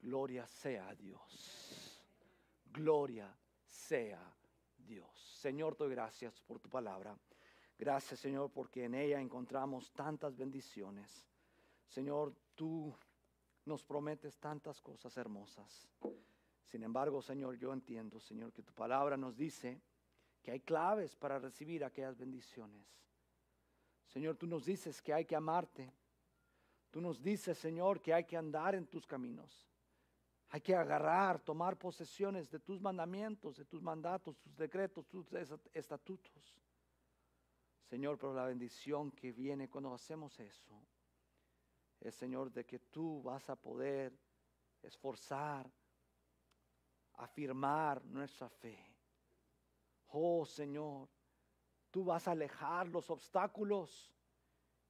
Gloria 0.00 0.46
sea 0.46 0.88
a 0.88 0.94
Dios. 0.94 2.00
Gloria 2.72 3.34
sea 3.66 4.20
Dios. 4.76 5.10
Señor, 5.40 5.76
doy 5.76 5.90
gracias 5.90 6.40
por 6.40 6.58
tu 6.58 6.68
palabra. 6.68 7.16
Gracias, 7.78 8.20
Señor, 8.20 8.50
porque 8.50 8.84
en 8.84 8.94
ella 8.94 9.20
encontramos 9.20 9.92
tantas 9.92 10.36
bendiciones. 10.36 11.24
Señor, 11.86 12.34
tú 12.54 12.94
nos 13.64 13.84
prometes 13.84 14.36
tantas 14.38 14.80
cosas 14.80 15.16
hermosas. 15.16 15.88
Sin 16.64 16.82
embargo, 16.82 17.22
Señor, 17.22 17.56
yo 17.56 17.72
entiendo, 17.72 18.18
Señor, 18.20 18.52
que 18.52 18.62
tu 18.62 18.72
palabra 18.72 19.16
nos 19.16 19.36
dice 19.36 19.80
que 20.42 20.50
hay 20.50 20.60
claves 20.60 21.16
para 21.16 21.38
recibir 21.38 21.84
aquellas 21.84 22.18
bendiciones. 22.18 22.86
Señor, 24.06 24.36
tú 24.36 24.46
nos 24.46 24.64
dices 24.64 25.00
que 25.00 25.12
hay 25.12 25.24
que 25.24 25.36
amarte. 25.36 25.92
Tú 26.90 27.00
nos 27.00 27.22
dices, 27.22 27.58
Señor, 27.58 28.00
que 28.00 28.14
hay 28.14 28.24
que 28.24 28.36
andar 28.36 28.74
en 28.74 28.86
tus 28.86 29.06
caminos. 29.06 29.68
Hay 30.50 30.60
que 30.62 30.74
agarrar, 30.74 31.40
tomar 31.40 31.76
posesiones 31.76 32.50
de 32.50 32.58
tus 32.60 32.80
mandamientos, 32.80 33.56
de 33.56 33.66
tus 33.66 33.82
mandatos, 33.82 34.38
tus 34.38 34.56
decretos, 34.56 35.06
tus 35.06 35.26
estatutos. 35.74 36.58
Señor, 37.88 38.18
pero 38.18 38.34
la 38.34 38.46
bendición 38.46 39.10
que 39.10 39.32
viene 39.32 39.68
cuando 39.68 39.92
hacemos 39.92 40.38
eso 40.40 40.82
es, 42.00 42.14
Señor, 42.14 42.52
de 42.52 42.64
que 42.64 42.78
tú 42.78 43.22
vas 43.22 43.48
a 43.50 43.56
poder 43.56 44.18
esforzar, 44.82 45.70
afirmar 47.14 48.04
nuestra 48.04 48.48
fe. 48.48 48.78
Oh 50.08 50.46
Señor, 50.46 51.08
tú 51.90 52.04
vas 52.04 52.28
a 52.28 52.32
alejar 52.32 52.88
los 52.88 53.10
obstáculos 53.10 54.14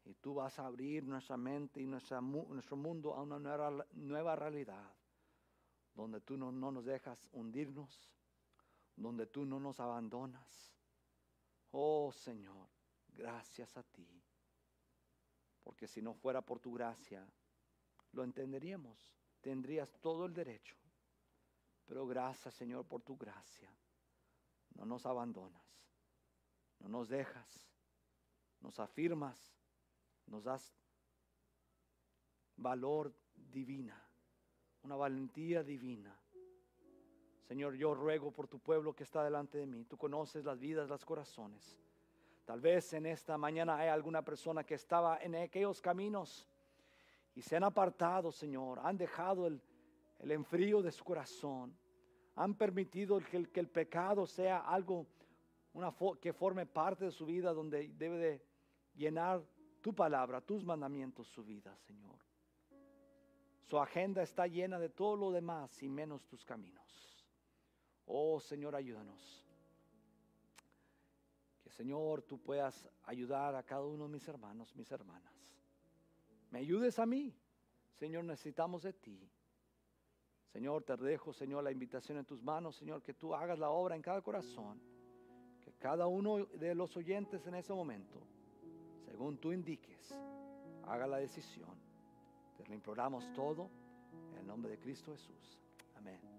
y 0.04 0.14
tú 0.14 0.34
vas 0.34 0.59
a 0.59 0.66
abrir 0.66 1.04
nuestra 1.04 1.36
mente 1.36 1.80
y 1.80 1.86
nuestro 1.86 2.20
mundo 2.22 3.14
a 3.14 3.22
una 3.22 3.38
nueva, 3.38 3.86
nueva 3.92 4.36
realidad, 4.36 4.97
donde 5.99 6.20
tú 6.20 6.36
no, 6.36 6.53
no 6.53 6.70
nos 6.70 6.84
dejas 6.84 7.26
hundirnos, 7.32 8.09
donde 8.94 9.26
tú 9.26 9.44
no 9.44 9.59
nos 9.59 9.80
abandonas. 9.80 10.72
Oh 11.72 12.12
Señor, 12.12 12.68
gracias 13.09 13.76
a 13.76 13.82
ti. 13.82 14.09
Porque 15.64 15.88
si 15.88 16.01
no 16.01 16.14
fuera 16.14 16.40
por 16.40 16.61
tu 16.61 16.72
gracia, 16.72 17.28
lo 18.12 18.22
entenderíamos. 18.22 19.12
Tendrías 19.40 19.92
todo 20.01 20.26
el 20.26 20.34
derecho. 20.34 20.76
Pero 21.84 22.07
gracias 22.07 22.55
Señor 22.55 22.86
por 22.86 23.03
tu 23.03 23.16
gracia. 23.16 23.68
No 24.76 24.86
nos 24.86 25.05
abandonas. 25.05 25.66
No 26.78 26.88
nos 26.88 27.09
dejas. 27.09 27.66
Nos 28.61 28.78
afirmas. 28.78 29.36
Nos 30.26 30.44
das 30.44 30.72
valor 32.57 33.12
divina. 33.34 34.07
Una 34.89 34.97
valentía 34.97 35.62
divina. 35.62 36.18
Señor, 37.47 37.74
yo 37.74 37.93
ruego 37.93 38.30
por 38.30 38.49
tu 38.49 38.59
pueblo 38.59 38.95
que 38.95 39.03
está 39.03 39.22
delante 39.22 39.59
de 39.59 39.66
mí. 39.66 39.84
Tú 39.84 39.99
conoces 39.99 40.47
las 40.47 40.59
vidas, 40.59 40.89
los 40.89 41.05
corazones. 41.05 41.78
Tal 42.47 42.62
vez 42.62 42.95
en 42.95 43.05
esta 43.05 43.36
mañana 43.36 43.76
hay 43.76 43.89
alguna 43.91 44.22
persona 44.22 44.64
que 44.64 44.76
estaba 44.76 45.18
en 45.18 45.34
aquellos 45.34 45.82
caminos 45.82 46.49
y 47.34 47.43
se 47.43 47.55
han 47.55 47.64
apartado, 47.64 48.32
Señor, 48.32 48.80
han 48.82 48.97
dejado 48.97 49.47
el, 49.47 49.61
enfrío 50.20 50.80
de 50.80 50.91
su 50.91 51.05
corazón, 51.05 51.76
han 52.34 52.55
permitido 52.55 53.20
que 53.20 53.36
el, 53.36 53.51
el 53.53 53.68
pecado 53.68 54.26
sea 54.26 54.61
algo 54.61 55.07
una 55.74 55.95
que 56.18 56.32
forme 56.32 56.64
parte 56.64 57.05
de 57.05 57.11
su 57.11 57.26
vida 57.26 57.53
donde 57.53 57.89
debe 57.89 58.16
de 58.16 58.43
llenar 58.95 59.45
tu 59.82 59.95
palabra, 59.95 60.41
tus 60.41 60.64
mandamientos, 60.64 61.28
su 61.28 61.45
vida, 61.45 61.76
Señor. 61.76 62.27
Su 63.68 63.78
agenda 63.78 64.22
está 64.22 64.46
llena 64.46 64.78
de 64.78 64.88
todo 64.88 65.14
lo 65.14 65.30
demás 65.30 65.82
y 65.82 65.90
menos 65.90 66.26
tus 66.26 66.42
caminos. 66.42 67.26
Oh 68.06 68.40
Señor, 68.40 68.74
ayúdanos. 68.74 69.44
Señor, 71.66 72.22
tú 72.22 72.38
puedas 72.38 72.88
ayudar 73.04 73.54
a 73.54 73.62
cada 73.62 73.84
uno 73.84 74.04
de 74.04 74.14
mis 74.14 74.26
hermanos, 74.26 74.74
mis 74.74 74.90
hermanas. 74.90 75.34
Me 76.50 76.60
ayudes 76.60 76.98
a 76.98 77.04
mí. 77.04 77.36
Señor, 77.98 78.24
necesitamos 78.24 78.82
de 78.84 78.94
ti. 78.94 79.30
Señor, 80.50 80.82
te 80.84 80.96
dejo, 80.96 81.34
Señor, 81.34 81.62
la 81.62 81.70
invitación 81.70 82.16
en 82.16 82.24
tus 82.24 82.42
manos, 82.42 82.74
Señor, 82.76 83.02
que 83.02 83.12
tú 83.12 83.34
hagas 83.34 83.58
la 83.58 83.68
obra 83.68 83.94
en 83.94 84.02
cada 84.02 84.22
corazón. 84.22 84.80
Que 85.60 85.74
cada 85.74 86.06
uno 86.06 86.46
de 86.46 86.74
los 86.74 86.96
oyentes 86.96 87.46
en 87.46 87.54
ese 87.54 87.74
momento, 87.74 88.26
según 89.04 89.36
tú 89.36 89.52
indiques, 89.52 90.10
haga 90.84 91.06
la 91.06 91.18
decisión. 91.18 91.88
Te 92.59 92.66
lo 92.66 92.74
imploramos 92.74 93.32
todo 93.34 93.70
en 94.32 94.38
el 94.40 94.46
nombre 94.46 94.72
de 94.72 94.78
Cristo 94.80 95.12
Jesús. 95.12 95.61
Amén. 95.96 96.38